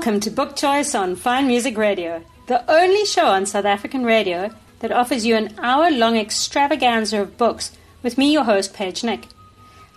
Welcome 0.00 0.20
to 0.20 0.30
Book 0.30 0.56
Choice 0.56 0.94
on 0.94 1.14
Fine 1.14 1.46
Music 1.46 1.76
Radio, 1.76 2.24
the 2.46 2.64
only 2.72 3.04
show 3.04 3.26
on 3.26 3.44
South 3.44 3.66
African 3.66 4.02
radio 4.02 4.50
that 4.78 4.92
offers 4.92 5.26
you 5.26 5.36
an 5.36 5.54
hour 5.58 5.90
long 5.90 6.16
extravaganza 6.16 7.20
of 7.20 7.36
books 7.36 7.72
with 8.02 8.16
me, 8.16 8.32
your 8.32 8.44
host, 8.44 8.72
Paige 8.72 9.04
Nick. 9.04 9.26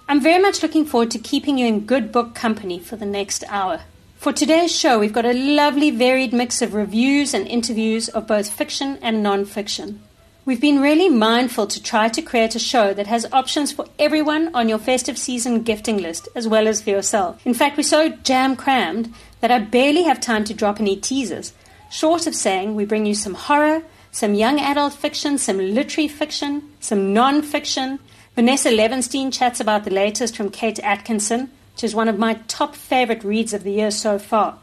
I'm 0.10 0.20
very 0.20 0.42
much 0.42 0.62
looking 0.62 0.84
forward 0.84 1.10
to 1.12 1.20
keeping 1.20 1.58
you 1.58 1.68
in 1.68 1.86
good 1.86 2.12
book 2.12 2.36
company 2.36 2.80
for 2.80 2.98
the 2.98 3.06
next 3.06 3.46
hour. 3.48 3.84
For 4.18 4.34
today's 4.34 4.78
show, 4.78 5.00
we've 5.00 5.14
got 5.14 5.26
a 5.26 5.56
lovely 5.56 5.90
varied 5.90 6.34
mix 6.34 6.62
of 6.62 6.74
reviews 6.74 7.34
and 7.34 7.48
interviews 7.48 8.10
of 8.10 8.28
both 8.28 8.50
fiction 8.52 9.00
and 9.02 9.24
non 9.24 9.46
fiction. 9.46 10.02
We've 10.46 10.60
been 10.60 10.82
really 10.82 11.08
mindful 11.08 11.68
to 11.68 11.82
try 11.82 12.10
to 12.10 12.22
create 12.22 12.54
a 12.54 12.60
show 12.60 12.94
that 12.94 13.08
has 13.08 13.26
options 13.32 13.72
for 13.72 13.86
everyone 13.98 14.54
on 14.54 14.68
your 14.68 14.78
festive 14.78 15.18
season 15.18 15.64
gifting 15.64 16.00
list 16.00 16.28
as 16.36 16.50
well 16.50 16.68
as 16.68 16.82
for 16.82 16.90
yourself. 16.90 17.48
In 17.48 17.54
fact, 17.54 17.78
we're 17.78 17.84
so 17.84 18.10
jam 18.10 18.58
crammed 18.58 19.14
that 19.40 19.52
I 19.52 19.60
barely 19.60 20.04
have 20.04 20.20
time 20.20 20.44
to 20.44 20.54
drop 20.54 20.82
any 20.82 20.98
teasers, 20.98 21.54
short 21.90 22.28
of 22.28 22.36
saying 22.36 22.76
we 22.76 22.84
bring 22.84 23.06
you 23.06 23.16
some 23.16 23.36
horror, 23.36 23.84
some 24.12 24.34
young 24.34 24.60
adult 24.60 24.92
fiction, 24.92 25.38
some 25.38 25.60
literary 25.60 26.10
fiction, 26.10 26.70
some 26.82 27.14
non 27.14 27.42
fiction. 27.42 28.00
Vanessa 28.36 28.70
Levenstein 28.70 29.32
chats 29.32 29.62
about 29.62 29.86
the 29.86 29.92
latest 29.92 30.36
from 30.36 30.50
Kate 30.50 30.80
Atkinson, 30.80 31.52
which 31.74 31.86
is 31.86 31.96
one 31.96 32.10
of 32.10 32.20
my 32.20 32.34
top 32.50 32.76
favorite 32.76 33.24
reads 33.24 33.54
of 33.54 33.64
the 33.64 33.72
year 33.72 33.92
so 33.92 34.20
far. 34.20 34.58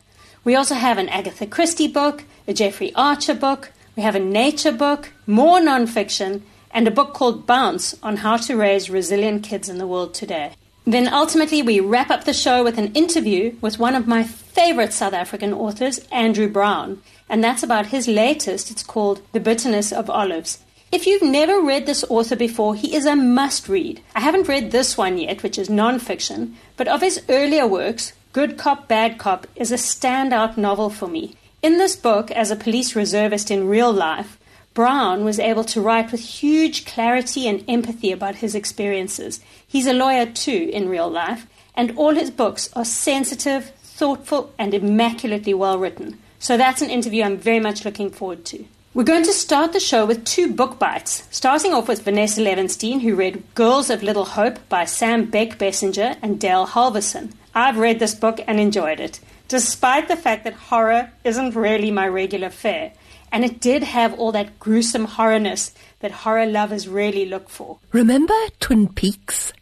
We 0.45 0.55
also 0.55 0.75
have 0.75 0.99
an 0.99 1.09
Agatha 1.09 1.47
Christie 1.47 1.89
book, 1.89 2.25
a 2.47 2.53
Jeffrey 2.53 2.93
Archer 2.95 3.35
book, 3.35 3.73
we 4.01 4.05
have 4.05 4.15
a 4.15 4.19
nature 4.19 4.73
book, 4.73 5.13
more 5.27 5.59
nonfiction, 5.61 6.41
and 6.71 6.89
a 6.89 6.91
book 6.91 7.13
called 7.13 7.47
Bounce 7.47 7.95
on 8.03 8.17
how 8.17 8.39
to 8.39 8.57
raise 8.57 8.89
resilient 8.89 9.43
kids 9.43 9.69
in 9.69 9.77
the 9.77 9.87
world 9.87 10.15
today. 10.15 10.53
Then 10.87 11.07
ultimately, 11.07 11.61
we 11.61 11.81
wrap 11.81 12.09
up 12.09 12.25
the 12.25 12.33
show 12.33 12.65
with 12.65 12.79
an 12.79 12.95
interview 12.95 13.57
with 13.61 13.79
one 13.79 13.95
of 13.95 14.09
my 14.09 14.23
favorite 14.23 14.95
South 14.95 15.13
African 15.13 15.53
authors, 15.53 15.99
Andrew 16.11 16.49
Brown, 16.49 17.03
and 17.29 17.45
that's 17.45 17.63
about 17.63 17.89
his 17.89 18.09
latest. 18.09 18.71
It's 18.71 18.83
called 18.83 19.21
The 19.33 19.39
Bitterness 19.39 19.93
of 19.93 20.09
Olives. 20.09 20.61
If 20.91 21.07
you've 21.07 21.21
never 21.21 21.61
read 21.61 21.85
this 21.85 22.03
author 22.09 22.37
before, 22.37 22.75
he 22.77 22.97
is 22.97 23.05
a 23.05 23.15
must 23.15 23.69
read. 23.69 24.01
I 24.17 24.21
haven't 24.21 24.49
read 24.49 24.71
this 24.71 24.97
one 24.97 25.19
yet, 25.19 25.43
which 25.43 25.59
is 25.59 25.69
nonfiction, 25.69 26.55
but 26.79 26.89
of 26.89 27.03
his 27.03 27.21
earlier 27.29 27.67
works, 27.67 28.15
Good 28.33 28.57
Cop, 28.57 28.89
Bad 28.89 29.19
Cop 29.19 29.47
is 29.57 29.71
a 29.71 29.75
standout 29.75 30.57
novel 30.57 30.89
for 30.89 31.07
me. 31.07 31.35
In 31.63 31.77
this 31.77 31.95
book, 31.95 32.31
as 32.31 32.51
a 32.51 32.57
police 32.57 32.97
reservist 32.97 33.51
in 33.51 33.69
real 33.69 33.93
life, 33.93 34.39
Brown 34.73 35.25
was 35.25 35.39
able 35.39 35.65
to 35.65 35.83
write 35.83 36.11
with 36.11 36.23
huge 36.23 36.87
clarity 36.87 37.47
and 37.47 37.63
empathy 37.69 38.13
about 38.13 38.37
his 38.37 38.55
experiences. 38.55 39.41
He's 39.69 39.87
a 39.87 39.93
lawyer 39.93 40.25
too 40.25 40.71
in 40.73 40.89
real 40.89 41.11
life, 41.11 41.47
and 41.75 41.95
all 41.99 42.15
his 42.15 42.31
books 42.31 42.71
are 42.73 42.85
sensitive, 42.87 43.73
thoughtful, 43.83 44.55
and 44.59 44.73
immaculately 44.73 45.53
well 45.53 45.79
written. 45.79 46.19
So 46.39 46.57
that's 46.57 46.81
an 46.81 46.89
interview 46.89 47.25
I'm 47.25 47.37
very 47.37 47.61
much 47.61 47.85
looking 47.85 48.09
forward 48.09 48.47
to. 48.47 48.65
We're 48.95 49.05
going 49.05 49.25
to 49.25 49.33
start 49.35 49.75
the 49.75 49.81
show 49.81 50.07
with 50.07 50.25
two 50.25 50.55
book 50.55 50.79
bites, 50.79 51.29
starting 51.31 51.75
off 51.75 51.89
with 51.89 52.03
Vanessa 52.03 52.41
Levenstein, 52.41 53.03
who 53.03 53.15
read 53.15 53.43
Girls 53.55 53.91
of 53.91 54.03
Little 54.03 54.25
Hope 54.25 54.67
by 54.71 54.87
Sam 54.87 55.31
Beckbessinger 55.31 56.17
and 56.23 56.41
Dale 56.41 56.67
Halvorsen. 56.67 57.35
I've 57.55 57.77
read 57.77 57.99
this 57.99 58.15
book 58.15 58.41
and 58.47 58.59
enjoyed 58.59 58.99
it, 58.99 59.21
despite 59.51 60.07
the 60.07 60.17
fact 60.17 60.45
that 60.45 60.55
horror 60.55 61.11
isn't 61.25 61.57
really 61.57 61.91
my 61.91 62.07
regular 62.07 62.49
fare. 62.51 62.93
And 63.33 63.45
it 63.45 63.61
did 63.61 63.83
have 63.83 64.15
all 64.15 64.31
that 64.33 64.61
gruesome 64.61 65.09
horrorness 65.09 65.73
that 65.99 66.13
horror 66.13 66.47
lovers 66.47 66.87
really 66.87 67.27
look 67.27 67.49
for. 67.49 67.79
Remember 67.93 68.35
Twin 68.61 68.87
Peaks? 68.89 69.53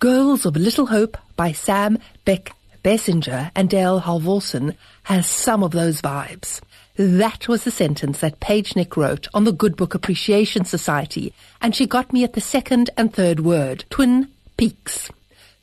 Girls 0.00 0.46
of 0.46 0.56
Little 0.56 0.86
Hope 0.86 1.16
by 1.36 1.52
Sam 1.52 1.98
Beck 2.24 2.54
Bessinger 2.82 3.52
and 3.54 3.70
Dale 3.70 4.00
Halvorsen 4.00 4.74
has 5.04 5.28
some 5.28 5.62
of 5.62 5.70
those 5.70 6.02
vibes. 6.02 6.60
That 6.96 7.46
was 7.46 7.62
the 7.62 7.70
sentence 7.70 8.18
that 8.20 8.40
Paige 8.40 8.74
Nick 8.74 8.96
wrote 8.96 9.28
on 9.32 9.44
the 9.44 9.52
Good 9.52 9.76
Book 9.76 9.94
Appreciation 9.94 10.64
Society, 10.64 11.32
and 11.60 11.74
she 11.74 11.86
got 11.86 12.12
me 12.12 12.24
at 12.24 12.32
the 12.32 12.40
second 12.40 12.90
and 12.96 13.12
third 13.12 13.40
word, 13.40 13.84
Twin 13.90 14.28
Peaks. 14.56 15.08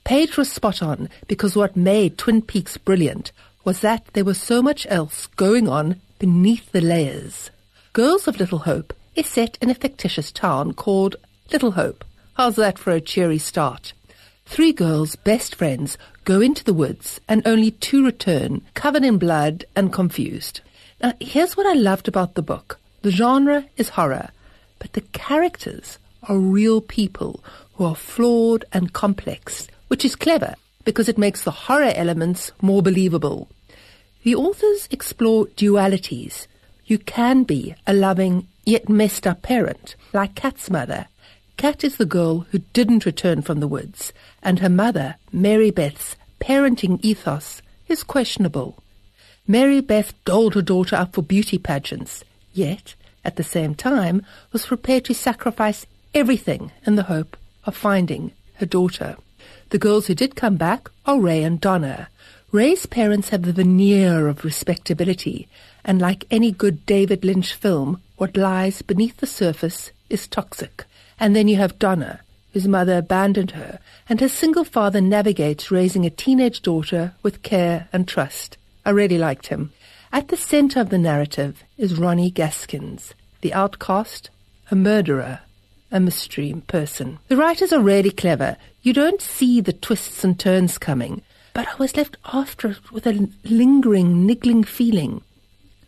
Paige 0.04 0.38
was 0.38 0.52
spot 0.52 0.82
on 0.82 1.10
because 1.28 1.56
what 1.56 1.76
made 1.76 2.18
Twin 2.18 2.42
Peaks 2.42 2.78
brilliant 2.78 3.32
was 3.64 3.80
that 3.80 4.06
there 4.14 4.26
was 4.26 4.42
so 4.42 4.62
much 4.62 4.86
else 4.90 5.28
going 5.36 5.68
on 5.70 6.02
beneath 6.20 6.72
the 6.72 6.82
layers. 6.82 7.50
Girls 7.94 8.28
of 8.28 8.40
Little 8.40 8.60
Hope 8.60 8.94
is 9.16 9.28
set 9.28 9.58
in 9.62 9.70
a 9.70 9.76
fictitious 9.76 10.32
town 10.32 10.74
called 10.74 11.16
Little 11.52 11.72
Hope. 11.72 12.04
How's 12.34 12.56
that 12.58 12.78
for 12.80 12.92
a 12.92 13.00
cheery 13.00 13.38
start? 13.38 13.94
Three 14.46 14.74
girls, 14.74 15.16
best 15.16 15.56
friends, 15.56 15.98
go 16.26 16.42
into 16.42 16.64
the 16.64 16.74
woods 16.74 17.22
and 17.28 17.42
only 17.46 17.72
two 17.72 18.04
return, 18.04 18.62
covered 18.74 19.06
in 19.06 19.18
blood 19.18 19.66
and 19.76 19.94
confused. 19.94 20.62
Now, 21.02 21.14
here's 21.20 21.56
what 21.56 21.66
I 21.66 21.74
loved 21.74 22.08
about 22.08 22.36
the 22.36 22.42
book. 22.42 22.80
The 23.02 23.12
genre 23.12 23.66
is 23.78 23.90
horror, 23.90 24.30
but 24.80 24.94
the 24.94 25.02
characters 25.02 26.00
are 26.24 26.38
real 26.38 26.82
people 26.82 27.44
who 27.76 27.86
are 27.86 27.96
flawed 27.96 28.66
and 28.74 28.94
complex, 28.94 29.68
which 29.88 30.04
is 30.04 30.16
clever 30.16 30.56
because 30.84 31.10
it 31.10 31.18
makes 31.18 31.44
the 31.44 31.52
horror 31.52 31.92
elements 31.96 32.52
more 32.62 32.82
believable. 32.82 33.50
The 34.24 34.36
authors 34.36 34.88
explore 34.92 35.48
dualities. 35.48 36.48
You 36.86 36.98
can 36.98 37.44
be 37.44 37.76
a 37.86 37.94
loving 37.94 38.48
yet 38.66 38.90
messed 38.90 39.28
up 39.28 39.42
parent, 39.42 39.96
like 40.14 40.36
Kat's 40.36 40.70
mother. 40.70 41.08
Kat 41.58 41.84
is 41.84 41.98
the 41.98 42.06
girl 42.06 42.40
who 42.52 42.60
didn't 42.74 43.06
return 43.06 43.42
from 43.42 43.60
the 43.60 43.68
woods, 43.68 44.12
and 44.42 44.60
her 44.60 44.70
mother, 44.70 45.16
Mary 45.32 45.72
Beth's 45.72 46.16
parenting 46.40 47.00
ethos 47.04 47.62
is 47.88 48.04
questionable. 48.04 48.82
Mary 49.48 49.82
Beth 49.82 50.14
doled 50.26 50.56
her 50.56 50.62
daughter 50.62 50.96
up 50.96 51.14
for 51.14 51.22
beauty 51.22 51.58
pageants, 51.58 52.24
yet, 52.54 52.96
at 53.24 53.36
the 53.36 53.44
same 53.44 53.76
time, 53.76 54.26
was 54.52 54.66
prepared 54.66 55.06
to 55.06 55.14
sacrifice 55.14 55.86
everything 56.14 56.72
in 56.86 56.96
the 56.96 57.04
hope 57.04 57.38
of 57.66 57.76
finding 57.76 58.32
her 58.56 58.66
daughter. 58.66 59.16
The 59.74 59.80
girls 59.80 60.06
who 60.06 60.14
did 60.14 60.36
come 60.36 60.56
back 60.56 60.92
are 61.04 61.20
Ray 61.20 61.42
and 61.42 61.60
Donna. 61.60 62.08
Ray's 62.52 62.86
parents 62.86 63.30
have 63.30 63.42
the 63.42 63.54
veneer 63.54 64.28
of 64.28 64.46
respectability, 64.46 65.48
and 65.84 66.00
like 66.00 66.28
any 66.30 66.52
good 66.52 66.86
David 66.86 67.26
Lynch 67.26 67.56
film, 67.56 68.00
what 68.18 68.38
lies 68.38 68.84
beneath 68.84 69.18
the 69.18 69.26
surface 69.26 69.90
is 70.12 70.28
toxic. 70.28 70.86
And 71.20 71.36
then 71.36 71.48
you 71.48 71.56
have 71.56 71.80
Donna, 71.80 72.20
whose 72.52 72.68
mother 72.68 73.00
abandoned 73.00 73.50
her, 73.58 73.80
and 74.08 74.22
her 74.22 74.30
single 74.30 74.64
father 74.64 75.02
navigates 75.02 75.72
raising 75.72 76.06
a 76.06 76.12
teenage 76.12 76.62
daughter 76.62 77.16
with 77.24 77.42
care 77.42 77.88
and 77.92 78.08
trust. 78.08 78.58
I 78.86 78.92
really 78.92 79.18
liked 79.18 79.48
him. 79.48 79.72
At 80.12 80.28
the 80.28 80.38
center 80.38 80.82
of 80.82 80.90
the 80.92 81.00
narrative 81.00 81.64
is 81.80 81.98
Ronnie 81.98 82.30
Gaskins, 82.30 83.16
the 83.42 83.56
outcast, 83.56 84.30
a 84.70 84.76
murderer, 84.76 85.40
a 85.94 86.02
mystery 86.02 86.62
person. 86.68 87.20
The 87.30 87.38
writers 87.38 87.72
are 87.72 87.80
really 87.80 88.12
clever. 88.12 88.58
You 88.82 88.92
don't 88.92 89.22
see 89.22 89.62
the 89.62 89.72
twists 89.72 90.26
and 90.26 90.38
turns 90.38 90.78
coming, 90.78 91.22
but 91.54 91.70
I 91.70 91.76
was 91.76 91.96
left 91.96 92.18
after 92.26 92.72
it 92.72 92.92
with 92.92 93.08
a 93.08 93.30
lingering, 93.46 94.26
niggling 94.26 94.66
feeling. 94.66 95.22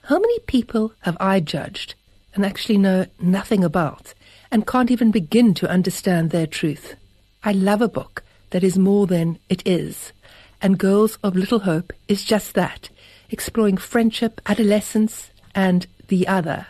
How 0.03 0.19
many 0.19 0.39
people 0.39 0.93
have 1.01 1.17
I 1.19 1.41
judged 1.41 1.95
and 2.33 2.45
actually 2.45 2.77
know 2.77 3.07
nothing 3.19 3.63
about? 3.63 4.13
and 4.55 4.65
can't 4.65 4.89
even 4.89 5.11
begin 5.11 5.53
to 5.53 5.69
understand 5.69 6.29
their 6.29 6.47
truth. 6.47 6.95
I 7.43 7.51
love 7.51 7.81
a 7.81 7.89
book 7.89 8.23
that 8.51 8.63
is 8.63 8.77
more 8.77 9.05
than 9.05 9.37
it 9.49 9.61
is, 9.65 10.13
and 10.61 10.77
Girls 10.77 11.17
of 11.23 11.35
Little 11.35 11.59
Hope 11.59 11.91
is 12.07 12.23
just 12.23 12.53
that, 12.53 12.89
exploring 13.29 13.75
friendship, 13.75 14.39
adolescence, 14.45 15.29
and 15.53 15.87
the 16.07 16.25
other. 16.27 16.67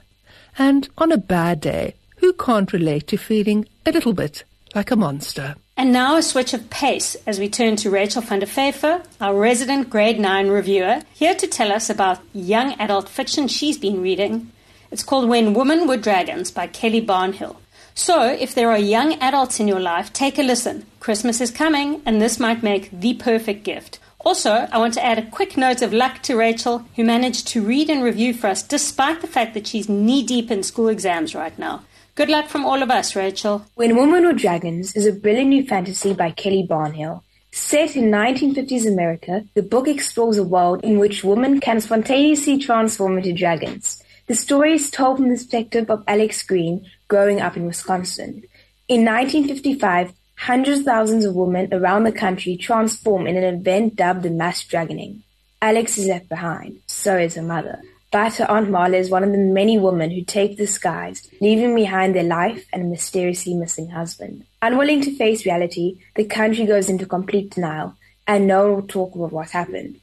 And 0.58 0.90
on 0.98 1.12
a 1.12 1.18
bad 1.18 1.62
day, 1.62 1.94
who 2.26 2.34
can't 2.34 2.74
relate 2.74 3.06
to 3.06 3.18
feeling 3.18 3.68
a 3.86 3.92
little 3.92 4.12
bit 4.12 4.44
like 4.74 4.90
a 4.90 4.96
monster? 4.96 5.56
And 5.78 5.94
now 5.94 6.18
a 6.18 6.24
switch 6.24 6.56
of 6.56 6.72
pace 6.72 7.16
as 7.28 7.38
we 7.38 7.48
turn 7.48 7.76
to 7.76 7.92
Rachel 7.92 8.24
van 8.24 8.40
der 8.40 8.48
Vyver, 8.48 9.06
our 9.22 9.38
resident 9.38 9.92
grade 9.92 10.20
9 10.20 10.48
reviewer, 10.48 11.02
here 11.14 11.36
to 11.36 11.46
tell 11.46 11.72
us 11.72 11.88
about 11.88 12.18
young 12.34 12.74
adult 12.80 13.08
fiction 13.10 13.48
she's 13.48 13.78
been 13.78 14.02
reading. 14.02 14.52
It's 14.90 15.04
called 15.04 15.30
When 15.30 15.54
Women 15.54 15.88
Were 15.88 15.98
Dragons 15.98 16.50
by 16.50 16.66
Kelly 16.66 17.06
Barnhill. 17.06 17.58
So, 17.94 18.24
if 18.28 18.56
there 18.56 18.72
are 18.72 18.80
young 18.80 19.14
adults 19.22 19.60
in 19.60 19.68
your 19.68 19.80
life, 19.80 20.12
take 20.12 20.40
a 20.40 20.42
listen. 20.42 20.88
Christmas 21.00 21.40
is 21.40 21.52
coming, 21.52 22.02
and 22.08 22.20
this 22.20 22.40
might 22.40 22.64
make 22.64 22.90
the 22.90 23.14
perfect 23.14 23.64
gift. 23.64 24.00
Also, 24.22 24.68
I 24.72 24.80
want 24.80 24.96
to 24.96 25.06
add 25.06 25.20
a 25.20 25.30
quick 25.30 25.58
note 25.58 25.84
of 25.84 25.94
luck 25.94 26.24
to 26.24 26.36
Rachel, 26.36 26.86
who 26.96 27.04
managed 27.04 27.48
to 27.50 27.62
read 27.62 27.88
and 27.88 28.02
review 28.02 28.34
for 28.34 28.48
us 28.48 28.64
despite 28.64 29.22
the 29.22 29.28
fact 29.28 29.54
that 29.54 29.68
she's 29.68 29.88
knee 29.88 30.24
deep 30.24 30.50
in 30.50 30.64
school 30.64 30.88
exams 30.88 31.36
right 31.36 31.58
now. 31.60 31.84
Good 32.16 32.30
luck 32.30 32.48
from 32.48 32.64
all 32.64 32.82
of 32.82 32.90
us, 32.90 33.14
Rachel. 33.14 33.66
When 33.76 33.98
Women 33.98 34.26
Were 34.26 34.32
Dragons 34.32 34.96
is 34.96 35.06
a 35.06 35.12
brilliant 35.12 35.50
new 35.50 35.66
fantasy 35.66 36.14
by 36.14 36.32
Kelly 36.32 36.66
Barnhill. 36.66 37.24
Set 37.52 37.98
in 37.98 38.06
1950s 38.06 38.88
America, 38.88 39.44
the 39.54 39.62
book 39.62 39.86
explores 39.90 40.38
a 40.38 40.44
world 40.44 40.82
in 40.82 40.98
which 40.98 41.26
women 41.26 41.60
can 41.60 41.82
spontaneously 41.82 42.58
transform 42.58 43.18
into 43.18 43.34
dragons. 43.34 44.02
The 44.28 44.36
story 44.36 44.76
is 44.76 44.90
told 44.90 45.18
from 45.18 45.28
the 45.28 45.36
perspective 45.36 45.90
of 45.90 46.06
Alex 46.08 46.42
Green, 46.42 46.90
growing 47.10 47.42
up 47.42 47.58
in 47.58 47.66
Wisconsin. 47.66 48.44
In 48.88 49.04
1955, 49.04 50.14
hundreds 50.38 50.80
of 50.80 50.86
thousands 50.86 51.26
of 51.26 51.36
women 51.36 51.68
around 51.74 52.06
the 52.06 52.14
country 52.14 52.56
transform 52.56 53.28
in 53.28 53.36
an 53.36 53.56
event 53.56 53.98
dubbed 53.98 54.24
the 54.24 54.30
Mass 54.30 54.64
Dragoning. 54.64 55.24
Alex 55.62 55.98
is 55.98 56.08
left 56.08 56.30
behind. 56.30 56.80
So 56.88 57.18
is 57.18 57.36
her 57.36 57.42
mother. 57.42 57.82
But 58.12 58.36
her 58.36 58.50
Aunt 58.50 58.70
Marla 58.70 58.96
is 58.96 59.10
one 59.10 59.24
of 59.24 59.32
the 59.32 59.38
many 59.38 59.78
women 59.78 60.12
who 60.12 60.24
take 60.24 60.58
the 60.58 60.68
skies, 60.68 61.28
leaving 61.42 61.76
behind 61.76 62.16
their 62.16 62.24
life 62.24 62.66
and 62.72 62.84
a 62.84 62.86
mysteriously 62.86 63.54
missing 63.54 63.90
husband. 63.90 64.46
Unwilling 64.62 65.02
to 65.02 65.16
face 65.16 65.46
reality, 65.46 66.00
the 66.16 66.26
country 66.26 66.66
goes 66.66 66.90
into 66.90 67.06
complete 67.06 67.52
denial, 67.52 67.96
and 68.26 68.48
no 68.48 68.64
one 68.64 68.76
will 68.76 68.88
talk 68.88 69.16
about 69.16 69.32
what 69.32 69.50
happened. 69.50 70.00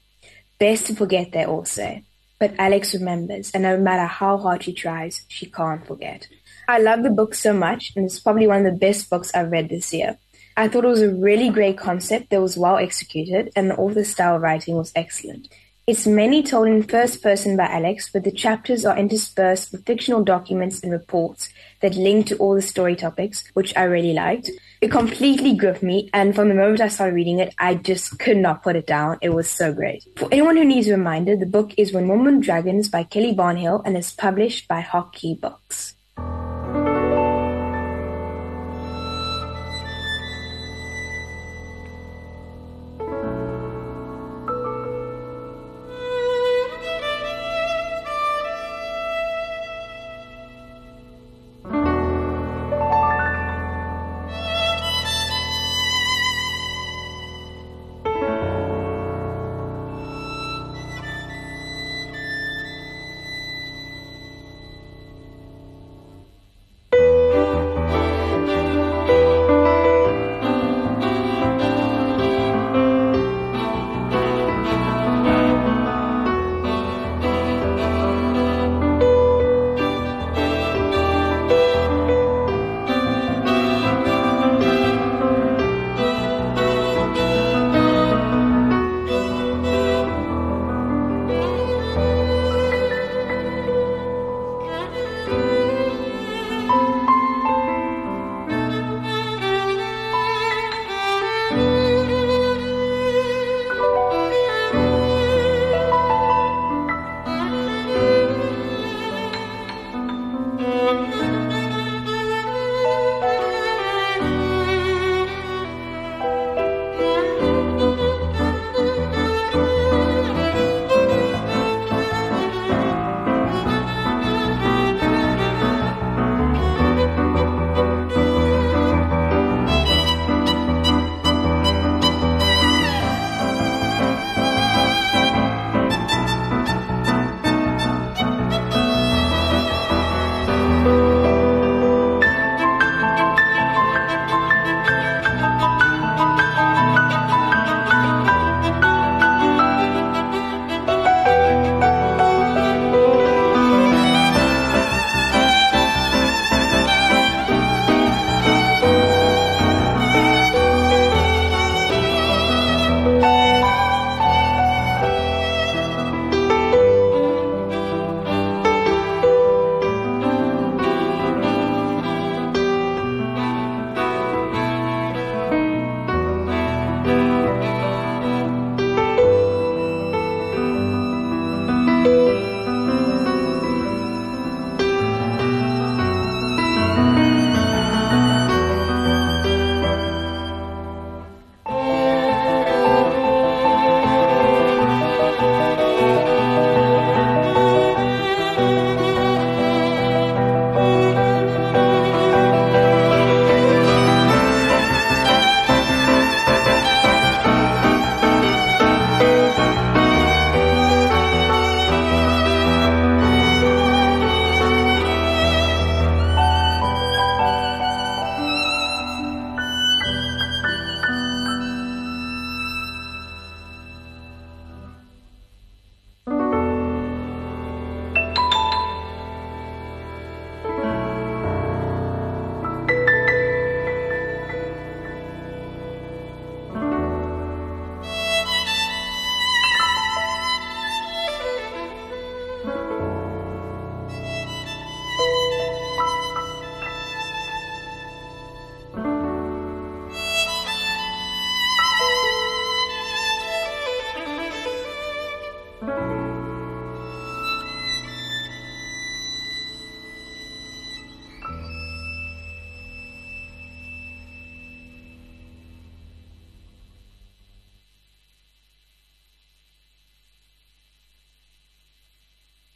Best 0.58 0.86
to 0.86 0.94
forget, 0.94 1.32
they 1.32 1.44
all 1.44 1.64
say. 1.64 2.04
But 2.38 2.54
Alex 2.58 2.92
remembers, 2.92 3.50
and 3.54 3.62
no 3.62 3.78
matter 3.78 4.04
how 4.04 4.36
hard 4.36 4.64
she 4.64 4.72
tries, 4.72 5.22
she 5.28 5.46
can't 5.46 5.86
forget. 5.86 6.28
I 6.68 6.78
love 6.78 7.02
the 7.02 7.10
book 7.10 7.34
so 7.34 7.52
much, 7.52 7.92
and 7.96 8.04
it's 8.04 8.20
probably 8.20 8.46
one 8.46 8.66
of 8.66 8.72
the 8.72 8.78
best 8.78 9.08
books 9.08 9.30
I've 9.34 9.50
read 9.50 9.68
this 9.68 9.92
year. 9.92 10.18
I 10.56 10.68
thought 10.68 10.84
it 10.84 10.88
was 10.88 11.02
a 11.02 11.14
really 11.14 11.50
great 11.50 11.78
concept 11.78 12.30
that 12.30 12.42
was 12.42 12.58
well 12.58 12.76
executed, 12.76 13.50
and 13.56 13.70
the 13.70 13.76
author's 13.76 14.10
style 14.10 14.36
of 14.36 14.42
writing 14.42 14.76
was 14.76 14.92
excellent. 14.94 15.48
It's 15.92 16.06
mainly 16.06 16.42
told 16.42 16.68
in 16.68 16.84
first 16.84 17.22
person 17.22 17.54
by 17.54 17.66
Alex, 17.66 18.08
but 18.10 18.24
the 18.24 18.32
chapters 18.32 18.86
are 18.86 18.96
interspersed 18.96 19.72
with 19.72 19.84
fictional 19.84 20.24
documents 20.24 20.80
and 20.80 20.90
reports 20.90 21.50
that 21.82 21.94
link 21.96 22.28
to 22.28 22.36
all 22.38 22.54
the 22.54 22.62
story 22.62 22.96
topics, 22.96 23.44
which 23.52 23.76
I 23.76 23.82
really 23.82 24.14
liked. 24.14 24.48
It 24.80 24.90
completely 24.90 25.54
gripped 25.54 25.82
me, 25.82 26.08
and 26.14 26.34
from 26.34 26.48
the 26.48 26.54
moment 26.54 26.80
I 26.80 26.88
started 26.88 27.14
reading 27.14 27.40
it, 27.40 27.54
I 27.58 27.74
just 27.74 28.18
could 28.18 28.38
not 28.38 28.62
put 28.62 28.74
it 28.74 28.86
down. 28.86 29.18
It 29.20 29.34
was 29.34 29.50
so 29.50 29.74
great. 29.74 30.02
For 30.16 30.30
anyone 30.32 30.56
who 30.56 30.64
needs 30.64 30.88
a 30.88 30.92
reminder, 30.92 31.36
the 31.36 31.44
book 31.44 31.74
is 31.76 31.92
When 31.92 32.08
Woman 32.08 32.40
Dragons 32.40 32.88
by 32.88 33.04
Kelly 33.04 33.34
Barnhill 33.34 33.82
and 33.84 33.94
is 33.94 34.14
published 34.14 34.68
by 34.68 34.80
Hot 34.80 35.12
Key 35.12 35.34
Books. 35.34 35.94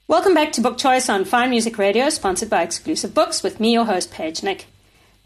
Welcome 0.09 0.35
back 0.35 0.53
to 0.53 0.61
Book 0.61 0.79
Choice 0.79 1.09
on 1.09 1.25
Fine 1.25 1.51
Music 1.51 1.79
Radio, 1.79 2.11
sponsored 2.11 2.49
by 2.49 2.63
Exclusive 2.63 3.13
Books, 3.13 3.43
with 3.43 3.59
me, 3.59 3.73
your 3.73 3.87
host, 3.87 4.13
Paige 4.13 4.45
Nick. 4.45 4.67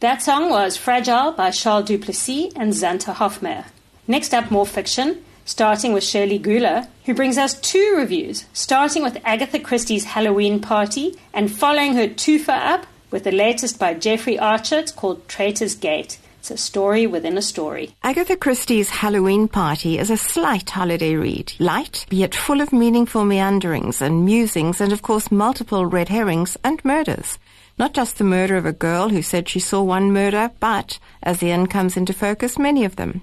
That 0.00 0.22
song 0.22 0.48
was 0.48 0.78
Fragile 0.78 1.32
by 1.32 1.50
Charles 1.50 1.84
Duplessis 1.84 2.54
and 2.56 2.72
Zanta 2.72 3.12
Hofmeyr. 3.12 3.66
Next 4.08 4.32
up, 4.32 4.50
more 4.50 4.64
fiction, 4.64 5.22
starting 5.44 5.92
with 5.92 6.02
Shirley 6.02 6.38
Gula, 6.38 6.88
who 7.04 7.12
brings 7.12 7.36
us 7.36 7.60
two 7.60 7.92
reviews, 7.94 8.46
starting 8.54 9.02
with 9.02 9.20
Agatha 9.22 9.58
Christie's 9.58 10.06
Halloween 10.06 10.60
Party 10.60 11.14
and 11.34 11.52
following 11.52 11.92
her 11.96 12.08
twofer 12.08 12.48
up 12.48 12.86
with 13.10 13.24
the 13.24 13.32
latest 13.32 13.78
by 13.78 13.92
Jeffrey 13.92 14.38
Archer. 14.38 14.84
Called 14.96 15.28
Traitor's 15.28 15.74
Gate. 15.74 16.18
It's 16.40 16.50
a 16.50 16.56
story 16.56 17.06
within 17.06 17.36
a 17.36 17.42
story. 17.42 17.94
Agatha 18.02 18.34
Christie's 18.34 18.88
Halloween 18.88 19.46
Party 19.46 19.98
is 19.98 20.08
a 20.08 20.16
slight 20.16 20.70
holiday 20.70 21.14
read, 21.14 21.52
light, 21.58 22.06
yet 22.08 22.34
full 22.34 22.62
of 22.62 22.72
meaningful 22.72 23.26
meanderings 23.26 24.00
and 24.00 24.24
musings 24.24 24.80
and 24.80 24.90
of 24.90 25.02
course 25.02 25.30
multiple 25.30 25.84
red 25.84 26.08
herrings 26.08 26.56
and 26.64 26.82
murders. 26.82 27.38
Not 27.78 27.92
just 27.92 28.16
the 28.16 28.24
murder 28.24 28.56
of 28.56 28.64
a 28.64 28.72
girl 28.72 29.10
who 29.10 29.20
said 29.20 29.50
she 29.50 29.60
saw 29.60 29.82
one 29.82 30.14
murder, 30.14 30.50
but, 30.60 30.98
as 31.22 31.40
the 31.40 31.50
end 31.50 31.68
comes 31.68 31.94
into 31.94 32.14
focus, 32.14 32.58
many 32.58 32.86
of 32.86 32.96
them. 32.96 33.20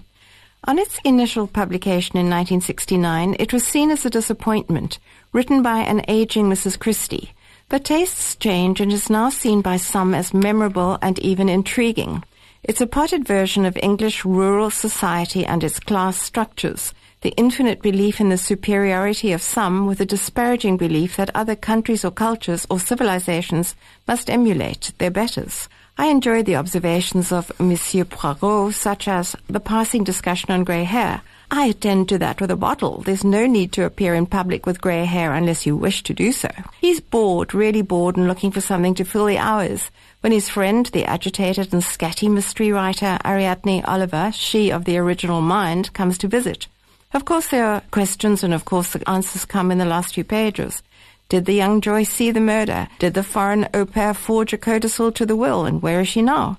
On 0.65 0.77
its 0.77 0.99
initial 1.03 1.47
publication 1.47 2.17
in 2.17 2.29
1969, 2.29 3.35
it 3.39 3.51
was 3.51 3.63
seen 3.63 3.89
as 3.89 4.05
a 4.05 4.11
disappointment, 4.11 4.99
written 5.33 5.63
by 5.63 5.79
an 5.79 6.05
aging 6.07 6.51
Mrs. 6.51 6.77
Christie. 6.77 7.31
But 7.67 7.83
tastes 7.83 8.35
change 8.35 8.79
and 8.79 8.93
is 8.93 9.09
now 9.09 9.31
seen 9.31 9.63
by 9.63 9.77
some 9.77 10.13
as 10.13 10.35
memorable 10.35 10.99
and 11.01 11.17
even 11.17 11.49
intriguing. 11.49 12.23
It's 12.67 12.81
a 12.81 12.85
potted 12.85 13.25
version 13.25 13.63
of 13.63 13.77
English 13.77 14.25
rural 14.25 14.69
society 14.69 15.45
and 15.45 15.63
its 15.63 15.79
class 15.79 16.21
structures, 16.21 16.93
the 17.21 17.33
infinite 17.37 17.81
belief 17.81 18.19
in 18.19 18.27
the 18.27 18.37
superiority 18.37 19.31
of 19.31 19.41
some 19.41 19.87
with 19.87 20.01
a 20.01 20.05
disparaging 20.05 20.75
belief 20.75 21.15
that 21.15 21.29
other 21.33 21.55
countries 21.55 22.03
or 22.03 22.11
cultures 22.11 22.67
or 22.69 22.77
civilizations 22.77 23.73
must 24.05 24.29
emulate 24.29 24.91
their 24.97 25.09
betters. 25.09 25.69
I 25.97 26.07
enjoyed 26.07 26.45
the 26.45 26.57
observations 26.57 27.31
of 27.31 27.57
Monsieur 27.57 28.03
Poirot, 28.03 28.75
such 28.75 29.07
as 29.07 29.33
the 29.47 29.61
passing 29.61 30.03
discussion 30.03 30.51
on 30.51 30.65
grey 30.65 30.83
hair. 30.83 31.21
I 31.49 31.67
attend 31.67 32.09
to 32.09 32.17
that 32.17 32.41
with 32.41 32.51
a 32.51 32.57
bottle. 32.57 33.01
There's 33.01 33.23
no 33.23 33.47
need 33.47 33.71
to 33.71 33.85
appear 33.85 34.13
in 34.13 34.25
public 34.25 34.65
with 34.65 34.81
grey 34.81 35.05
hair 35.05 35.31
unless 35.31 35.65
you 35.65 35.77
wish 35.77 36.03
to 36.03 36.13
do 36.13 36.33
so. 36.33 36.49
He's 36.81 36.99
bored, 36.99 37.53
really 37.53 37.81
bored, 37.81 38.17
and 38.17 38.27
looking 38.27 38.51
for 38.51 38.59
something 38.59 38.93
to 38.95 39.05
fill 39.05 39.25
the 39.25 39.37
hours 39.37 39.89
when 40.21 40.31
his 40.31 40.49
friend, 40.49 40.87
the 40.87 41.05
agitated 41.05 41.73
and 41.73 41.83
scatty 41.83 42.29
mystery 42.29 42.71
writer 42.71 43.19
Ariadne 43.23 43.83
Oliver, 43.85 44.31
she 44.33 44.71
of 44.71 44.85
the 44.85 44.97
original 44.97 45.41
mind, 45.41 45.93
comes 45.93 46.17
to 46.17 46.27
visit. 46.27 46.67
Of 47.13 47.25
course 47.25 47.47
there 47.47 47.65
are 47.65 47.81
questions 47.91 48.43
and 48.43 48.53
of 48.53 48.65
course 48.65 48.91
the 48.93 49.09
answers 49.09 49.45
come 49.45 49.71
in 49.71 49.77
the 49.77 49.85
last 49.85 50.15
few 50.15 50.23
pages. 50.23 50.81
Did 51.29 51.45
the 51.45 51.53
young 51.53 51.81
Joyce 51.81 52.09
see 52.09 52.31
the 52.31 52.39
murder? 52.39 52.87
Did 52.99 53.13
the 53.13 53.23
foreign 53.23 53.67
au 53.73 53.85
pair 53.85 54.13
forge 54.13 54.53
a 54.53 54.57
codicil 54.57 55.11
to 55.11 55.25
the 55.25 55.35
will 55.35 55.65
and 55.65 55.81
where 55.81 56.01
is 56.01 56.07
she 56.07 56.21
now? 56.21 56.57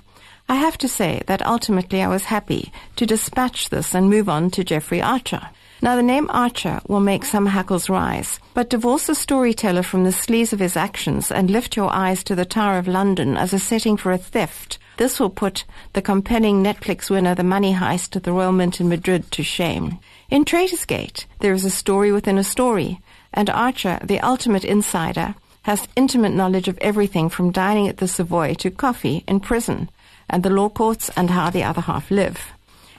I 0.48 0.54
have 0.54 0.78
to 0.78 0.88
say 0.88 1.22
that 1.26 1.46
ultimately 1.46 2.02
I 2.02 2.08
was 2.08 2.24
happy 2.24 2.72
to 2.96 3.06
dispatch 3.06 3.68
this 3.68 3.94
and 3.94 4.08
move 4.08 4.28
on 4.28 4.50
to 4.52 4.64
Jeffrey 4.64 5.02
Archer. 5.02 5.50
Now, 5.80 5.94
the 5.94 6.02
name 6.02 6.28
Archer 6.30 6.80
will 6.88 6.98
make 6.98 7.24
some 7.24 7.46
hackles 7.46 7.88
rise, 7.88 8.40
but 8.52 8.68
divorce 8.68 9.06
the 9.06 9.14
storyteller 9.14 9.84
from 9.84 10.02
the 10.02 10.10
sleaze 10.10 10.52
of 10.52 10.58
his 10.58 10.76
actions 10.76 11.30
and 11.30 11.48
lift 11.50 11.76
your 11.76 11.92
eyes 11.92 12.24
to 12.24 12.34
the 12.34 12.44
Tower 12.44 12.78
of 12.78 12.88
London 12.88 13.36
as 13.36 13.52
a 13.52 13.60
setting 13.60 13.96
for 13.96 14.10
a 14.10 14.18
theft. 14.18 14.78
This 14.96 15.20
will 15.20 15.30
put 15.30 15.64
the 15.92 16.02
compelling 16.02 16.64
Netflix 16.64 17.08
winner 17.08 17.36
The 17.36 17.44
Money 17.44 17.74
Heist 17.74 18.16
at 18.16 18.24
the 18.24 18.32
Royal 18.32 18.50
Mint 18.50 18.80
in 18.80 18.88
Madrid 18.88 19.30
to 19.30 19.44
shame. 19.44 20.00
In 20.30 20.44
Traitor's 20.44 20.84
Gate, 20.84 21.26
there 21.38 21.52
is 21.52 21.64
a 21.64 21.70
story 21.70 22.10
within 22.10 22.38
a 22.38 22.44
story, 22.44 23.00
and 23.32 23.48
Archer, 23.48 24.00
the 24.02 24.18
ultimate 24.18 24.64
insider, 24.64 25.36
has 25.62 25.86
intimate 25.94 26.32
knowledge 26.32 26.66
of 26.66 26.78
everything 26.78 27.28
from 27.28 27.52
dining 27.52 27.86
at 27.86 27.98
the 27.98 28.08
Savoy 28.08 28.54
to 28.54 28.72
coffee 28.72 29.22
in 29.28 29.38
prison, 29.38 29.90
and 30.28 30.42
the 30.42 30.50
law 30.50 30.68
courts 30.68 31.08
and 31.16 31.30
how 31.30 31.50
the 31.50 31.62
other 31.62 31.82
half 31.82 32.10
live. 32.10 32.52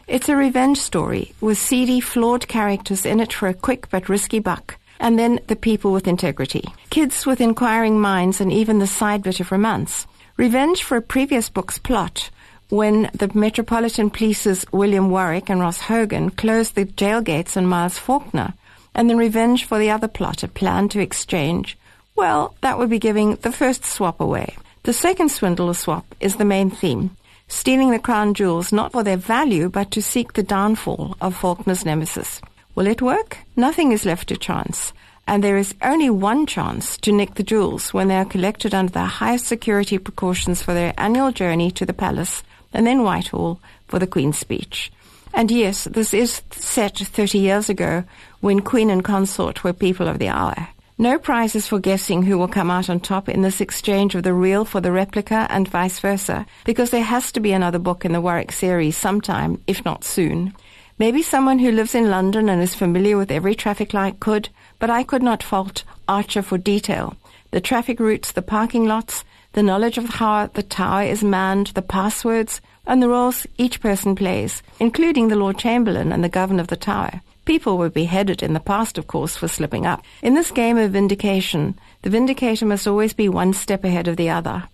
It's 0.10 0.28
a 0.28 0.36
revenge 0.36 0.80
story 0.80 1.34
with 1.40 1.60
seedy, 1.60 2.00
flawed 2.00 2.48
characters 2.48 3.06
in 3.06 3.20
it 3.20 3.32
for 3.32 3.48
a 3.48 3.54
quick 3.54 3.92
but 3.92 4.10
risky 4.10 4.40
buck. 4.40 4.76
And 5.00 5.20
then 5.20 5.40
the 5.46 5.56
people 5.56 5.92
with 5.92 6.08
integrity. 6.08 6.64
Kids 6.90 7.28
with 7.28 7.40
inquiring 7.40 8.02
minds 8.02 8.42
and 8.42 8.52
even 8.52 8.80
the 8.80 8.88
side 8.88 9.22
bit 9.22 9.40
of 9.40 9.52
romance. 9.52 10.08
Revenge 10.36 10.82
for 10.82 10.98
a 10.98 11.02
previous 11.04 11.48
book's 11.50 11.78
plot 11.78 12.32
when 12.70 13.12
the 13.14 13.30
Metropolitan 13.36 14.10
Police's 14.10 14.66
William 14.72 15.12
Warwick 15.12 15.48
and 15.48 15.62
Ross 15.62 15.82
Hogan 15.82 16.32
closed 16.32 16.74
the 16.74 16.86
jail 16.86 17.22
gates 17.22 17.56
on 17.56 17.68
Miles 17.68 18.00
Faulkner. 18.00 18.56
And 18.96 19.12
then 19.12 19.18
revenge 19.20 19.66
for 19.66 19.78
the 19.78 19.92
other 19.92 20.08
plot, 20.08 20.42
a 20.42 20.48
plan 20.48 20.90
to 20.90 21.00
exchange. 21.00 21.78
Well, 22.16 22.56
that 22.62 22.80
would 22.80 22.90
be 22.90 22.98
giving 22.98 23.36
the 23.36 23.52
first 23.52 23.86
swap 23.86 24.20
away. 24.20 24.58
The 24.82 24.94
second 24.94 25.30
swindle 25.30 25.68
or 25.68 25.76
swap 25.76 26.16
is 26.20 26.38
the 26.38 26.46
main 26.46 26.72
theme 26.72 27.16
stealing 27.50 27.92
the 27.92 28.00
crown 28.00 28.34
jewels 28.34 28.72
not 28.72 28.94
for 28.94 29.04
their 29.04 29.18
value, 29.18 29.68
but 29.68 29.92
to 29.92 30.02
seek 30.02 30.34
the 30.34 30.44
downfall 30.44 31.18
of 31.20 31.36
Faulkner's 31.36 31.84
nemesis. 31.84 32.42
Will 32.76 32.88
it 32.88 33.02
work? 33.02 33.40
Nothing 33.58 33.92
is 33.92 34.06
left 34.06 34.30
to 34.30 34.38
chance. 34.38 34.94
And 35.28 35.44
there 35.44 35.58
is 35.58 35.76
only 35.82 36.10
one 36.10 36.46
chance 36.46 36.98
to 37.00 37.12
nick 37.12 37.36
the 37.36 37.44
jewels 37.44 37.94
when 37.94 38.08
they 38.08 38.16
are 38.16 38.26
collected 38.26 38.74
under 38.74 38.94
the 38.94 39.04
highest 39.04 39.46
security 39.46 39.98
precautions 39.98 40.62
for 40.62 40.74
their 40.74 40.94
annual 40.98 41.32
journey 41.32 41.70
to 41.72 41.86
the 41.86 41.94
palace 41.94 42.42
and 42.74 42.88
then 42.88 43.04
Whitehall 43.04 43.60
for 43.88 44.00
the 44.00 44.08
Queen's 44.08 44.38
speech. 44.38 44.92
And 45.34 45.52
yes, 45.52 45.84
this 45.84 46.14
is 46.14 46.42
set 46.52 46.98
30 46.98 47.38
years 47.38 47.70
ago 47.70 48.04
when 48.40 48.62
Queen 48.62 48.90
and 48.90 49.04
consort 49.04 49.64
were 49.64 49.74
people 49.74 50.08
of 50.08 50.20
the 50.20 50.30
hour. 50.30 50.70
No 51.02 51.18
prizes 51.18 51.66
for 51.66 51.80
guessing 51.80 52.24
who 52.24 52.38
will 52.38 52.50
come 52.50 52.70
out 52.70 52.90
on 52.90 53.00
top 53.00 53.30
in 53.30 53.42
this 53.42 53.62
exchange 53.62 54.16
of 54.16 54.24
the 54.24 54.34
real 54.34 54.66
for 54.66 54.82
the 54.82 54.92
replica 54.92 55.48
and 55.50 55.66
vice 55.66 55.98
versa, 55.98 56.46
because 56.66 56.90
there 56.90 57.02
has 57.02 57.32
to 57.32 57.40
be 57.40 57.54
another 57.54 57.80
book 57.80 58.04
in 58.04 58.12
the 58.12 58.20
Warwick 58.20 58.52
series 58.52 58.98
sometime, 58.98 59.64
if 59.66 59.86
not 59.86 60.04
soon. 60.04 60.54
Maybe 60.98 61.24
someone 61.24 61.60
who 61.60 61.72
lives 61.72 61.96
in 61.96 62.10
London 62.10 62.50
and 62.50 62.62
is 62.62 62.76
familiar 62.76 63.16
with 63.16 63.32
every 63.32 63.56
traffic 63.56 63.94
light 63.94 64.20
could, 64.20 64.50
but 64.78 64.90
I 64.90 65.04
could 65.04 65.24
not 65.24 65.42
fault 65.42 65.86
Archer 66.10 66.42
for 66.42 66.58
detail. 66.58 67.16
The 67.52 67.62
traffic 67.62 68.02
routes, 68.02 68.34
the 68.34 68.42
parking 68.42 68.86
lots, 68.86 69.24
the 69.54 69.64
knowledge 69.64 69.98
of 69.98 70.10
how 70.10 70.48
the 70.48 70.64
tower 70.64 71.04
is 71.04 71.24
manned, 71.24 71.68
the 71.68 71.82
passwords, 71.82 72.60
and 72.86 73.02
the 73.02 73.08
roles 73.08 73.48
each 73.58 73.80
person 73.80 74.16
plays, 74.16 74.62
including 74.82 75.30
the 75.30 75.38
Lord 75.38 75.58
Chamberlain 75.58 76.12
and 76.12 76.26
the 76.26 76.28
Governor 76.28 76.60
of 76.60 76.68
the 76.68 76.76
Tower. 76.76 77.22
People 77.50 77.80
were 77.80 77.90
beheaded 77.90 78.44
in 78.44 78.54
the 78.54 78.60
past, 78.60 79.00
of 79.00 79.08
course, 79.08 79.36
for 79.36 79.48
slipping 79.48 79.84
up. 79.84 80.04
In 80.22 80.36
this 80.36 80.52
game 80.52 80.78
of 80.78 80.92
vindication, 80.92 81.80
the 82.04 82.10
vindicator 82.12 82.64
must 82.64 82.86
always 82.86 83.12
be 83.12 83.28
one 83.28 83.54
step 83.54 83.84
ahead 83.84 84.08
of 84.08 84.18
the 84.18 84.30
other, 84.30 84.66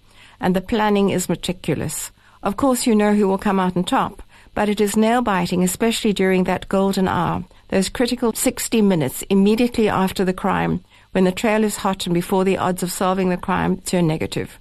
and 0.42 0.54
the 0.54 0.60
planning 0.60 1.10
is 1.10 1.30
meticulous. 1.30 2.12
Of 2.44 2.58
course, 2.58 2.86
you 2.86 2.94
know 2.94 3.14
who 3.14 3.30
will 3.30 3.38
come 3.38 3.62
out 3.62 3.78
on 3.78 3.86
top, 3.86 4.22
but 4.54 4.68
it 4.68 4.82
is 4.82 4.98
nail 4.98 5.22
biting, 5.22 5.64
especially 5.64 6.12
during 6.12 6.44
that 6.44 6.68
golden 6.68 7.08
hour, 7.08 7.46
those 7.70 7.88
critical 7.88 8.34
60 8.34 8.82
minutes 8.82 9.22
immediately 9.30 9.88
after 9.88 10.26
the 10.26 10.34
crime, 10.34 10.84
when 11.14 11.24
the 11.24 11.32
trail 11.32 11.64
is 11.64 11.78
hot 11.78 12.06
and 12.06 12.14
before 12.14 12.44
the 12.44 12.58
odds 12.58 12.84
of 12.84 12.92
solving 12.92 13.30
the 13.30 13.38
crime 13.38 13.78
turn 13.78 14.06
negative. 14.06 14.60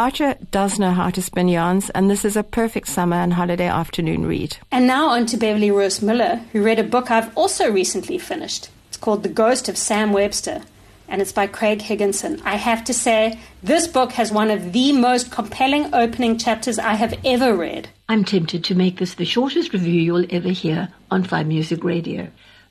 Archer 0.00 0.34
does 0.50 0.78
know 0.78 0.92
how 0.92 1.10
to 1.10 1.20
spin 1.20 1.48
yarns, 1.48 1.90
and 1.90 2.08
this 2.08 2.24
is 2.24 2.34
a 2.34 2.42
perfect 2.42 2.88
summer 2.88 3.16
and 3.16 3.34
holiday 3.34 3.66
afternoon 3.66 4.24
read. 4.24 4.56
And 4.72 4.86
now 4.86 5.08
on 5.10 5.26
to 5.26 5.36
Beverly 5.36 5.70
Rose 5.70 6.00
Miller, 6.00 6.36
who 6.52 6.62
read 6.62 6.78
a 6.78 6.84
book 6.84 7.10
I've 7.10 7.36
also 7.36 7.70
recently 7.70 8.16
finished. 8.16 8.70
It's 8.88 8.96
called 8.96 9.22
The 9.22 9.28
Ghost 9.28 9.68
of 9.68 9.76
Sam 9.76 10.14
Webster, 10.14 10.62
and 11.06 11.20
it's 11.20 11.32
by 11.32 11.46
Craig 11.46 11.82
Higginson. 11.82 12.40
I 12.46 12.56
have 12.56 12.82
to 12.84 12.94
say, 12.94 13.38
this 13.62 13.86
book 13.86 14.12
has 14.12 14.32
one 14.32 14.50
of 14.50 14.72
the 14.72 14.94
most 14.94 15.30
compelling 15.30 15.92
opening 15.94 16.38
chapters 16.38 16.78
I 16.78 16.94
have 16.94 17.12
ever 17.22 17.54
read. 17.54 17.90
I'm 18.08 18.24
tempted 18.24 18.64
to 18.64 18.74
make 18.74 19.00
this 19.00 19.16
the 19.16 19.26
shortest 19.26 19.74
review 19.74 20.00
you'll 20.00 20.34
ever 20.34 20.48
hear 20.48 20.88
on 21.10 21.24
Fine 21.24 21.48
Music 21.48 21.84
Radio. 21.84 22.28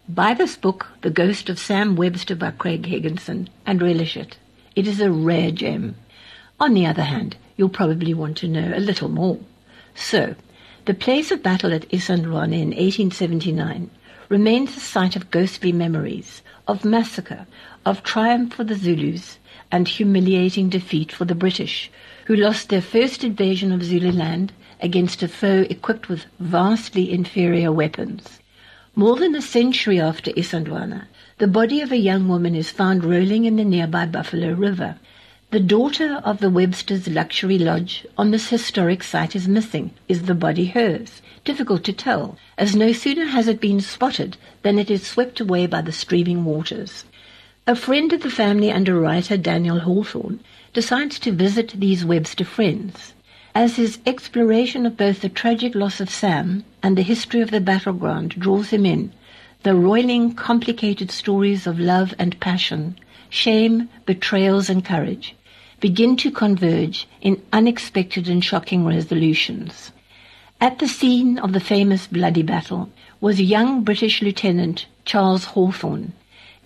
Buy 0.08 0.34
this 0.34 0.58
book, 0.58 0.88
The 1.02 1.12
Ghost 1.12 1.48
of 1.48 1.60
Sam 1.60 1.96
Webster 1.96 2.36
by 2.36 2.50
Craig 2.50 2.88
Higginson, 2.88 3.50
and 3.68 3.84
relish 3.84 4.18
it. 4.18 4.38
It 4.76 4.88
is 4.88 5.00
a 5.00 5.12
rare 5.12 5.52
gem. 5.52 5.96
On 6.62 6.74
the 6.74 6.86
other 6.86 7.04
hand, 7.04 7.38
you'll 7.56 7.70
probably 7.70 8.14
want 8.14 8.36
to 8.38 8.48
know 8.48 8.74
a 8.76 8.80
little 8.80 9.08
more. 9.08 9.40
So, 9.96 10.36
the 10.86 10.94
place 10.94 11.32
of 11.32 11.42
battle 11.42 11.72
at 11.72 11.88
Isandlwana 11.90 12.54
in 12.54 12.70
1879 12.72 13.90
remains 14.28 14.76
a 14.76 14.80
site 14.80 15.16
of 15.16 15.32
ghostly 15.32 15.72
memories, 15.72 16.42
of 16.68 16.84
massacre, 16.84 17.48
of 17.86 18.04
triumph 18.04 18.54
for 18.54 18.66
the 18.66 18.76
Zulus, 18.76 19.40
and 19.72 19.88
humiliating 19.88 20.68
defeat 20.68 21.12
for 21.12 21.26
the 21.26 21.34
British, 21.34 21.90
who 22.26 22.36
lost 22.36 22.68
their 22.68 22.82
first 22.82 23.24
invasion 23.24 23.72
of 23.72 23.84
Zululand 23.84 24.52
against 24.82 25.24
a 25.24 25.28
foe 25.28 25.66
equipped 25.70 26.10
with 26.10 26.26
vastly 26.40 27.12
inferior 27.12 27.72
weapons. 27.72 28.40
More 28.96 29.16
than 29.16 29.34
a 29.34 29.42
century 29.42 30.00
after 30.00 30.32
Isandlwana, 30.32 31.06
the 31.38 31.48
body 31.48 31.80
of 31.80 31.92
a 31.92 31.98
young 31.98 32.28
woman 32.28 32.54
is 32.54 32.70
found 32.70 33.06
rolling 33.06 33.46
in 33.46 33.56
the 33.56 33.64
nearby 33.64 34.06
Buffalo 34.06 34.54
River, 34.54 34.98
the 35.52 35.60
daughter 35.60 36.22
of 36.24 36.42
the 36.42 36.50
Webster's 36.50 37.08
luxury 37.08 37.58
lodge 37.58 38.06
on 38.20 38.30
this 38.30 38.50
historic 38.50 39.02
site 39.02 39.36
is 39.36 39.48
missing. 39.48 39.90
Is 40.08 40.24
the 40.24 40.36
body 40.36 40.68
hers? 40.68 41.24
Difficult 41.44 41.84
to 41.86 41.94
tell, 41.94 42.38
as 42.56 42.76
no 42.76 42.92
sooner 42.92 43.26
has 43.26 43.48
it 43.48 43.60
been 43.60 43.82
spotted 43.82 44.38
than 44.62 44.78
it 44.78 44.92
is 44.92 45.08
swept 45.08 45.40
away 45.40 45.66
by 45.66 45.82
the 45.82 45.92
streaming 45.92 46.46
waters. 46.46 47.06
A 47.66 47.76
friend 47.76 48.14
of 48.14 48.22
the 48.22 48.30
family 48.30 48.72
under 48.72 49.00
writer 49.00 49.38
Daniel 49.38 49.80
Hawthorne 49.80 50.40
decides 50.72 51.18
to 51.18 51.32
visit 51.32 51.74
these 51.76 52.06
Webster 52.06 52.46
friends. 52.46 53.14
As 53.56 53.76
his 53.76 53.98
exploration 54.06 54.86
of 54.86 54.98
both 54.98 55.22
the 55.22 55.30
tragic 55.30 55.74
loss 55.74 56.00
of 56.00 56.12
Sam 56.12 56.64
and 56.84 56.96
the 56.96 57.02
history 57.02 57.42
of 57.42 57.50
the 57.50 57.60
battleground 57.60 58.36
draws 58.38 58.70
him 58.70 58.86
in, 58.86 59.12
the 59.64 59.74
roiling, 59.74 60.36
complicated 60.36 61.10
stories 61.10 61.66
of 61.66 61.80
love 61.80 62.14
and 62.20 62.40
passion, 62.40 63.00
shame, 63.32 63.90
betrayals 64.06 64.70
and 64.70 64.86
courage, 64.86 65.36
begin 65.80 66.18
to 66.18 66.32
converge 66.32 67.08
in 67.22 67.42
unexpected 67.54 68.28
and 68.28 68.44
shocking 68.44 68.86
resolutions. 68.86 69.92
At 70.62 70.80
the 70.80 70.88
scene 70.88 71.38
of 71.40 71.54
the 71.54 71.60
famous 71.60 72.08
bloody 72.08 72.44
battle 72.44 72.90
was 73.22 73.40
young 73.40 73.84
British 73.84 74.22
Lieutenant 74.22 74.86
Charles 75.06 75.46
Hawthorne, 75.46 76.14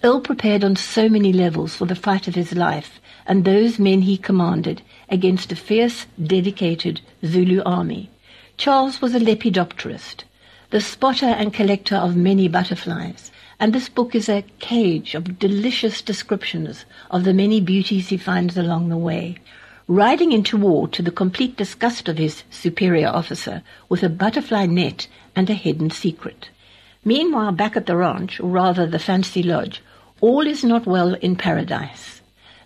ill 0.04 0.20
prepared 0.20 0.64
on 0.64 0.76
so 0.76 1.08
many 1.08 1.32
levels 1.32 1.76
for 1.76 1.86
the 1.86 1.96
fight 1.96 2.28
of 2.28 2.36
his 2.36 2.54
life 2.54 3.00
and 3.26 3.46
those 3.46 3.80
men 3.80 4.02
he 4.02 4.18
commanded 4.18 4.82
against 5.10 5.52
a 5.52 5.56
fierce, 5.56 6.08
dedicated 6.22 7.02
Zulu 7.26 7.62
army. 7.66 8.10
Charles 8.58 9.02
was 9.02 9.16
a 9.16 9.20
lepidopterist, 9.20 10.24
the 10.72 10.82
spotter 10.82 11.28
and 11.28 11.54
collector 11.54 11.96
of 11.96 12.16
many 12.16 12.48
butterflies, 12.48 13.32
and 13.60 13.74
this 13.74 13.90
book 13.90 14.16
is 14.16 14.28
a 14.30 14.46
cage 14.60 15.16
of 15.16 15.40
delicious 15.40 16.02
descriptions 16.02 16.86
of 17.12 17.24
the 17.24 17.34
many 17.34 17.62
beauties 17.62 18.10
he 18.10 18.18
finds 18.18 18.58
along 18.58 18.90
the 18.90 18.98
way, 18.98 19.38
riding 19.88 20.32
into 20.32 20.58
war 20.58 20.88
to 20.88 21.02
the 21.02 21.12
complete 21.12 21.56
disgust 21.56 22.10
of 22.10 22.18
his 22.18 22.44
superior 22.50 23.08
officer 23.08 23.62
with 23.90 24.04
a 24.04 24.10
butterfly 24.10 24.66
net 24.66 25.08
and 25.36 25.50
a 25.50 25.54
hidden 25.54 25.90
secret. 25.90 26.50
Meanwhile, 27.06 27.52
back 27.52 27.76
at 27.76 27.86
the 27.86 27.98
ranch, 27.98 28.40
or 28.40 28.50
rather 28.50 28.88
the 28.88 29.00
fancy 29.00 29.44
lodge, 29.44 29.82
all 30.22 30.48
is 30.48 30.64
not 30.64 30.86
well 30.86 31.14
in 31.16 31.36
paradise. 31.36 32.22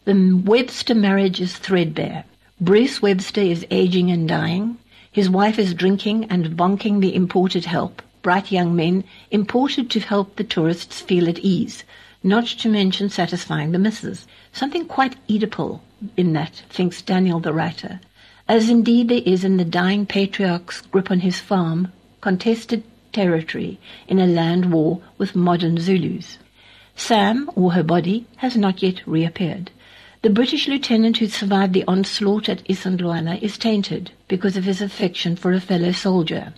The 0.06 0.42
Webster 0.46 0.96
marriage 0.96 1.42
is 1.42 1.58
threadbare. 1.58 2.24
Bruce 2.62 3.02
Webster 3.02 3.42
is 3.42 3.66
aging 3.72 4.10
and 4.10 4.28
dying. 4.28 4.78
His 5.12 5.30
wife 5.30 5.60
is 5.60 5.74
drinking 5.74 6.26
and 6.26 6.56
bonking 6.56 7.02
the 7.02 7.14
imported 7.14 7.66
help 7.66 8.02
bright 8.22 8.52
young 8.52 8.76
men 8.76 9.04
imported 9.32 9.90
to 9.92 10.00
help 10.00 10.36
the 10.36 10.44
tourists 10.44 11.02
feel 11.02 11.30
at 11.30 11.40
ease, 11.40 11.84
not 12.24 12.46
to 12.46 12.70
mention 12.70 13.10
satisfying 13.10 13.72
the 13.72 13.80
missus. 13.80 14.28
Something 14.52 14.86
quite 14.86 15.16
Oedipal 15.28 15.82
in 16.16 16.34
that, 16.34 16.64
thinks 16.70 17.02
Daniel 17.02 17.40
the 17.40 17.54
writer, 17.54 18.00
as 18.48 18.70
indeed 18.70 19.08
there 19.08 19.22
is 19.26 19.44
in 19.44 19.58
the 19.58 19.66
dying 19.66 20.06
patriarch's 20.06 20.82
grip 20.82 21.10
on 21.10 21.22
his 21.22 21.40
farm, 21.40 21.92
contested 22.22 22.84
territory 23.12 23.80
in 24.08 24.20
a 24.20 24.28
land 24.28 24.72
war 24.72 25.02
with 25.18 25.36
modern 25.36 25.78
Zulus. 25.78 26.38
Sam, 26.96 27.50
or 27.56 27.74
her 27.74 27.84
body, 27.84 28.26
has 28.38 28.56
not 28.56 28.84
yet 28.84 29.06
reappeared. 29.08 29.72
The 30.24 30.30
British 30.30 30.68
lieutenant 30.68 31.18
who 31.18 31.28
survived 31.28 31.74
the 31.74 31.84
onslaught 31.88 32.50
at 32.50 32.64
Isandlwana 32.68 33.42
is 33.42 33.58
tainted 33.58 34.12
because 34.28 34.58
of 34.58 34.66
his 34.66 34.82
affection 34.82 35.36
for 35.36 35.54
a 35.54 35.60
fellow 35.60 35.92
soldier. 35.92 36.54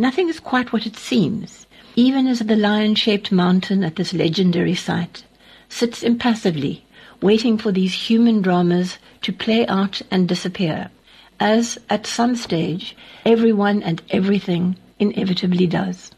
Nothing 0.00 0.30
is 0.30 0.40
quite 0.40 0.72
what 0.72 0.86
it 0.86 0.96
seems, 0.96 1.66
even 1.94 2.26
as 2.26 2.38
the 2.38 2.56
lion-shaped 2.56 3.30
mountain 3.30 3.84
at 3.84 3.96
this 3.96 4.14
legendary 4.14 4.74
site 4.74 5.24
sits 5.68 6.02
impassively, 6.02 6.86
waiting 7.20 7.58
for 7.58 7.70
these 7.70 7.92
human 7.92 8.40
dramas 8.40 8.96
to 9.20 9.30
play 9.30 9.66
out 9.66 10.00
and 10.10 10.26
disappear, 10.26 10.90
as 11.38 11.76
at 11.90 12.06
some 12.06 12.34
stage 12.34 12.96
everyone 13.26 13.82
and 13.82 14.00
everything 14.08 14.74
inevitably 14.98 15.66
does. 15.66 16.12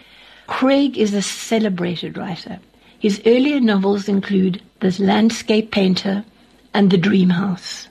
Craig 0.46 0.96
is 0.96 1.12
a 1.12 1.20
celebrated 1.20 2.16
writer. 2.16 2.60
His 3.00 3.20
earlier 3.26 3.58
novels 3.58 4.06
include 4.08 4.62
The 4.78 4.96
Landscape 5.02 5.72
Painter 5.72 6.24
and 6.72 6.88
The 6.92 6.98
Dream 6.98 7.30
House. 7.30 7.88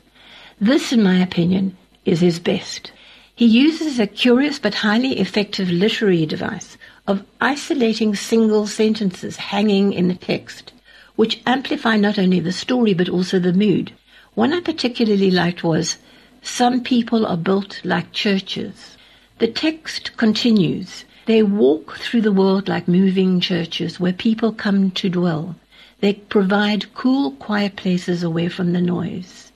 This, 0.57 0.93
in 0.93 1.03
my 1.03 1.17
opinion, 1.21 1.75
is 2.05 2.21
his 2.21 2.39
best. 2.39 2.93
He 3.41 3.47
uses 3.47 3.97
a 3.97 4.05
curious 4.05 4.59
but 4.59 4.75
highly 4.85 5.19
effective 5.19 5.67
literary 5.71 6.27
device 6.27 6.77
of 7.07 7.25
isolating 7.41 8.13
single 8.13 8.67
sentences 8.67 9.35
hanging 9.37 9.93
in 9.93 10.09
the 10.09 10.13
text, 10.13 10.73
which 11.15 11.41
amplify 11.47 11.97
not 11.97 12.19
only 12.19 12.39
the 12.39 12.51
story 12.51 12.93
but 12.93 13.09
also 13.09 13.39
the 13.39 13.51
mood. 13.51 13.93
One 14.35 14.53
I 14.53 14.59
particularly 14.59 15.31
liked 15.31 15.63
was, 15.63 15.97
Some 16.43 16.83
people 16.83 17.25
are 17.25 17.35
built 17.35 17.81
like 17.83 18.11
churches. 18.11 18.95
The 19.39 19.47
text 19.47 20.15
continues, 20.17 21.05
They 21.25 21.41
walk 21.41 21.97
through 21.97 22.21
the 22.21 22.31
world 22.31 22.67
like 22.67 22.87
moving 22.87 23.39
churches 23.39 23.99
where 23.99 24.13
people 24.13 24.53
come 24.53 24.91
to 24.91 25.09
dwell. 25.09 25.55
They 25.99 26.13
provide 26.13 26.93
cool, 26.93 27.31
quiet 27.31 27.75
places 27.75 28.21
away 28.21 28.49
from 28.49 28.73
the 28.73 28.81
noise. 28.81 29.51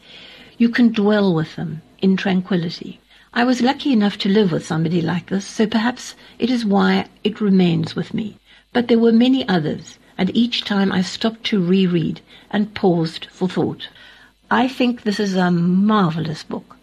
You 0.58 0.70
can 0.70 0.92
dwell 0.92 1.36
with 1.36 1.56
them 1.56 1.84
in 2.02 2.18
tranquility. 2.18 3.00
I 3.38 3.44
was 3.44 3.62
lucky 3.62 3.92
enough 3.92 4.18
to 4.20 4.30
live 4.30 4.54
with 4.54 4.66
somebody 4.66 5.02
like 5.02 5.28
this, 5.28 5.46
so 5.46 5.68
perhaps 5.68 6.16
it 6.40 6.50
is 6.50 6.66
why 6.66 7.08
it 7.26 7.42
remains 7.42 7.94
with 7.94 8.14
me. 8.14 8.38
But 8.72 8.88
there 8.88 8.98
were 8.98 9.12
many 9.12 9.46
others, 9.50 10.00
and 10.18 10.34
each 10.34 10.64
time 10.64 10.90
I 10.90 11.02
stopped 11.02 11.44
to 11.48 11.62
reread 11.62 12.22
and 12.50 12.74
paused 12.74 13.26
for 13.26 13.50
thought. 13.50 13.90
I 14.50 14.70
think 14.70 15.02
this 15.02 15.20
is 15.20 15.36
a 15.36 15.52
marvelous 15.52 16.44
book, 16.44 16.78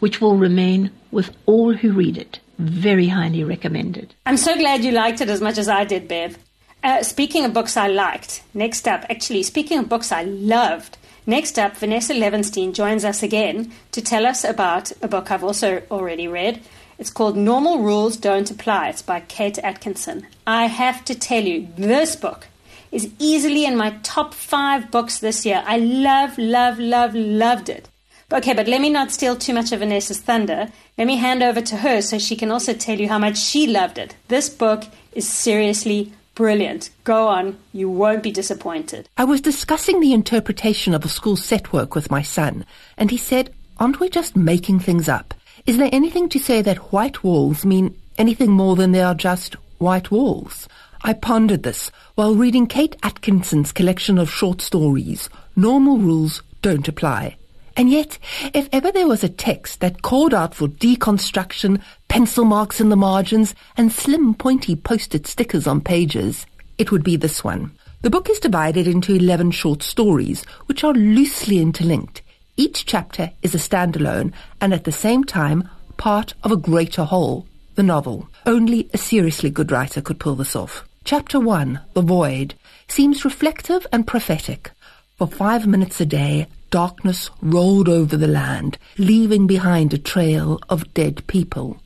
which 0.00 0.20
will 0.20 0.36
remain 0.36 0.90
with 1.12 1.30
all 1.46 1.74
who 1.74 1.92
read 1.92 2.18
it. 2.18 2.40
Very 2.58 3.06
highly 3.06 3.44
recommended. 3.44 4.14
I'm 4.26 4.36
so 4.36 4.56
glad 4.56 4.82
you 4.82 4.90
liked 4.90 5.20
it 5.20 5.28
as 5.28 5.40
much 5.40 5.58
as 5.58 5.68
I 5.68 5.84
did, 5.84 6.08
Bev. 6.08 6.36
Uh, 6.82 7.04
speaking 7.04 7.44
of 7.44 7.54
books 7.54 7.76
I 7.76 7.86
liked, 7.86 8.42
next 8.52 8.88
up, 8.88 9.04
actually, 9.08 9.44
speaking 9.44 9.78
of 9.78 9.88
books 9.88 10.10
I 10.10 10.24
loved, 10.24 10.98
Next 11.26 11.58
up, 11.58 11.76
Vanessa 11.76 12.12
Levenstein 12.12 12.74
joins 12.74 13.04
us 13.04 13.22
again 13.22 13.72
to 13.92 14.02
tell 14.02 14.26
us 14.26 14.44
about 14.44 14.92
a 15.00 15.08
book 15.08 15.30
I've 15.30 15.42
also 15.42 15.82
already 15.90 16.28
read. 16.28 16.60
It's 16.98 17.10
called 17.10 17.36
Normal 17.36 17.80
Rules 17.80 18.16
Don't 18.16 18.50
Apply. 18.50 18.90
It's 18.90 19.02
by 19.02 19.20
Kate 19.20 19.58
Atkinson. 19.58 20.26
I 20.46 20.66
have 20.66 21.04
to 21.06 21.14
tell 21.14 21.42
you, 21.42 21.68
this 21.76 22.14
book 22.14 22.46
is 22.92 23.10
easily 23.18 23.64
in 23.64 23.76
my 23.76 23.98
top 24.02 24.34
five 24.34 24.90
books 24.90 25.18
this 25.18 25.46
year. 25.46 25.64
I 25.66 25.78
love, 25.78 26.36
love, 26.36 26.78
love, 26.78 27.14
loved 27.14 27.68
it. 27.70 27.88
Okay, 28.30 28.52
but 28.52 28.68
let 28.68 28.80
me 28.80 28.90
not 28.90 29.10
steal 29.10 29.34
too 29.34 29.54
much 29.54 29.72
of 29.72 29.80
Vanessa's 29.80 30.20
thunder. 30.20 30.70
Let 30.98 31.06
me 31.06 31.16
hand 31.16 31.42
over 31.42 31.60
to 31.60 31.76
her 31.78 32.02
so 32.02 32.18
she 32.18 32.36
can 32.36 32.50
also 32.50 32.74
tell 32.74 33.00
you 33.00 33.08
how 33.08 33.18
much 33.18 33.38
she 33.38 33.66
loved 33.66 33.96
it. 33.96 34.14
This 34.28 34.48
book 34.48 34.84
is 35.12 35.28
seriously 35.28 36.12
Brilliant. 36.34 36.90
Go 37.04 37.28
on. 37.28 37.58
You 37.72 37.88
won't 37.88 38.22
be 38.22 38.32
disappointed. 38.32 39.08
I 39.16 39.24
was 39.24 39.40
discussing 39.40 40.00
the 40.00 40.12
interpretation 40.12 40.92
of 40.92 41.04
a 41.04 41.08
school 41.08 41.36
set 41.36 41.72
work 41.72 41.94
with 41.94 42.10
my 42.10 42.22
son, 42.22 42.66
and 42.96 43.10
he 43.10 43.16
said, 43.16 43.54
Aren't 43.78 44.00
we 44.00 44.08
just 44.08 44.36
making 44.36 44.80
things 44.80 45.08
up? 45.08 45.34
Is 45.66 45.78
there 45.78 45.90
anything 45.92 46.28
to 46.30 46.38
say 46.38 46.60
that 46.62 46.92
white 46.92 47.22
walls 47.22 47.64
mean 47.64 47.96
anything 48.18 48.50
more 48.50 48.76
than 48.76 48.92
they 48.92 49.02
are 49.02 49.14
just 49.14 49.54
white 49.78 50.10
walls? 50.10 50.68
I 51.02 51.12
pondered 51.12 51.62
this 51.62 51.90
while 52.14 52.34
reading 52.34 52.66
Kate 52.66 52.96
Atkinson's 53.02 53.72
collection 53.72 54.18
of 54.18 54.30
short 54.30 54.60
stories, 54.60 55.28
Normal 55.54 55.98
Rules 55.98 56.42
Don't 56.62 56.88
Apply. 56.88 57.36
And 57.76 57.90
yet, 57.90 58.18
if 58.52 58.68
ever 58.72 58.92
there 58.92 59.08
was 59.08 59.24
a 59.24 59.28
text 59.28 59.80
that 59.80 60.02
called 60.02 60.32
out 60.32 60.54
for 60.54 60.68
deconstruction, 60.68 61.82
pencil 62.08 62.44
marks 62.44 62.80
in 62.80 62.88
the 62.88 62.96
margins, 62.96 63.54
and 63.76 63.92
slim 63.92 64.34
pointy 64.34 64.76
posted 64.76 65.26
stickers 65.26 65.66
on 65.66 65.80
pages, 65.80 66.46
it 66.78 66.92
would 66.92 67.02
be 67.02 67.16
this 67.16 67.42
one. 67.42 67.72
The 68.02 68.10
book 68.10 68.28
is 68.30 68.38
divided 68.38 68.86
into 68.86 69.14
11 69.14 69.52
short 69.52 69.82
stories, 69.82 70.44
which 70.66 70.84
are 70.84 70.92
loosely 70.92 71.58
interlinked. 71.58 72.22
Each 72.56 72.86
chapter 72.86 73.32
is 73.42 73.54
a 73.54 73.58
standalone 73.58 74.32
and 74.60 74.72
at 74.72 74.84
the 74.84 74.92
same 74.92 75.24
time 75.24 75.68
part 75.96 76.34
of 76.44 76.52
a 76.52 76.56
greater 76.56 77.04
whole, 77.04 77.46
the 77.74 77.82
novel. 77.82 78.28
Only 78.46 78.88
a 78.92 78.98
seriously 78.98 79.50
good 79.50 79.72
writer 79.72 80.00
could 80.00 80.20
pull 80.20 80.36
this 80.36 80.54
off. 80.54 80.84
Chapter 81.04 81.40
1, 81.40 81.80
The 81.94 82.02
Void, 82.02 82.54
seems 82.88 83.24
reflective 83.24 83.86
and 83.92 84.06
prophetic. 84.06 84.70
For 85.16 85.26
five 85.26 85.66
minutes 85.66 86.00
a 86.00 86.06
day, 86.06 86.46
darkness 86.74 87.30
rolled 87.40 87.88
over 87.88 88.16
the 88.16 88.26
land, 88.26 88.76
leaving 88.98 89.46
behind 89.46 89.94
a 89.94 89.96
trail 90.12 90.58
of 90.68 90.92
dead 90.92 91.24
people. 91.28 91.80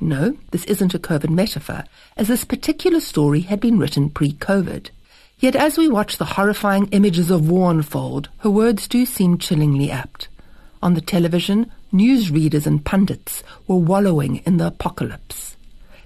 No, 0.00 0.36
this 0.50 0.64
isn't 0.64 0.94
a 0.94 0.98
COVID 0.98 1.30
metaphor, 1.30 1.84
as 2.16 2.26
this 2.26 2.44
particular 2.44 2.98
story 2.98 3.42
had 3.42 3.60
been 3.60 3.78
written 3.78 4.10
pre-COVID. 4.10 4.90
Yet 5.38 5.54
as 5.54 5.78
we 5.78 5.88
watch 5.88 6.18
the 6.18 6.34
horrifying 6.34 6.88
images 6.88 7.30
of 7.30 7.48
war 7.48 7.70
unfold, 7.70 8.30
her 8.38 8.50
words 8.50 8.88
do 8.88 9.06
seem 9.06 9.38
chillingly 9.38 9.92
apt. 9.92 10.26
On 10.82 10.94
the 10.94 11.00
television, 11.00 11.70
newsreaders 11.92 12.66
and 12.66 12.84
pundits 12.84 13.44
were 13.68 13.76
wallowing 13.76 14.38
in 14.38 14.56
the 14.56 14.66
apocalypse. 14.66 15.54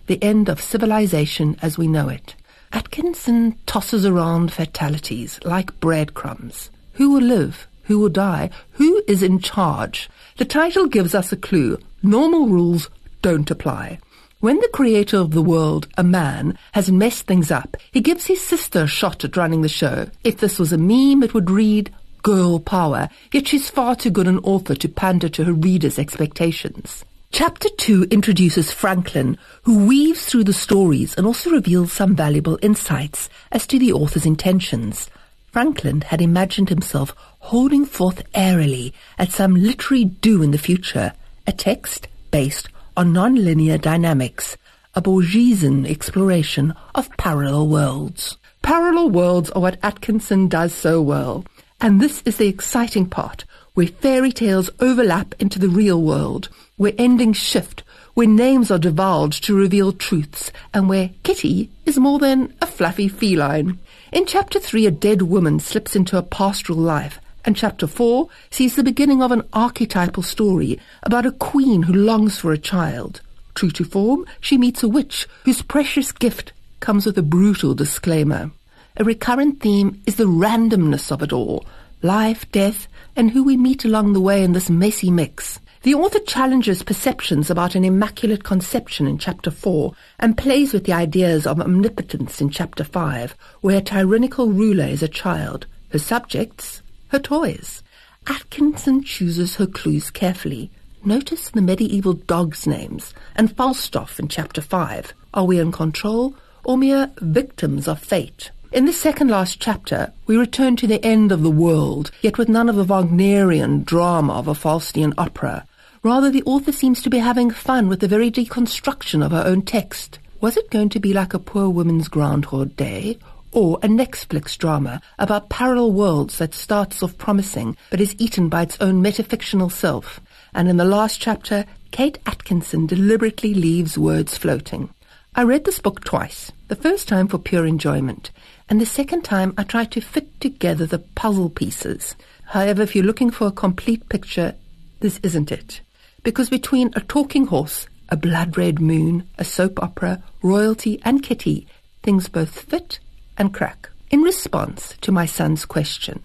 The 0.09 0.23
end 0.23 0.51
of 0.51 0.61
civilization 0.61 1.57
as 1.63 1.79
we 1.79 1.89
know 1.89 2.11
it. 2.11 2.35
Atkinson 2.71 3.57
tosses 3.65 4.05
around 4.05 4.53
fatalities 4.53 5.41
like 5.43 5.81
breadcrumbs. 5.81 6.69
Who 6.97 7.13
will 7.13 7.23
live? 7.23 7.67
Who 7.87 7.99
will 7.99 8.09
die? 8.09 8.51
Who 8.73 9.03
is 9.07 9.23
in 9.23 9.39
charge? 9.39 10.09
The 10.37 10.45
title 10.45 10.87
gives 10.87 11.15
us 11.15 11.33
a 11.33 11.37
clue. 11.37 11.79
Normal 12.03 12.49
rules 12.49 12.91
don't 13.23 13.51
apply. 13.51 13.99
When 14.41 14.61
the 14.61 14.69
creator 14.73 15.17
of 15.17 15.31
the 15.31 15.43
world, 15.43 15.89
a 15.97 16.05
man, 16.05 16.59
has 16.73 16.91
messed 16.91 17.27
things 17.27 17.51
up, 17.51 17.77
he 17.91 18.01
gives 18.01 18.27
his 18.27 18.43
sister 18.43 18.83
a 18.83 18.87
shot 18.87 19.25
at 19.25 19.37
running 19.37 19.63
the 19.63 19.69
show. 19.69 20.11
If 20.25 20.39
this 20.39 20.59
was 20.59 20.73
a 20.73 20.79
meme, 20.79 21.23
it 21.23 21.33
would 21.33 21.51
read, 21.51 21.93
girl 22.23 22.59
power, 22.59 23.09
yet 23.33 23.49
she's 23.49 23.71
far 23.71 23.97
too 23.97 24.11
good 24.11 24.27
an 24.27 24.39
author 24.41 24.75
to 24.75 24.89
pander 24.89 25.29
to 25.31 25.45
her 25.45 25.53
readers' 25.53 25.99
expectations. 25.99 27.05
Chapter 27.31 27.69
2 27.69 28.09
introduces 28.11 28.73
Franklin, 28.73 29.39
who 29.63 29.87
weaves 29.87 30.27
through 30.27 30.45
the 30.45 30.53
stories 30.53 31.15
and 31.15 31.27
also 31.27 31.51
reveals 31.51 31.93
some 31.93 32.17
valuable 32.17 32.59
insights 32.63 33.29
as 33.53 33.67
to 33.69 33.79
the 33.79 33.93
author's 33.93 34.27
intentions. 34.27 35.09
Franklin 35.57 36.03
had 36.03 36.21
imagined 36.21 36.69
himself 36.69 37.15
holding 37.39 37.87
forth 37.87 38.23
airily 38.35 38.93
at 39.19 39.33
some 39.33 39.55
literary 39.55 40.05
do 40.05 40.43
in 40.43 40.51
the 40.51 40.59
future, 40.59 41.15
a 41.47 41.53
text 41.53 42.09
based 42.31 42.69
on 42.95 43.15
nonlinear 43.15 43.81
dynamics, 43.81 44.59
a 44.95 45.01
Borgesian 45.01 45.89
exploration 45.89 46.75
of 46.95 47.09
parallel 47.17 47.69
worlds. 47.69 48.37
Parallel 48.61 49.09
worlds 49.09 49.49
are 49.53 49.63
what 49.63 49.79
Atkinson 49.83 50.47
does 50.47 50.75
so 50.75 51.01
well, 51.01 51.43
and 51.81 52.03
this 52.03 52.23
is 52.27 52.37
the 52.37 52.49
exciting 52.49 53.07
part, 53.07 53.47
where 53.73 53.87
fairy 53.87 54.33
tales 54.33 54.69
overlap 54.79 55.35
into 55.39 55.59
the 55.59 55.71
real 55.71 56.03
world, 56.03 56.51
where 56.77 56.93
endings 56.99 57.39
shift, 57.39 57.83
where 58.17 58.27
names 58.27 58.71
are 58.71 58.79
divulged 58.79 59.45
to 59.45 59.55
reveal 59.55 59.93
truths, 59.93 60.51
and 60.73 60.89
where 60.89 61.11
Kitty 61.23 61.71
is 61.85 61.99
more 61.99 62.19
than 62.19 62.51
a 62.63 62.67
fluffy 62.67 63.09
feline. 63.09 63.79
In 64.11 64.25
chapter 64.25 64.59
3, 64.59 64.87
a 64.87 64.91
dead 64.91 65.21
woman 65.21 65.61
slips 65.61 65.95
into 65.95 66.17
a 66.17 66.23
pastoral 66.23 66.79
life, 66.79 67.21
and 67.45 67.55
chapter 67.55 67.87
4 67.87 68.27
sees 68.51 68.75
the 68.75 68.83
beginning 68.83 69.23
of 69.23 69.33
an 69.33 69.43
archetypal 69.53 70.23
story 70.23 70.81
about 71.03 71.27
a 71.27 71.31
queen 71.31 71.83
who 71.83 71.93
longs 71.93 72.39
for 72.39 72.53
a 72.53 72.59
child. 72.59 73.21
True 73.55 73.71
to 73.73 73.85
form, 73.85 74.25
she 74.41 74.57
meets 74.57 74.83
a 74.83 74.89
witch 74.89 75.29
whose 75.45 75.61
precious 75.61 76.11
gift 76.11 76.55
comes 76.81 77.05
with 77.05 77.19
a 77.19 77.23
brutal 77.23 77.75
disclaimer. 77.75 78.51
A 78.97 79.05
recurrent 79.05 79.61
theme 79.61 80.01
is 80.07 80.17
the 80.17 80.25
randomness 80.25 81.13
of 81.13 81.21
it 81.21 81.35
all 81.35 81.67
life, 82.01 82.51
death, 82.51 82.89
and 83.15 83.33
who 83.33 83.45
we 83.45 83.59
meet 83.59 83.85
along 83.85 84.15
the 84.15 84.21
way 84.23 84.43
in 84.43 84.55
this 84.55 84.71
messy 84.71 85.11
mix. 85.11 85.61
The 85.87 85.95
author 85.95 86.19
challenges 86.19 86.83
perceptions 86.83 87.49
about 87.49 87.77
an 87.77 87.85
immaculate 87.85 88.43
conception 88.43 89.07
in 89.07 89.19
chapter 89.19 89.53
4 89.53 89.93
and 90.19 90.37
plays 90.37 90.73
with 90.73 90.83
the 90.83 90.93
ideas 90.93 91.47
of 91.47 91.61
omnipotence 91.61 92.41
in 92.41 92.51
chapter 92.51 92.83
5, 92.83 93.37
where 93.61 93.79
a 93.79 93.81
tyrannical 93.81 94.51
ruler 94.51 94.87
is 94.87 95.05
a 95.05 95.07
child, 95.07 95.69
her 95.91 96.01
subjects, 96.01 96.83
her 97.11 97.21
toys. 97.21 97.85
Atkinson 98.27 99.05
chooses 99.05 99.55
her 99.55 99.67
clues 99.69 100.11
carefully. 100.11 100.73
Notice 101.05 101.51
the 101.51 101.63
medieval 101.63 102.15
dogs' 102.15 102.67
names 102.67 103.15
and 103.37 103.57
Falstaff 103.57 104.19
in 104.19 104.27
chapter 104.27 104.61
5. 104.61 105.15
Are 105.35 105.45
we 105.45 105.61
in 105.61 105.71
control 105.71 106.35
or 106.65 106.77
mere 106.77 107.13
victims 107.19 107.87
of 107.87 108.01
fate? 108.01 108.51
In 108.73 108.87
the 108.87 108.93
second 108.93 109.29
last 109.29 109.61
chapter, 109.61 110.13
we 110.27 110.37
return 110.37 110.75
to 110.79 110.89
the 110.89 111.03
end 111.07 111.31
of 111.31 111.45
the 111.45 111.49
world, 111.49 112.11
yet 112.23 112.39
with 112.39 112.49
none 112.49 112.69
of 112.69 112.75
the 112.75 112.83
Wagnerian 112.83 113.85
drama 113.85 114.33
of 114.33 114.49
a 114.49 114.55
Faustian 114.55 115.15
opera. 115.17 115.65
Rather, 116.07 116.31
the 116.31 116.45
author 116.45 116.71
seems 116.71 117.03
to 117.03 117.11
be 117.11 117.19
having 117.19 117.51
fun 117.51 117.89
with 117.89 117.99
the 117.99 118.07
very 118.07 118.31
deconstruction 118.31 119.27
of 119.27 119.33
her 119.33 119.43
own 119.45 119.61
text. 119.61 120.21
Was 120.41 120.57
it 120.57 120.71
going 120.71 120.89
to 120.91 121.01
be 121.01 121.13
like 121.13 121.35
a 121.35 121.41
poor 121.41 121.69
woman's 121.69 122.07
Groundhog 122.07 122.77
Day, 122.77 123.19
or 123.51 123.81
a 123.83 123.89
Netflix 123.89 124.57
drama 124.57 125.03
about 125.19 125.49
parallel 125.49 125.91
worlds 125.91 126.39
that 126.39 126.55
starts 126.55 127.03
off 127.03 127.19
promising 127.19 127.77
but 127.91 128.01
is 128.01 128.15
eaten 128.21 128.49
by 128.49 128.63
its 128.63 128.79
own 128.81 129.03
metafictional 129.03 129.69
self? 129.69 130.21
And 130.55 130.69
in 130.69 130.77
the 130.77 130.85
last 130.85 131.21
chapter, 131.21 131.65
Kate 131.91 132.21
Atkinson 132.25 132.87
deliberately 132.87 133.53
leaves 133.53 133.99
words 133.99 134.39
floating. 134.39 134.91
I 135.35 135.43
read 135.43 135.65
this 135.65 135.81
book 135.81 136.05
twice, 136.05 136.53
the 136.69 136.77
first 136.77 137.09
time 137.09 137.27
for 137.27 137.39
pure 137.39 137.67
enjoyment, 137.67 138.31
and 138.71 138.81
the 138.81 138.87
second 138.87 139.23
time 139.25 139.55
I 139.59 139.65
tried 139.65 139.91
to 139.91 140.01
fit 140.01 140.41
together 140.41 140.87
the 140.87 141.01
puzzle 141.01 141.51
pieces. 141.51 142.15
However, 142.45 142.83
if 142.83 142.95
you're 142.95 143.05
looking 143.05 143.33
for 143.33 143.49
a 143.49 143.51
complete 143.51 144.09
picture, 144.09 144.55
this 145.01 145.19
isn't 145.25 145.51
it. 145.51 145.81
Because 146.27 146.51
between 146.51 146.91
a 146.97 147.03
talking 147.03 147.47
horse, 147.47 147.87
a 148.09 148.17
blood 148.17 148.59
red 148.59 148.81
moon, 148.81 149.29
a 149.39 149.45
soap 149.45 149.81
opera, 149.81 150.25
royalty, 150.43 151.01
and 151.05 151.23
kitty, 151.23 151.69
things 152.03 152.29
both 152.29 152.63
fit 152.63 152.99
and 153.39 153.55
crack. 153.55 153.91
In 154.11 154.23
response 154.23 154.97
to 155.03 155.13
my 155.13 155.25
son's 155.25 155.65
question, 155.65 156.25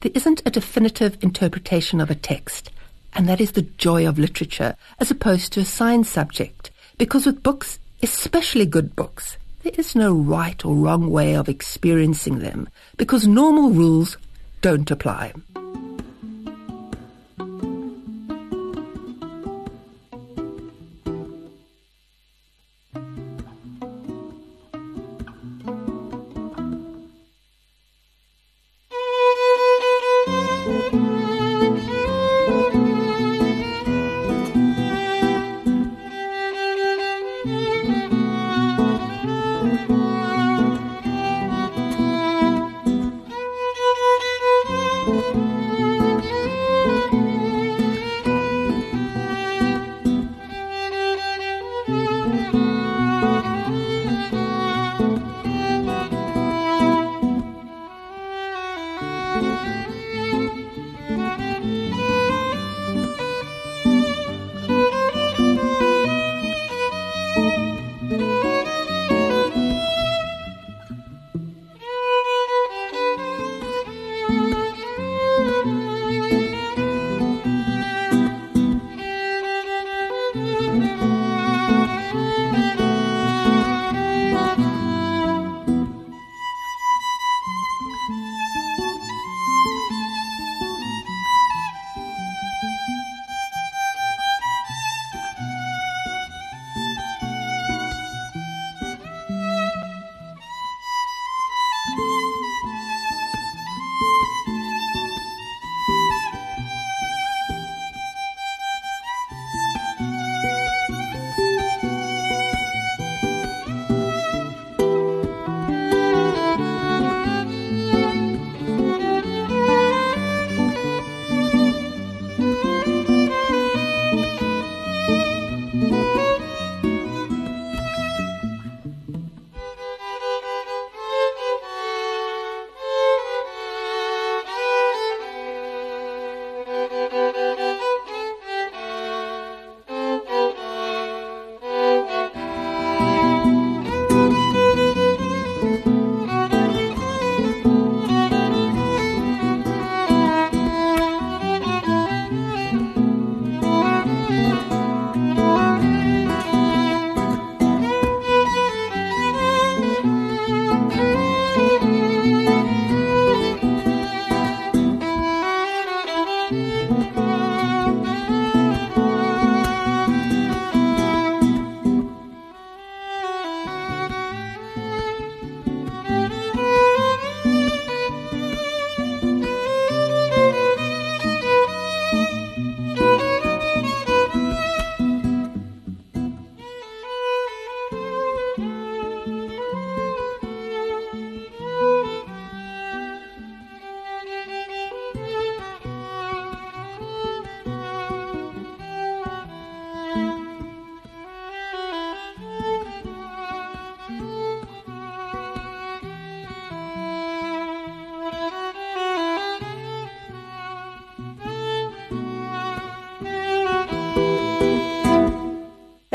there 0.00 0.10
isn't 0.16 0.42
a 0.44 0.50
definitive 0.50 1.16
interpretation 1.22 2.00
of 2.00 2.10
a 2.10 2.16
text, 2.16 2.72
and 3.14 3.28
that 3.28 3.40
is 3.40 3.52
the 3.52 3.62
joy 3.62 4.04
of 4.04 4.18
literature 4.18 4.74
as 4.98 5.12
opposed 5.12 5.52
to 5.52 5.60
a 5.60 5.64
science 5.64 6.10
subject. 6.10 6.72
Because 6.98 7.24
with 7.24 7.44
books, 7.44 7.78
especially 8.02 8.66
good 8.66 8.96
books, 8.96 9.38
there 9.62 9.74
is 9.78 9.94
no 9.94 10.12
right 10.12 10.64
or 10.64 10.74
wrong 10.74 11.08
way 11.08 11.36
of 11.36 11.48
experiencing 11.48 12.40
them 12.40 12.68
because 12.96 13.28
normal 13.28 13.70
rules 13.70 14.16
don't 14.60 14.90
apply. 14.90 15.34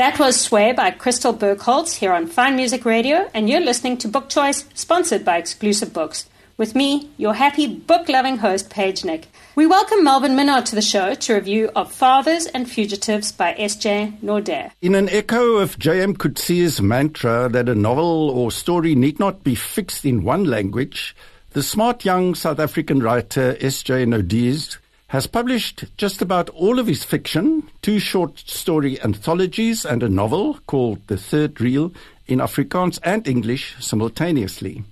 That 0.02 0.18
was 0.18 0.40
Sway 0.40 0.72
by 0.72 0.90
Crystal 0.90 1.32
Burkholz 1.32 1.94
here 1.94 2.12
on 2.12 2.26
Fine 2.26 2.56
Music 2.56 2.84
Radio, 2.84 3.30
and 3.32 3.48
you're 3.48 3.60
listening 3.60 3.98
to 3.98 4.08
Book 4.08 4.28
Choice, 4.28 4.64
sponsored 4.74 5.24
by 5.24 5.36
Exclusive 5.36 5.92
Books. 5.92 6.28
With 6.56 6.74
me, 6.74 7.10
your 7.18 7.34
happy 7.34 7.68
book 7.68 8.08
loving 8.08 8.38
host, 8.38 8.68
Paige 8.68 9.04
Nick. 9.04 9.28
We 9.54 9.64
welcome 9.64 10.02
Melvin 10.02 10.32
Minnaar 10.32 10.64
to 10.64 10.74
the 10.74 10.82
show 10.82 11.14
to 11.14 11.34
review 11.34 11.70
of 11.76 11.92
Fathers 11.92 12.46
and 12.46 12.68
Fugitives 12.68 13.30
by 13.30 13.54
S.J. 13.56 14.14
Naudé. 14.24 14.72
In 14.82 14.96
an 14.96 15.08
echo 15.08 15.58
of 15.58 15.78
J.M. 15.78 16.16
Coetzee's 16.16 16.82
mantra 16.82 17.48
that 17.50 17.68
a 17.68 17.74
novel 17.76 18.28
or 18.30 18.50
story 18.50 18.96
need 18.96 19.20
not 19.20 19.44
be 19.44 19.54
fixed 19.54 20.04
in 20.04 20.24
one 20.24 20.42
language, 20.42 21.14
the 21.50 21.62
smart 21.62 22.04
young 22.04 22.34
South 22.34 22.58
African 22.58 22.98
writer 22.98 23.56
S.J. 23.60 24.06
Naudé 24.06 24.78
has 25.12 25.26
published 25.26 25.84
just 25.98 26.22
about 26.22 26.48
all 26.48 26.78
of 26.78 26.86
his 26.86 27.04
fiction, 27.04 27.68
two 27.82 27.98
short 27.98 28.38
story 28.38 28.98
anthologies 29.02 29.84
and 29.84 30.02
a 30.02 30.08
novel 30.08 30.58
called 30.66 31.06
The 31.06 31.18
Third 31.18 31.60
Reel 31.60 31.92
in 32.26 32.38
Afrikaans 32.38 32.98
and 33.02 33.28
English 33.28 33.76
simultaneously. 33.78 34.84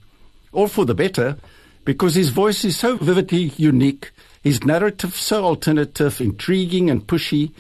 All 0.53 0.69
for 0.69 0.85
the 0.85 0.95
better, 0.95 1.39
because 1.87 2.17
his 2.17 2.29
voice 2.29 2.67
is 2.67 2.77
so 2.77 2.99
vividly 2.99 3.55
unique, 3.57 4.11
his 4.43 4.63
narrative 4.63 5.17
so 5.17 5.43
alternative, 5.43 6.21
intriguing 6.21 6.91
and 6.91 7.07
pushy, 7.07 7.53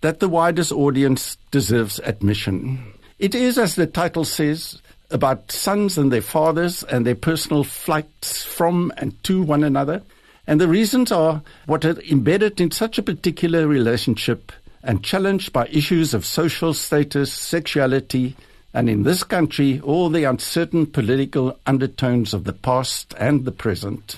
that 0.00 0.18
the 0.18 0.28
widest 0.30 0.72
audience 0.72 1.36
deserves 1.50 1.98
admission. 1.98 2.94
It 3.18 3.34
is, 3.34 3.58
as 3.58 3.74
the 3.74 3.86
title 3.86 4.24
says, 4.24 4.80
about 5.10 5.52
sons 5.52 5.98
and 5.98 6.10
their 6.10 6.22
fathers 6.22 6.82
and 6.84 7.04
their 7.04 7.14
personal 7.14 7.62
flights 7.62 8.42
from 8.42 8.90
and 8.96 9.22
to 9.24 9.42
one 9.42 9.62
another– 9.62 10.00
and 10.46 10.60
the 10.60 10.68
reasons 10.68 11.10
are 11.10 11.42
what 11.66 11.84
are 11.84 12.00
embedded 12.02 12.60
in 12.60 12.70
such 12.70 12.98
a 12.98 13.02
particular 13.02 13.66
relationship 13.66 14.52
and 14.82 15.02
challenged 15.02 15.52
by 15.52 15.66
issues 15.66 16.14
of 16.14 16.24
social 16.24 16.72
status, 16.72 17.32
sexuality, 17.32 18.36
and 18.72 18.88
in 18.88 19.02
this 19.02 19.24
country, 19.24 19.80
all 19.80 20.10
the 20.10 20.24
uncertain 20.24 20.86
political 20.86 21.58
undertones 21.66 22.32
of 22.32 22.44
the 22.44 22.52
past 22.52 23.14
and 23.18 23.44
the 23.44 23.52
present. 23.52 24.16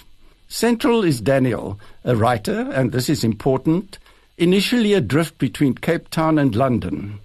Central 0.48 1.04
is 1.04 1.20
Daniel, 1.20 1.78
a 2.04 2.16
writer, 2.16 2.70
and 2.72 2.92
this 2.92 3.08
is 3.08 3.24
important, 3.24 3.98
initially 4.36 4.94
adrift 4.94 5.38
between 5.38 5.74
Cape 5.74 6.10
Town 6.10 6.38
and 6.38 6.54
London, 6.54 7.18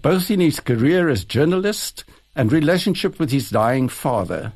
both 0.00 0.30
in 0.30 0.40
his 0.40 0.60
career 0.60 1.08
as 1.08 1.24
journalist 1.24 2.04
and 2.34 2.52
relationship 2.52 3.18
with 3.18 3.30
his 3.30 3.50
dying 3.50 3.88
father. 3.88 4.52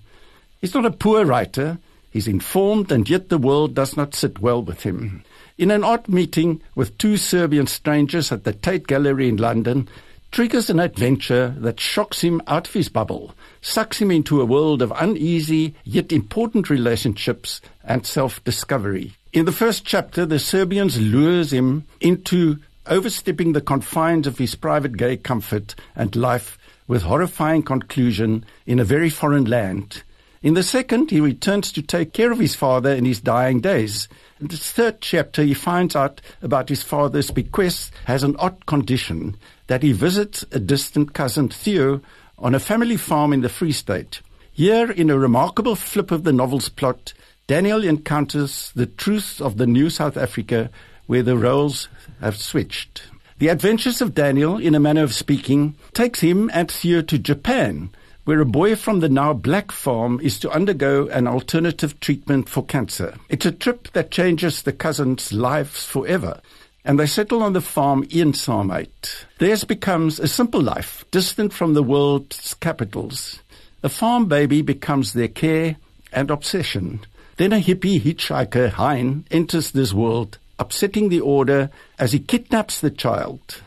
He's 0.60 0.74
not 0.74 0.86
a 0.86 0.90
poor 0.90 1.24
writer, 1.24 1.78
He's 2.12 2.28
informed, 2.28 2.92
and 2.92 3.08
yet 3.08 3.30
the 3.30 3.38
world 3.38 3.74
does 3.74 3.96
not 3.96 4.14
sit 4.14 4.38
well 4.38 4.62
with 4.62 4.82
him. 4.82 5.24
In 5.56 5.70
an 5.70 5.82
odd 5.82 6.08
meeting 6.08 6.60
with 6.74 6.98
two 6.98 7.16
Serbian 7.16 7.66
strangers 7.66 8.30
at 8.30 8.44
the 8.44 8.52
Tate 8.52 8.86
Gallery 8.86 9.28
in 9.28 9.38
London, 9.38 9.88
triggers 10.30 10.68
an 10.68 10.78
adventure 10.78 11.54
that 11.58 11.80
shocks 11.80 12.20
him 12.20 12.42
out 12.46 12.68
of 12.68 12.74
his 12.74 12.90
bubble, 12.90 13.34
sucks 13.62 13.98
him 13.98 14.10
into 14.10 14.40
a 14.40 14.46
world 14.46 14.82
of 14.82 14.92
uneasy 14.96 15.74
yet 15.84 16.12
important 16.12 16.68
relationships 16.68 17.62
and 17.82 18.06
self-discovery. 18.06 19.14
In 19.32 19.46
the 19.46 19.52
first 19.52 19.86
chapter, 19.86 20.26
the 20.26 20.38
Serbians 20.38 21.00
lures 21.00 21.50
him 21.50 21.84
into 22.00 22.58
overstepping 22.86 23.52
the 23.52 23.60
confines 23.62 24.26
of 24.26 24.36
his 24.36 24.54
private 24.54 24.98
gay 24.98 25.16
comfort 25.16 25.74
and 25.96 26.14
life 26.14 26.58
with 26.86 27.02
horrifying 27.02 27.62
conclusion 27.62 28.44
in 28.66 28.78
a 28.78 28.84
very 28.84 29.08
foreign 29.08 29.44
land. 29.44 30.02
In 30.42 30.54
the 30.54 30.64
second, 30.64 31.12
he 31.12 31.20
returns 31.20 31.70
to 31.70 31.82
take 31.82 32.12
care 32.12 32.32
of 32.32 32.40
his 32.40 32.56
father 32.56 32.92
in 32.92 33.04
his 33.04 33.20
dying 33.20 33.60
days. 33.60 34.08
In 34.40 34.48
the 34.48 34.56
third 34.56 35.00
chapter, 35.00 35.44
he 35.44 35.54
finds 35.54 35.94
out 35.94 36.20
about 36.42 36.68
his 36.68 36.82
father's 36.82 37.30
bequest 37.30 37.92
has 38.06 38.24
an 38.24 38.34
odd 38.40 38.66
condition 38.66 39.36
that 39.68 39.84
he 39.84 39.92
visits 39.92 40.44
a 40.50 40.58
distant 40.58 41.14
cousin, 41.14 41.48
Theo, 41.48 42.00
on 42.38 42.56
a 42.56 42.60
family 42.60 42.96
farm 42.96 43.32
in 43.32 43.42
the 43.42 43.48
Free 43.48 43.70
State. 43.70 44.20
Here, 44.52 44.90
in 44.90 45.10
a 45.10 45.18
remarkable 45.18 45.76
flip 45.76 46.10
of 46.10 46.24
the 46.24 46.32
novel's 46.32 46.68
plot, 46.68 47.12
Daniel 47.46 47.84
encounters 47.84 48.72
the 48.74 48.86
truth 48.86 49.40
of 49.40 49.58
the 49.58 49.66
new 49.66 49.90
South 49.90 50.16
Africa 50.16 50.70
where 51.06 51.22
the 51.22 51.36
roles 51.36 51.88
have 52.20 52.36
switched. 52.36 53.04
The 53.38 53.48
adventures 53.48 54.00
of 54.00 54.14
Daniel, 54.14 54.58
in 54.58 54.74
a 54.74 54.80
manner 54.80 55.04
of 55.04 55.14
speaking, 55.14 55.76
takes 55.94 56.20
him 56.20 56.50
and 56.52 56.68
Theo 56.70 57.00
to 57.02 57.18
Japan, 57.18 57.90
where 58.24 58.40
a 58.40 58.46
boy 58.46 58.76
from 58.76 59.00
the 59.00 59.08
now 59.08 59.32
black 59.32 59.72
farm 59.72 60.20
is 60.22 60.38
to 60.38 60.50
undergo 60.50 61.08
an 61.08 61.26
alternative 61.26 61.98
treatment 61.98 62.48
for 62.48 62.64
cancer. 62.64 63.16
It's 63.28 63.46
a 63.46 63.52
trip 63.52 63.88
that 63.92 64.12
changes 64.12 64.62
the 64.62 64.72
cousins' 64.72 65.32
lives 65.32 65.84
forever. 65.84 66.40
And 66.84 66.98
they 66.98 67.06
settle 67.06 67.42
on 67.42 67.52
the 67.52 67.60
farm 67.60 68.04
in 68.10 68.32
Sarmate. 68.32 69.24
Theirs 69.38 69.64
becomes 69.64 70.18
a 70.18 70.26
simple 70.26 70.60
life, 70.60 71.04
distant 71.10 71.52
from 71.52 71.74
the 71.74 71.82
world's 71.82 72.54
capitals. 72.54 73.40
A 73.84 73.88
farm 73.88 74.26
baby 74.26 74.62
becomes 74.62 75.12
their 75.12 75.28
care 75.28 75.76
and 76.12 76.30
obsession. 76.30 77.00
Then 77.36 77.52
a 77.52 77.60
hippie 77.60 78.00
hitchhiker, 78.00 78.70
Hein, 78.70 79.24
enters 79.30 79.70
this 79.70 79.92
world, 79.92 80.38
upsetting 80.58 81.08
the 81.08 81.20
order 81.20 81.70
as 81.98 82.12
he 82.12 82.18
kidnaps 82.18 82.80
the 82.80 82.90
child. 82.90 83.62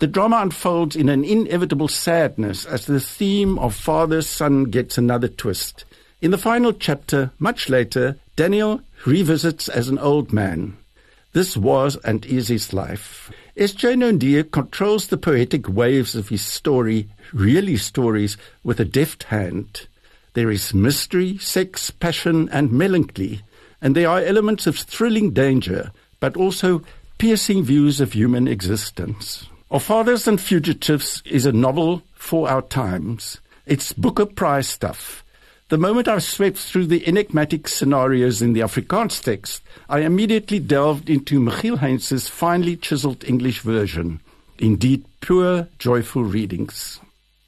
The 0.00 0.06
drama 0.06 0.38
unfolds 0.42 0.94
in 0.94 1.08
an 1.08 1.24
inevitable 1.24 1.88
sadness 1.88 2.64
as 2.64 2.86
the 2.86 3.00
theme 3.00 3.58
of 3.58 3.74
father 3.74 4.22
son 4.22 4.64
gets 4.64 4.96
another 4.96 5.26
twist. 5.26 5.84
In 6.20 6.30
the 6.30 6.38
final 6.38 6.72
chapter, 6.72 7.32
much 7.40 7.68
later, 7.68 8.16
Daniel 8.36 8.80
revisits 9.06 9.68
as 9.68 9.88
an 9.88 9.98
old 9.98 10.32
man. 10.32 10.76
This 11.32 11.56
was 11.56 11.96
and 12.04 12.24
is 12.26 12.46
his 12.46 12.72
life. 12.72 13.32
S.J. 13.56 13.94
Naudé 13.94 14.48
controls 14.48 15.08
the 15.08 15.16
poetic 15.16 15.68
waves 15.68 16.14
of 16.14 16.28
his 16.28 16.44
story, 16.44 17.08
really 17.32 17.76
stories, 17.76 18.36
with 18.62 18.78
a 18.78 18.84
deft 18.84 19.24
hand. 19.24 19.88
There 20.34 20.50
is 20.52 20.72
mystery, 20.72 21.38
sex, 21.38 21.90
passion, 21.90 22.48
and 22.50 22.70
melancholy, 22.70 23.40
and 23.82 23.96
there 23.96 24.08
are 24.08 24.20
elements 24.20 24.68
of 24.68 24.78
thrilling 24.78 25.32
danger, 25.32 25.90
but 26.20 26.36
also 26.36 26.84
piercing 27.18 27.64
views 27.64 28.00
of 28.00 28.12
human 28.12 28.46
existence. 28.46 29.48
Of 29.70 29.82
Fathers 29.82 30.26
and 30.26 30.40
Fugitives 30.40 31.22
is 31.26 31.44
a 31.44 31.52
novel 31.52 32.02
for 32.14 32.48
our 32.48 32.62
times. 32.62 33.38
It's 33.66 33.92
Booker 33.92 34.24
Prize 34.24 34.66
stuff. 34.66 35.22
The 35.68 35.76
moment 35.76 36.08
I 36.08 36.20
swept 36.20 36.56
through 36.56 36.86
the 36.86 37.06
enigmatic 37.06 37.68
scenarios 37.68 38.40
in 38.40 38.54
the 38.54 38.60
Afrikaans 38.60 39.22
text, 39.22 39.62
I 39.86 39.98
immediately 39.98 40.58
delved 40.58 41.10
into 41.10 41.38
Michiel 41.38 41.80
Heyns's 41.80 42.30
finely 42.30 42.76
chiseled 42.76 43.24
English 43.24 43.60
version. 43.60 44.20
Indeed, 44.58 45.04
pure, 45.20 45.68
joyful 45.78 46.24
readings. 46.24 46.98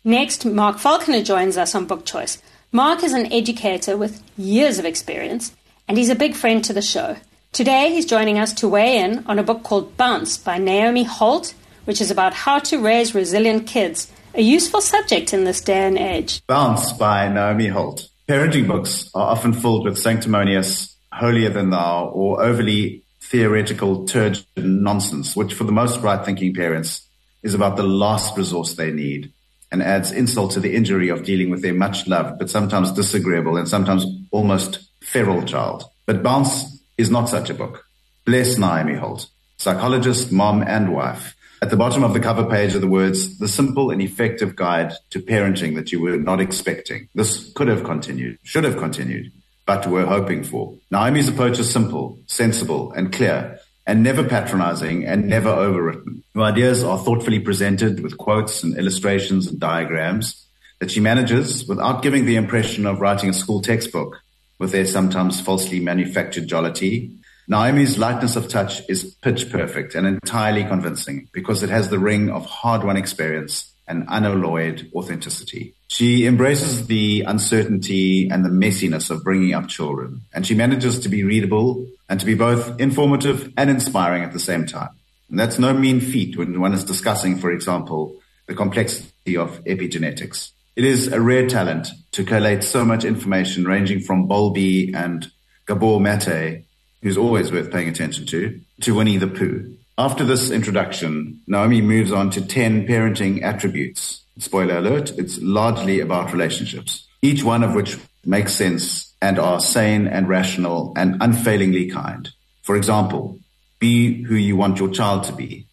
Next, 0.05 0.45
Mark 0.45 0.79
Falconer 0.79 1.23
joins 1.23 1.57
us 1.57 1.75
on 1.75 1.87
Book 1.87 2.05
Choice. 2.05 2.37
Mark 2.71 3.03
is 3.03 3.15
an 3.15 3.33
educator 3.33 3.97
with 3.97 4.23
years 4.37 4.79
of 4.79 4.85
experience, 4.85 5.57
and 5.89 5.97
he's 5.97 6.11
a 6.11 6.15
big 6.15 6.35
friend 6.35 6.63
to 6.65 6.75
the 6.75 6.83
show. 6.83 7.17
Today, 7.53 7.91
he's 7.95 8.05
joining 8.05 8.39
us 8.39 8.53
to 8.53 8.69
weigh 8.69 8.99
in 8.99 9.25
on 9.27 9.39
a 9.39 9.43
book 9.43 9.63
called 9.63 9.97
Bounce 9.97 10.37
by 10.37 10.59
Naomi 10.59 11.07
Holdt 11.07 11.55
which 11.91 12.01
is 12.01 12.13
about 12.13 12.33
how 12.33 12.57
to 12.57 12.79
raise 12.79 13.17
resilient 13.17 13.67
kids, 13.67 14.13
a 14.37 14.41
useful 14.41 14.81
subject 14.81 15.35
in 15.35 15.43
this 15.43 15.61
day 15.61 15.89
and 15.89 15.99
age. 15.99 16.41
Bounce 16.47 16.93
by 16.93 17.27
Naomi 17.27 17.67
Holdt. 17.67 18.09
Parenting 18.29 18.69
books 18.69 19.11
are 19.13 19.33
often 19.33 19.53
filled 19.53 19.85
with 19.85 19.99
sanctimonious, 19.99 20.97
holier 21.13 21.51
than 21.51 21.71
thou, 21.71 22.07
or 22.15 22.41
overly 22.41 23.03
theoretical, 23.23 24.07
turgid 24.07 24.47
nonsense, 24.57 25.35
which 25.35 25.53
for 25.53 25.65
the 25.65 25.73
most 25.73 26.01
right 26.01 26.25
thinking 26.25 26.55
parents 26.55 27.09
is 27.43 27.55
about 27.55 27.77
the 27.77 27.83
last 27.83 28.37
resource 28.37 28.75
they 28.75 28.93
need 28.93 29.33
and 29.73 29.83
adds 29.83 30.13
insult 30.13 30.53
to 30.53 30.61
the 30.61 30.77
injury 30.77 31.09
of 31.09 31.25
dealing 31.25 31.51
with 31.51 31.61
their 31.61 31.75
much 31.75 32.07
loved, 32.07 32.39
but 32.39 32.49
sometimes 32.49 32.93
disagreeable 32.93 33.57
and 33.57 33.69
sometimes 33.69 34.07
almost 34.31 34.79
feral 35.03 35.43
child. 35.43 35.83
But 36.07 36.23
Bounce 36.23 36.85
is 36.97 37.11
not 37.11 37.29
such 37.29 37.51
a 37.51 37.55
book. 37.55 37.85
Bless 38.25 38.59
Naomi 38.59 38.95
Holdt, 38.95 39.27
psychologist, 39.57 40.31
mom, 40.31 40.63
and 40.63 40.95
wife 40.95 41.35
at 41.63 41.69
the 41.69 41.77
bottom 41.77 42.03
of 42.03 42.15
the 42.15 42.21
cover 42.21 42.45
page 42.45 42.75
are 42.75 42.79
the 42.79 42.89
words, 42.89 43.39
the 43.39 43.49
simple 43.49 43.91
and 43.91 44.01
effective 44.01 44.57
guide 44.57 44.95
to 45.11 45.21
parenting 45.21 45.75
that 45.75 45.93
you 45.93 46.01
were 46.01 46.17
not 46.17 46.41
expecting. 46.41 47.09
This 47.15 47.53
could 47.53 47.69
have 47.69 47.85
continued, 47.85 48.39
should 48.43 48.65
have 48.65 48.79
continued, 48.79 49.31
but 49.67 49.87
we 49.87 49.93
were 49.93 50.07
hoping 50.07 50.43
for. 50.43 50.75
Naomi's 50.91 51.29
approach 51.29 51.59
is 51.59 51.71
simple, 51.71 52.19
sensible, 52.27 52.93
and 52.93 53.13
clear, 53.13 53.61
and 53.87 54.03
never 54.03 54.25
patronizing 54.25 55.05
and 55.05 55.27
never 55.27 55.51
overwritten. 55.51 56.23
Her 56.35 56.43
ideas 56.43 56.83
are 56.83 56.99
thoughtfully 56.99 57.41
presented 57.41 58.01
with 58.01 58.17
quotes 58.17 58.63
and 58.63 58.79
illustrations 58.79 59.47
and 59.47 59.61
diagrams 59.61 60.47
that 60.79 60.91
she 60.91 61.01
manages 61.01 61.69
without 61.69 62.03
giving 62.03 62.25
the 62.25 62.37
impression 62.37 62.87
of 62.87 63.01
writing 63.01 63.29
a 63.29 63.35
school 63.35 63.61
textbook 63.61 64.23
with 64.59 64.73
their 64.73 64.87
sometimes 64.87 65.41
falsely 65.41 65.81
manufactured 65.81 66.47
jollity 66.47 67.20
Naomi's 67.49 67.99
lightness 67.99 68.37
of 68.37 68.49
touch 68.49 68.83
is 68.89 69.15
pitch 69.23 69.51
perfect 69.51 69.95
and 69.95 70.07
entirely 70.07 70.65
convincing 70.65 71.29
because 71.33 71.63
it 71.63 71.71
has 71.71 71.89
the 71.89 71.99
ring 71.99 72.31
of 72.31 72.47
hard 72.47 72.85
won 72.85 72.97
experience 72.97 73.73
and 73.89 74.05
unalloyed 74.09 74.91
authenticity. 74.95 75.75
She 75.89 76.27
embraces 76.27 76.87
the 76.87 77.25
uncertainty 77.27 78.29
and 78.29 78.45
the 78.45 78.49
messiness 78.49 79.11
of 79.11 79.25
bringing 79.25 79.53
up 79.53 79.69
children, 79.69 80.23
and 80.33 80.47
she 80.47 80.55
manages 80.55 81.01
to 81.01 81.09
be 81.09 81.25
readable 81.25 81.87
and 82.09 82.21
to 82.21 82.27
be 82.27 82.35
both 82.35 82.81
informative 82.81 83.53
and 83.57 83.69
inspiring 83.69 84.23
at 84.23 84.33
the 84.33 84.39
same 84.39 84.67
time. 84.67 84.91
And 85.29 85.39
that's 85.39 85.59
no 85.59 85.73
mean 85.73 86.01
feat 86.01 86.37
when 86.37 86.61
one 86.61 86.73
is 86.73 86.85
discussing, 86.85 87.39
for 87.39 87.51
example, 87.51 88.21
the 88.47 88.55
complexity 88.55 89.37
of 89.37 89.63
epigenetics. 89.65 90.53
It 90.77 90.85
is 90.85 91.09
a 91.09 91.21
rare 91.21 91.49
talent 91.49 91.89
to 92.13 92.25
collate 92.25 92.63
so 92.63 92.85
much 92.85 93.05
information 93.05 93.65
ranging 93.65 94.01
from 94.01 94.27
Bowlby 94.27 94.95
and 94.95 95.31
Gabor 95.67 96.01
Mate, 96.01 96.65
who's 97.03 97.17
always 97.17 97.51
worth 97.51 97.71
paying 97.71 97.89
attention 97.89 98.27
to, 98.27 98.61
to 98.83 98.95
Winnie 98.95 99.17
the 99.17 99.27
Pooh. 99.27 99.77
After 99.97 100.25
this 100.25 100.51
introduction, 100.51 101.41
Naomi 101.47 101.81
moves 101.81 102.13
on 102.13 102.31
to 102.31 102.47
10 102.47 102.87
parenting 102.87 103.43
attributes. 103.43 104.23
Spoiler 104.39 104.79
alert, 104.79 105.11
it's 105.19 105.39
largely 105.41 106.01
about 106.01 106.33
relationships, 106.33 107.07
each 107.21 107.43
one 107.43 107.63
of 107.63 107.75
which 107.75 107.99
makes 108.25 108.55
sense 108.55 109.13
and 109.21 109.39
are 109.39 109.61
sane 109.61 110.07
and 110.07 110.29
rational 110.29 110.95
and 110.97 111.21
unfailingly 111.21 111.91
kind. 111.91 112.31
For 112.63 112.77
example, 112.77 113.39
be 113.79 114.23
who 114.23 114.35
you 114.35 114.57
want 114.57 114.79
your 114.79 114.91
child 114.91 115.25
to 115.25 115.33
be, 115.33 115.67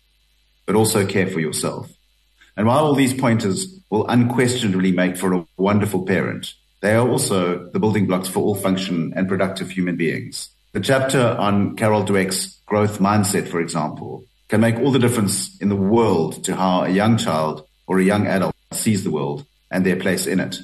but 0.66 0.76
also 0.76 1.06
care 1.06 1.28
for 1.28 1.40
yourself. 1.40 1.90
And 2.56 2.66
while 2.68 2.86
all 2.86 2.96
these 2.96 3.14
pointers 3.14 3.80
will 3.90 4.08
unquestionably 4.08 4.92
make 4.92 5.16
for 5.16 5.34
a 5.34 5.46
wonderful 5.58 6.06
parent, 6.06 6.54
they 6.82 6.94
are 6.96 7.08
also 7.08 7.70
the 7.70 7.80
building 7.80 8.08
blocks 8.08 8.28
for 8.28 8.40
all 8.40 8.56
function 8.56 9.14
and 9.16 9.28
productive 9.28 9.70
human 9.70 9.96
beings. 9.96 10.50
The 10.78 10.84
chapter 10.84 11.36
on 11.40 11.76
Carol 11.76 12.04
Dweck's 12.04 12.62
growth 12.68 13.00
mindset, 13.00 13.48
for 13.48 13.60
example, 13.60 14.26
can 14.48 14.62
make 14.62 14.76
all 14.76 14.92
the 14.92 15.00
difference 15.00 15.58
in 15.60 15.70
the 15.70 15.76
world 15.76 16.44
to 16.44 16.56
how 16.56 16.84
a 16.84 16.90
young 16.90 17.18
child 17.18 17.68
or 17.88 17.98
a 17.98 18.04
young 18.04 18.28
adult 18.28 18.54
sees 18.72 19.04
the 19.04 19.10
world 19.10 19.48
and 19.72 19.84
their 19.84 19.96
place 19.96 20.28
in 20.28 20.40
it. 20.40 20.60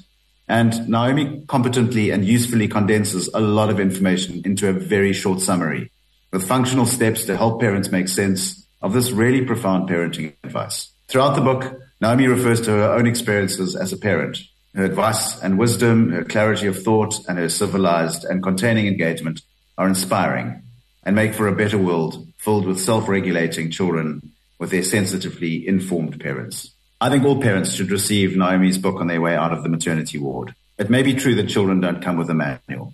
And 0.48 0.88
Naomi 0.88 1.44
competently 1.48 2.12
and 2.12 2.24
usefully 2.24 2.68
condenses 2.68 3.28
a 3.34 3.40
lot 3.40 3.72
of 3.72 3.80
information 3.80 4.44
into 4.46 4.70
a 4.70 4.74
very 4.74 5.14
short 5.14 5.42
summary 5.42 5.92
with 6.32 6.48
functional 6.48 6.86
steps 6.86 7.26
to 7.26 7.36
help 7.36 7.60
parents 7.60 7.90
make 7.90 8.08
sense 8.08 8.68
of 8.84 8.94
this 8.94 9.10
really 9.10 9.44
profound 9.44 9.90
parenting 9.90 10.36
advice. 10.44 10.92
Throughout 11.08 11.34
the 11.34 11.42
book, 11.42 11.80
Naomi 12.02 12.28
refers 12.28 12.62
to 12.62 12.70
her 12.70 12.94
own 12.94 13.08
experiences 13.08 13.76
as 13.76 13.92
a 13.92 13.98
parent. 13.98 14.38
Her 14.76 14.86
advice 14.86 15.42
and 15.42 15.58
wisdom, 15.58 16.12
her 16.12 16.24
clarity 16.24 16.68
of 16.68 16.84
thought, 16.84 17.16
and 17.28 17.40
her 17.40 17.50
civilized 17.50 18.26
and 18.26 18.44
containing 18.44 18.86
engagement 18.86 19.42
are 19.78 19.88
inspiring 19.88 20.62
and 21.04 21.16
make 21.16 21.34
for 21.34 21.48
a 21.48 21.56
better 21.56 21.78
world 21.78 22.28
filled 22.38 22.66
with 22.66 22.80
self-regulating 22.80 23.72
children 23.72 24.32
with 24.60 24.72
their 24.72 24.84
sensitively 24.84 25.68
informed 25.68 26.20
parents. 26.20 26.74
I 27.02 27.10
think 27.10 27.26
all 27.26 27.42
parents 27.42 27.74
should 27.74 27.92
receive 27.92 28.38
Naomi's 28.38 28.78
book 28.78 29.02
on 29.02 29.08
their 29.08 29.22
way 29.22 29.36
out 29.36 29.52
of 29.52 29.64
the 29.64 29.70
maternity 29.70 30.18
ward. 30.18 30.56
It 30.78 30.90
may 30.90 31.04
be 31.04 31.14
true 31.14 31.36
that 31.36 31.50
children 31.50 31.82
don't 31.82 32.02
come 32.02 32.18
with 32.18 32.30
a 32.30 32.34
manual, 32.34 32.94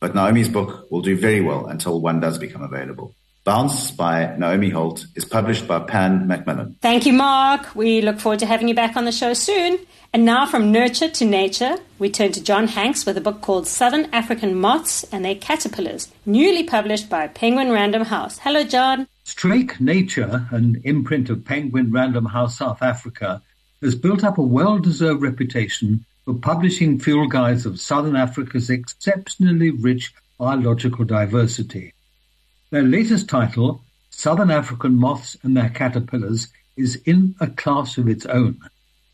but 0.00 0.14
Naomi's 0.14 0.48
book 0.48 0.90
will 0.90 1.02
do 1.02 1.16
very 1.16 1.40
well 1.40 1.66
until 1.66 2.00
one 2.00 2.20
does 2.20 2.38
become 2.38 2.62
available. 2.62 3.14
Bounce 3.44 3.90
by 3.90 4.36
Naomi 4.36 4.70
Holdt 4.70 5.06
is 5.14 5.24
published 5.24 5.66
by 5.66 5.80
Pan 5.80 6.26
Macmillan. 6.26 6.76
Thank 6.82 7.06
you, 7.06 7.14
Mark. 7.14 7.74
We 7.74 8.02
look 8.02 8.20
forward 8.20 8.40
to 8.40 8.46
having 8.46 8.68
you 8.68 8.74
back 8.74 8.96
on 8.96 9.06
the 9.06 9.12
show 9.12 9.32
soon. 9.32 9.78
And 10.12 10.26
now 10.26 10.44
from 10.44 10.72
nurture 10.72 11.08
to 11.08 11.24
nature, 11.24 11.76
we 11.98 12.10
turn 12.10 12.32
to 12.32 12.42
John 12.42 12.68
Hanks 12.68 13.06
with 13.06 13.16
a 13.16 13.20
book 13.20 13.40
called 13.40 13.66
Southern 13.66 14.12
African 14.12 14.56
Moths 14.56 15.04
and 15.04 15.24
Their 15.24 15.36
Caterpillars, 15.36 16.12
newly 16.26 16.64
published 16.64 17.08
by 17.08 17.28
Penguin 17.28 17.70
Random 17.70 18.04
House. 18.04 18.38
Hello, 18.38 18.62
John. 18.62 19.06
Struik 19.24 19.80
Nature, 19.80 20.46
an 20.50 20.80
imprint 20.84 21.30
of 21.30 21.44
Penguin 21.44 21.92
Random 21.92 22.26
House 22.26 22.58
South 22.58 22.82
Africa, 22.82 23.40
has 23.80 23.94
built 23.94 24.22
up 24.22 24.36
a 24.36 24.42
well-deserved 24.42 25.22
reputation 25.22 26.04
for 26.24 26.34
publishing 26.34 26.98
field 26.98 27.30
guides 27.30 27.64
of 27.64 27.80
Southern 27.80 28.16
Africa's 28.16 28.68
exceptionally 28.68 29.70
rich 29.70 30.12
biological 30.38 31.04
diversity. 31.04 31.94
Their 32.70 32.84
latest 32.84 33.28
title, 33.28 33.82
Southern 34.10 34.52
African 34.52 34.94
Moths 34.94 35.36
and 35.42 35.56
Their 35.56 35.70
Caterpillars, 35.70 36.46
is 36.76 37.02
in 37.04 37.34
a 37.40 37.48
class 37.48 37.98
of 37.98 38.08
its 38.08 38.24
own 38.26 38.60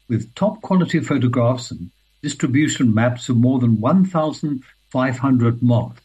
with 0.09 0.35
top 0.35 0.61
quality 0.61 1.01
photographs 1.01 1.71
and 1.71 1.91
distribution 2.21 2.93
maps 2.93 3.31
of 3.31 3.39
more 3.39 3.59
than 3.59 3.81
1,500 3.81 5.63
moths, 5.63 6.03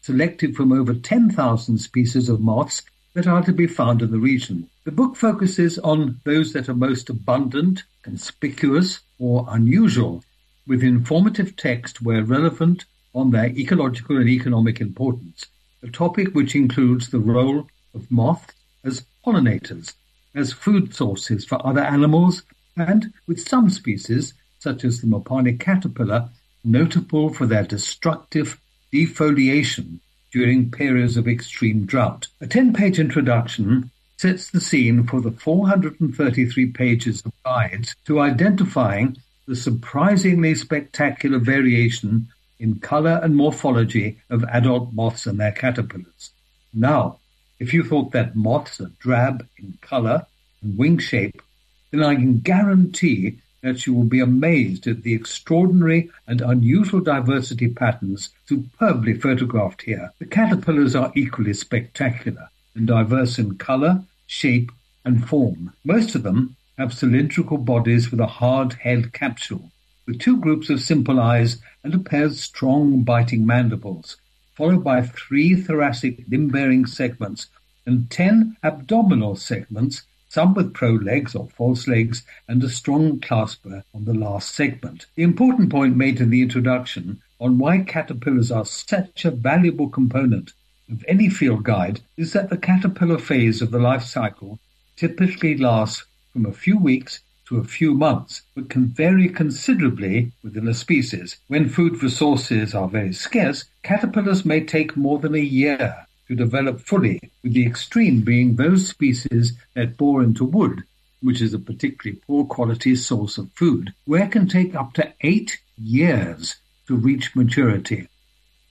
selected 0.00 0.56
from 0.56 0.72
over 0.72 0.94
10,000 0.94 1.76
species 1.76 2.30
of 2.30 2.40
moths 2.40 2.80
that 3.12 3.26
are 3.26 3.42
to 3.42 3.52
be 3.52 3.66
found 3.66 4.00
in 4.00 4.10
the 4.10 4.18
region. 4.18 4.66
The 4.84 4.90
book 4.90 5.14
focuses 5.14 5.78
on 5.80 6.20
those 6.24 6.54
that 6.54 6.70
are 6.70 6.74
most 6.74 7.10
abundant, 7.10 7.82
conspicuous, 8.00 9.00
or 9.18 9.46
unusual, 9.50 10.24
with 10.66 10.82
informative 10.82 11.54
text 11.54 12.00
where 12.00 12.24
relevant 12.24 12.86
on 13.12 13.30
their 13.30 13.48
ecological 13.48 14.16
and 14.16 14.28
economic 14.30 14.80
importance, 14.80 15.44
a 15.82 15.88
topic 15.88 16.34
which 16.34 16.54
includes 16.54 17.10
the 17.10 17.18
role 17.18 17.68
of 17.94 18.10
moths 18.10 18.54
as 18.84 19.04
pollinators, 19.24 19.94
as 20.34 20.52
food 20.52 20.94
sources 20.94 21.44
for 21.44 21.64
other 21.66 21.82
animals 21.82 22.42
and 22.76 23.12
with 23.26 23.40
some 23.40 23.70
species, 23.70 24.34
such 24.58 24.84
as 24.84 25.00
the 25.00 25.06
Mopani 25.06 25.58
caterpillar, 25.58 26.28
notable 26.64 27.32
for 27.32 27.46
their 27.46 27.64
destructive 27.64 28.60
defoliation 28.92 30.00
during 30.32 30.70
periods 30.70 31.16
of 31.16 31.26
extreme 31.26 31.86
drought. 31.86 32.28
A 32.40 32.46
10-page 32.46 32.98
introduction 32.98 33.90
sets 34.16 34.50
the 34.50 34.60
scene 34.60 35.06
for 35.06 35.20
the 35.20 35.30
433 35.30 36.66
pages 36.72 37.22
of 37.24 37.32
guides 37.44 37.94
to 38.04 38.20
identifying 38.20 39.16
the 39.46 39.56
surprisingly 39.56 40.54
spectacular 40.54 41.38
variation 41.38 42.28
in 42.60 42.80
color 42.80 43.20
and 43.22 43.36
morphology 43.36 44.18
of 44.30 44.44
adult 44.44 44.92
moths 44.92 45.26
and 45.26 45.38
their 45.38 45.52
caterpillars. 45.52 46.30
Now, 46.74 47.18
if 47.58 47.72
you 47.72 47.82
thought 47.82 48.12
that 48.12 48.36
moths 48.36 48.80
are 48.80 48.90
drab 48.98 49.46
in 49.58 49.78
color 49.80 50.26
and 50.62 50.78
wing 50.78 50.98
shape, 50.98 51.42
then 51.90 52.02
I 52.02 52.14
can 52.14 52.40
guarantee 52.40 53.38
that 53.62 53.86
you 53.86 53.94
will 53.94 54.04
be 54.04 54.20
amazed 54.20 54.86
at 54.86 55.02
the 55.02 55.14
extraordinary 55.14 56.10
and 56.26 56.40
unusual 56.40 57.00
diversity 57.00 57.68
patterns 57.68 58.30
superbly 58.46 59.14
photographed 59.14 59.82
here. 59.82 60.12
The 60.18 60.26
caterpillars 60.26 60.94
are 60.94 61.12
equally 61.16 61.54
spectacular 61.54 62.48
and 62.74 62.86
diverse 62.86 63.38
in 63.38 63.58
color, 63.58 64.02
shape, 64.26 64.70
and 65.04 65.28
form. 65.28 65.72
Most 65.84 66.14
of 66.14 66.22
them 66.22 66.56
have 66.76 66.94
cylindrical 66.94 67.58
bodies 67.58 68.10
with 68.10 68.20
a 68.20 68.26
hard 68.26 68.74
head 68.74 69.12
capsule, 69.12 69.70
with 70.08 70.18
two 70.18 70.38
groups 70.38 70.70
of 70.70 70.80
simple 70.80 71.20
eyes 71.20 71.58
and 71.84 71.94
a 71.94 71.98
pair 71.98 72.24
of 72.24 72.34
strong 72.34 73.02
biting 73.04 73.46
mandibles, 73.46 74.16
followed 74.56 74.82
by 74.82 75.02
three 75.02 75.54
thoracic 75.54 76.24
limb-bearing 76.28 76.86
segments 76.86 77.48
and 77.86 78.10
ten 78.10 78.56
abdominal 78.64 79.36
segments 79.36 80.02
some 80.30 80.52
with 80.52 80.74
pro 80.74 80.92
legs 80.92 81.34
or 81.34 81.48
false 81.56 81.88
legs, 81.88 82.22
and 82.46 82.62
a 82.62 82.68
strong 82.68 83.18
clasper 83.18 83.82
on 83.94 84.04
the 84.04 84.14
last 84.14 84.54
segment. 84.54 85.06
The 85.14 85.22
important 85.22 85.70
point 85.70 85.96
made 85.96 86.20
in 86.20 86.30
the 86.30 86.42
introduction 86.42 87.22
on 87.40 87.58
why 87.58 87.78
caterpillars 87.78 88.50
are 88.50 88.66
such 88.66 89.24
a 89.24 89.30
valuable 89.30 89.88
component 89.88 90.52
of 90.90 91.04
any 91.08 91.30
field 91.30 91.64
guide 91.64 92.00
is 92.16 92.32
that 92.34 92.50
the 92.50 92.58
caterpillar 92.58 93.18
phase 93.18 93.62
of 93.62 93.70
the 93.70 93.78
life 93.78 94.04
cycle 94.04 94.58
typically 94.96 95.56
lasts 95.56 96.04
from 96.32 96.44
a 96.44 96.52
few 96.52 96.76
weeks 96.78 97.20
to 97.48 97.58
a 97.58 97.64
few 97.64 97.94
months, 97.94 98.42
but 98.54 98.68
can 98.68 98.86
vary 98.86 99.28
considerably 99.28 100.32
within 100.42 100.68
a 100.68 100.74
species. 100.74 101.38
When 101.48 101.68
food 101.68 102.02
resources 102.02 102.74
are 102.74 102.88
very 102.88 103.12
scarce, 103.12 103.64
caterpillars 103.82 104.44
may 104.44 104.64
take 104.64 104.96
more 104.96 105.18
than 105.18 105.34
a 105.34 105.38
year 105.38 106.06
to 106.28 106.34
develop 106.34 106.80
fully, 106.80 107.20
with 107.42 107.54
the 107.54 107.66
extreme 107.66 108.20
being 108.20 108.56
those 108.56 108.86
species 108.86 109.54
that 109.74 109.96
bore 109.96 110.22
into 110.22 110.44
wood, 110.44 110.82
which 111.22 111.40
is 111.40 111.54
a 111.54 111.58
particularly 111.58 112.20
poor 112.26 112.44
quality 112.44 112.94
source 112.94 113.38
of 113.38 113.50
food, 113.52 113.94
where 114.04 114.24
it 114.24 114.32
can 114.32 114.46
take 114.46 114.74
up 114.74 114.92
to 114.92 115.12
eight 115.22 115.58
years 115.78 116.56
to 116.86 116.94
reach 116.94 117.34
maturity. 117.34 118.08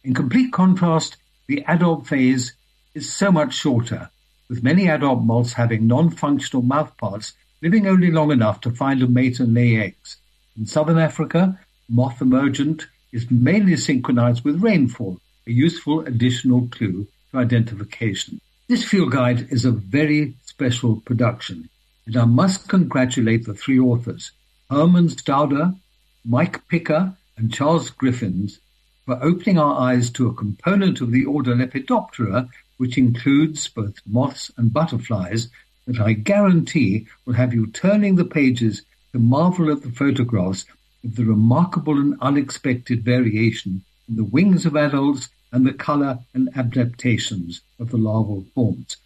In 0.04 0.14
complete 0.14 0.54
contrast, 0.54 1.18
the 1.48 1.64
adult 1.66 2.06
phase 2.06 2.54
is 2.94 3.12
so 3.12 3.32
much 3.32 3.56
shorter, 3.56 4.10
with 4.50 4.64
many 4.64 4.88
adult 4.88 5.24
moths 5.24 5.54
having 5.54 5.88
non-functional 5.88 6.64
mouthparts 6.64 7.34
living 7.62 7.88
only 7.88 8.12
long 8.12 8.32
enough 8.32 8.62
to 8.62 8.72
find 8.72 9.02
a 9.02 9.08
mate 9.08 9.40
and 9.40 9.54
lay 9.54 9.78
eggs. 9.78 10.18
In 10.58 10.66
southern 10.66 10.98
Africa, 10.98 11.60
moth 11.90 12.22
emergent 12.22 12.88
is 13.12 13.32
mainly 13.32 13.78
synchronized 13.78 14.44
with 14.44 14.62
rainfall, 14.62 15.20
a 15.48 15.52
useful 15.52 16.02
additional 16.02 16.68
clue 16.68 17.08
to 17.32 17.38
identification. 17.38 18.42
This 18.68 18.84
field 18.84 19.12
guide 19.12 19.48
is 19.50 19.66
a 19.66 19.72
very 19.72 20.36
special 20.44 20.98
production, 21.02 21.70
and 22.06 22.18
I 22.18 22.26
must 22.26 22.68
congratulate 22.68 23.46
the 23.46 23.54
three 23.54 23.80
authors, 23.80 24.32
Hermann 24.70 25.10
Staude, 25.10 25.80
Mike 26.26 26.68
Picker, 26.68 27.14
and 27.38 27.54
Charles 27.54 27.90
Griffiths, 27.90 28.60
for 29.06 29.24
opening 29.24 29.58
our 29.58 29.80
eyes 29.80 30.10
to 30.12 30.28
a 30.28 30.34
component 30.34 31.00
of 31.00 31.12
the 31.12 31.24
order 31.24 31.56
Lepidoptera, 31.56 32.50
which 32.76 32.98
includes 32.98 33.68
both 33.70 34.02
moths 34.06 34.52
and 34.58 34.74
butterflies, 34.74 35.50
that 35.88 36.00
I 36.00 36.14
guarantee 36.14 37.08
will 37.26 37.34
have 37.34 37.54
you 37.54 37.68
turning 37.68 38.16
the 38.16 38.26
pages 38.26 38.84
to 39.14 39.20
marvel 39.20 39.72
at 39.72 39.82
the 39.82 39.92
photographs 39.92 40.66
of 41.04 41.16
the 41.16 41.26
remarkable 41.26 41.98
and 41.98 42.16
unexpected 42.22 43.04
variation 43.04 43.84
in 44.08 44.18
the 44.18 44.24
wings 44.24 44.66
of 44.66 44.76
adults 44.76 45.30
and 45.52 45.66
the 45.66 45.74
color 45.74 46.20
and 46.34 46.50
adaptations 46.56 47.62
of 47.80 47.90
the 47.90 47.98
larval 47.98 48.46
forms. 48.54 48.98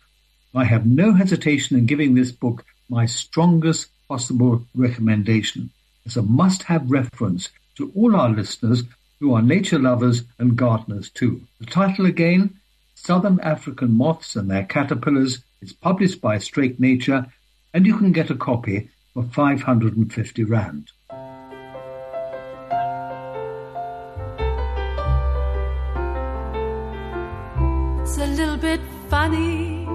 I 0.54 0.66
have 0.66 0.86
no 0.86 1.14
hesitation 1.14 1.78
in 1.78 1.86
giving 1.86 2.16
this 2.16 2.32
book 2.32 2.66
my 2.90 3.06
strongest 3.06 3.90
possible 4.10 4.66
recommendation. 4.76 5.70
as 6.06 6.18
a 6.18 6.22
must-have 6.22 6.90
reference 6.90 7.50
to 7.76 7.92
all 7.96 8.16
our 8.16 8.30
listeners 8.30 8.84
who 9.20 9.34
are 9.34 9.42
nature 9.42 9.80
lovers 9.80 10.24
and 10.40 10.56
gardeners 10.56 11.10
too. 11.10 11.42
The 11.60 11.68
title 11.68 12.06
again, 12.06 12.60
Southern 12.96 13.40
African 13.42 13.96
Moths 13.96 14.36
and 14.36 14.50
Their 14.50 14.66
Caterpillars, 14.66 15.44
is 15.62 15.74
published 15.74 16.20
by 16.22 16.38
Struik 16.38 16.80
Nature 16.80 17.28
and 17.74 17.86
you 17.86 17.98
can 17.98 18.12
get 18.12 18.30
a 18.30 18.36
copy 18.36 18.90
for 19.14 19.24
550 19.24 20.44
Rand. 20.46 20.92
It's 28.02 28.18
a 28.18 28.28
little 28.28 28.58
bit 28.58 28.82
funny, 29.10 29.88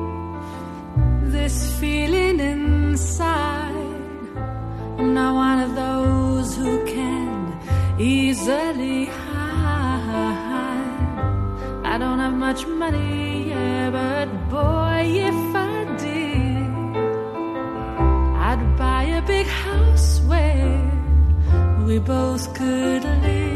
this 1.31 1.79
feeling 1.79 2.41
inside. 2.41 3.75
I'm 4.99 5.13
not 5.13 5.35
one 5.35 5.61
of 5.61 5.75
those 5.75 6.57
who 6.57 6.85
can 6.87 7.59
easily 7.99 9.07
hide. 9.07 10.07
I 11.85 11.99
don't 11.99 12.19
have 12.19 12.35
much 12.35 12.67
money, 12.67 13.49
yeah, 13.49 13.91
but 13.91 14.29
boy, 14.51 15.03
if 15.05 15.56
big 19.37 19.47
house 19.49 20.21
where 20.21 20.81
we 21.87 21.99
both 21.99 22.55
could 22.55 23.05
live. 23.05 23.56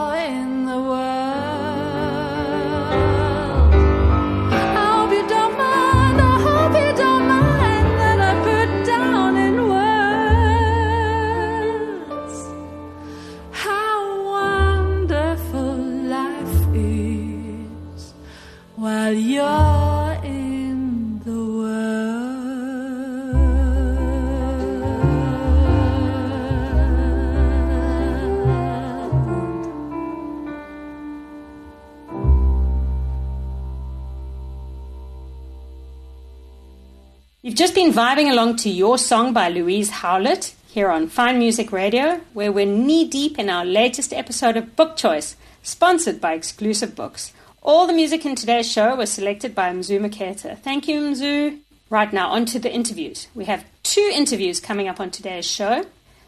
You've 37.51 37.57
just 37.57 37.75
been 37.75 37.91
vibing 37.91 38.31
along 38.31 38.55
to 38.59 38.69
Your 38.69 38.97
Song 38.97 39.33
by 39.33 39.49
Louise 39.49 39.89
Howlett 39.89 40.55
here 40.69 40.89
on 40.89 41.09
Fine 41.09 41.37
Music 41.37 41.73
Radio, 41.73 42.21
where 42.31 42.49
we're 42.49 42.65
knee 42.65 43.05
deep 43.05 43.37
in 43.37 43.49
our 43.49 43.65
latest 43.65 44.13
episode 44.13 44.55
of 44.55 44.77
Book 44.77 44.95
Choice, 44.95 45.35
sponsored 45.61 46.21
by 46.21 46.31
Exclusive 46.31 46.95
Books. 46.95 47.33
All 47.61 47.87
the 47.87 47.91
music 47.91 48.25
in 48.25 48.35
today's 48.35 48.71
show 48.71 48.95
was 48.95 49.11
selected 49.11 49.53
by 49.53 49.69
Mzu 49.69 49.99
Maketa. 49.99 50.57
Thank 50.59 50.87
you, 50.87 51.01
Mzu. 51.01 51.59
Right 51.89 52.13
now, 52.13 52.29
on 52.29 52.45
to 52.45 52.57
the 52.57 52.73
interviews. 52.73 53.27
We 53.35 53.43
have 53.43 53.65
two 53.83 54.09
interviews 54.13 54.61
coming 54.61 54.87
up 54.87 55.01
on 55.01 55.11
today's 55.11 55.45
show. 55.45 55.83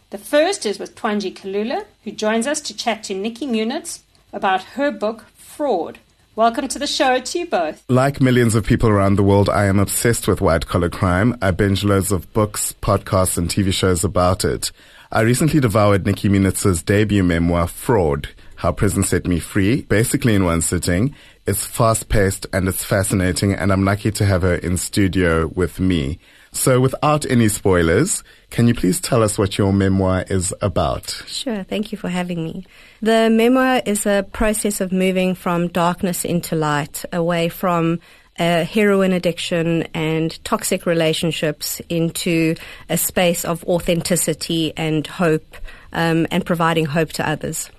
The 0.10 0.18
first 0.18 0.66
is 0.66 0.78
with 0.78 0.94
Twanji 0.94 1.34
Kalula, 1.34 1.86
who 2.04 2.12
joins 2.12 2.48
us 2.48 2.60
to 2.60 2.76
chat 2.76 3.02
to 3.06 3.14
Nikki 3.14 3.48
Munitz 3.48 4.02
about 4.34 4.64
her 4.76 4.92
book, 4.92 5.28
Fraud. 5.38 6.00
Welcome 6.36 6.68
to 6.70 6.80
the 6.80 6.88
show 6.88 7.20
to 7.20 7.40
you 7.40 7.46
both. 7.46 7.86
Like 7.90 8.20
millions 8.20 8.56
of 8.56 8.66
people 8.66 8.90
around 8.90 9.18
the 9.18 9.24
world, 9.24 9.50
I 9.50 9.66
am 9.66 9.78
obsessed 9.78 10.28
with 10.28 10.42
white 10.42 10.66
collar 10.66 10.90
crime. 10.90 11.38
I 11.44 11.52
binge 11.52 11.84
loads 11.84 12.12
of 12.12 12.34
books, 12.34 12.74
podcasts, 12.82 13.38
and 13.38 13.48
TV 13.48 13.72
shows 13.72 14.04
about 14.04 14.44
it. 14.44 14.72
I 15.12 15.22
recently 15.22 15.60
devoured 15.60 16.08
Nikki 16.08 16.30
Munitz's 16.30 16.82
debut 16.82 17.22
memoir, 17.22 17.68
Fraud, 17.68 18.30
How 18.56 18.72
Prison 18.72 19.04
Set 19.04 19.28
Me 19.28 19.40
Free, 19.40 19.84
basically 19.84 20.34
in 20.34 20.44
one 20.44 20.62
sitting. 20.62 21.14
It's 21.46 21.68
fast 21.68 22.10
paced 22.10 22.48
and 22.52 22.68
it's 22.68 22.84
fascinating, 22.84 23.54
and 23.54 23.72
I'm 23.72 23.86
lucky 23.86 24.10
to 24.14 24.26
have 24.26 24.42
her 24.42 24.56
in 24.56 24.78
studio 24.78 25.52
with 25.54 25.80
me. 25.80 26.18
So 26.54 26.80
without 26.80 27.26
any 27.26 27.50
spoilers, 27.50 28.24
can 28.52 28.68
you 28.68 28.76
please 28.76 29.02
tell 29.02 29.24
us 29.24 29.38
what 29.38 29.58
your 29.58 29.74
memoir 29.74 30.24
is 30.30 30.54
about? 30.62 31.24
Sure, 31.28 31.64
thank 31.64 31.92
you 31.92 31.98
for 31.98 32.10
having 32.10 32.44
me. 32.44 32.66
The 33.02 33.30
memoir 33.30 33.82
is 33.86 34.06
a 34.06 34.26
process 34.32 34.80
of 34.80 34.92
moving 34.92 35.36
from 35.36 35.68
darkness 35.68 36.24
into 36.24 36.56
light, 36.56 37.04
away 37.12 37.50
from 37.50 38.00
uh, 38.40 38.64
heroin 38.66 39.14
addiction 39.14 39.84
and 39.94 40.44
toxic 40.44 40.86
relationships 40.86 41.82
into 41.90 42.56
a 42.90 42.98
space 42.98 43.46
of 43.46 43.64
authenticity 43.66 44.74
and 44.78 45.06
hope 45.06 45.58
um, 45.92 46.28
and 46.32 46.46
providing 46.46 46.86
hope 46.86 47.12
to 47.14 47.28
others. 47.28 47.70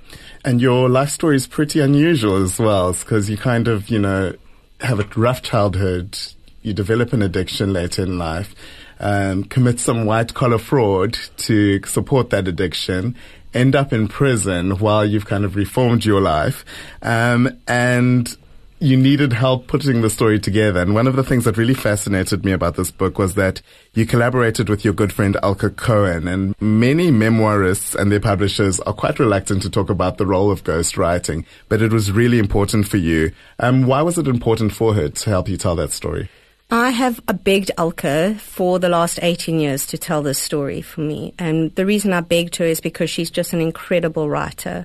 And 0.44 0.60
your 0.60 0.88
life 0.88 1.10
story 1.10 1.36
is 1.36 1.46
pretty 1.46 1.80
unusual 1.80 2.42
as 2.42 2.58
well, 2.58 2.92
because 2.92 3.30
you 3.30 3.36
kind 3.36 3.66
of, 3.66 3.88
you 3.88 3.98
know, 3.98 4.34
have 4.80 5.00
a 5.00 5.08
rough 5.16 5.42
childhood, 5.42 6.18
you 6.64 6.72
develop 6.72 7.12
an 7.12 7.22
addiction 7.22 7.72
later 7.72 8.02
in 8.02 8.18
life, 8.18 8.54
um, 8.98 9.44
commit 9.44 9.78
some 9.78 10.06
white 10.06 10.34
collar 10.34 10.58
fraud 10.58 11.16
to 11.36 11.80
support 11.84 12.30
that 12.30 12.48
addiction, 12.48 13.14
end 13.52 13.76
up 13.76 13.92
in 13.92 14.08
prison 14.08 14.78
while 14.78 15.04
you've 15.04 15.26
kind 15.26 15.44
of 15.44 15.56
reformed 15.56 16.04
your 16.04 16.22
life, 16.22 16.64
um, 17.02 17.48
and 17.68 18.36
you 18.80 18.96
needed 18.96 19.32
help 19.32 19.66
putting 19.66 20.00
the 20.00 20.10
story 20.10 20.38
together. 20.38 20.80
And 20.80 20.94
one 20.94 21.06
of 21.06 21.16
the 21.16 21.22
things 21.22 21.44
that 21.44 21.56
really 21.56 21.74
fascinated 21.74 22.44
me 22.44 22.52
about 22.52 22.76
this 22.76 22.90
book 22.90 23.18
was 23.18 23.34
that 23.34 23.62
you 23.94 24.04
collaborated 24.04 24.68
with 24.68 24.84
your 24.84 24.94
good 24.94 25.12
friend 25.12 25.36
Alka 25.42 25.70
Cohen. 25.70 26.26
And 26.26 26.54
many 26.60 27.10
memoirists 27.10 27.94
and 27.94 28.10
their 28.10 28.20
publishers 28.20 28.80
are 28.80 28.92
quite 28.92 29.18
reluctant 29.18 29.62
to 29.62 29.70
talk 29.70 29.90
about 29.90 30.18
the 30.18 30.26
role 30.26 30.50
of 30.50 30.64
ghostwriting, 30.64 31.46
but 31.68 31.82
it 31.82 31.92
was 31.92 32.10
really 32.10 32.38
important 32.38 32.88
for 32.88 32.96
you. 32.96 33.32
Um, 33.58 33.86
why 33.86 34.02
was 34.02 34.18
it 34.18 34.26
important 34.26 34.72
for 34.72 34.94
her 34.94 35.08
to 35.08 35.30
help 35.30 35.48
you 35.48 35.56
tell 35.56 35.76
that 35.76 35.92
story? 35.92 36.28
I 36.74 36.90
have 36.90 37.20
begged 37.44 37.70
Alka 37.78 38.34
for 38.34 38.80
the 38.80 38.88
last 38.88 39.20
18 39.22 39.60
years 39.60 39.86
to 39.86 39.96
tell 39.96 40.22
this 40.22 40.40
story 40.40 40.82
for 40.82 41.02
me. 41.02 41.32
And 41.38 41.72
the 41.76 41.86
reason 41.86 42.12
I 42.12 42.20
begged 42.20 42.56
her 42.56 42.64
is 42.64 42.80
because 42.80 43.08
she's 43.08 43.30
just 43.30 43.52
an 43.52 43.60
incredible 43.60 44.28
writer. 44.28 44.84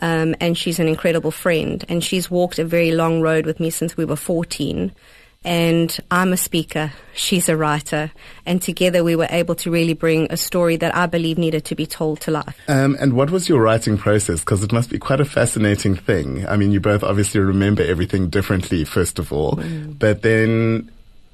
Um, 0.00 0.34
and 0.38 0.56
she's 0.56 0.78
an 0.78 0.86
incredible 0.86 1.30
friend. 1.30 1.82
And 1.88 2.04
she's 2.04 2.30
walked 2.30 2.58
a 2.58 2.64
very 2.66 2.92
long 2.92 3.22
road 3.22 3.46
with 3.46 3.58
me 3.58 3.70
since 3.70 3.96
we 3.96 4.04
were 4.04 4.16
14. 4.16 4.92
And 5.42 5.98
I'm 6.10 6.34
a 6.34 6.36
speaker, 6.36 6.92
she's 7.14 7.48
a 7.48 7.56
writer, 7.56 8.12
and 8.44 8.60
together 8.60 9.02
we 9.02 9.16
were 9.16 9.28
able 9.30 9.54
to 9.54 9.70
really 9.70 9.94
bring 9.94 10.26
a 10.28 10.36
story 10.36 10.76
that 10.76 10.94
I 10.94 11.06
believe 11.06 11.38
needed 11.38 11.64
to 11.64 11.74
be 11.74 11.86
told 11.86 12.20
to 12.20 12.30
life. 12.30 12.54
Um, 12.68 12.94
and 13.00 13.14
what 13.14 13.30
was 13.30 13.48
your 13.48 13.62
writing 13.62 13.96
process? 13.96 14.40
Because 14.40 14.62
it 14.62 14.70
must 14.70 14.90
be 14.90 14.98
quite 14.98 15.18
a 15.18 15.24
fascinating 15.24 15.94
thing. 15.94 16.46
I 16.46 16.58
mean, 16.58 16.72
you 16.72 16.80
both 16.80 17.02
obviously 17.02 17.40
remember 17.40 17.82
everything 17.82 18.28
differently, 18.28 18.84
first 18.84 19.18
of 19.18 19.32
all, 19.32 19.52
mm. 19.52 19.98
but 19.98 20.20
then 20.20 20.90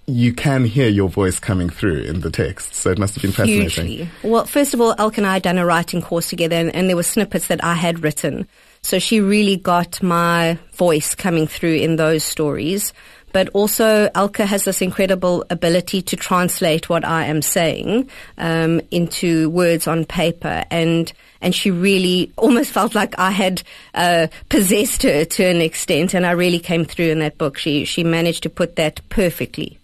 you 0.07 0.33
can 0.33 0.65
hear 0.65 0.89
your 0.89 1.09
voice 1.09 1.41
coming 1.41 1.69
through 1.69 2.03
in 2.03 2.21
the 2.21 2.31
text. 2.31 2.75
So 2.75 2.91
it 2.91 2.99
must 2.99 3.15
have 3.15 3.23
been 3.23 3.33
fascinating. 3.33 3.87
Hugely. 3.87 4.11
Well, 4.23 4.47
first 4.47 4.73
of 4.73 4.81
all, 4.81 4.95
Elk 4.99 5.19
and 5.19 5.27
I 5.27 5.35
had 5.35 5.43
done 5.43 5.59
a 5.59 5.67
writing 5.67 6.01
course 6.01 6.29
together 6.29 6.57
and, 6.57 6.75
and, 6.75 6.89
there 6.89 6.97
were 6.97 7.03
snippets 7.03 7.49
that 7.49 7.63
I 7.65 7.75
had 7.75 8.03
written. 8.03 8.47
So 8.83 9.01
she 9.01 9.21
really 9.21 9.57
got 9.57 10.01
my 10.03 10.59
voice 10.75 11.17
coming 11.17 11.49
through 11.49 11.75
in 11.75 11.97
those 11.97 12.23
stories. 12.23 12.93
But 13.33 13.49
also, 13.51 14.09
Elka 14.11 14.47
has 14.47 14.65
this 14.65 14.81
incredible 14.81 15.45
ability 15.51 16.01
to 16.03 16.17
translate 16.17 16.89
what 16.89 17.05
I 17.05 17.25
am 17.25 17.43
saying 17.43 18.09
um, 18.39 18.81
into 18.91 19.51
words 19.51 19.87
on 19.87 20.07
paper, 20.07 20.65
and 20.71 21.13
and 21.43 21.55
she 21.55 21.71
really 21.71 22.33
almost 22.39 22.71
felt 22.71 22.95
like 22.95 23.19
I 23.19 23.33
had 23.33 23.63
uh, 23.93 24.29
possessed 24.49 25.03
her 25.03 25.27
to 25.27 25.45
an 25.45 25.61
extent, 25.61 26.15
and 26.15 26.25
I 26.25 26.31
really 26.31 26.61
came 26.61 26.87
through 26.87 27.11
in 27.11 27.19
that 27.19 27.37
book. 27.37 27.59
She 27.59 27.85
she 27.85 28.05
managed 28.05 28.45
to 28.45 28.49
put 28.49 28.77
that 28.77 29.07
perfectly. 29.11 29.79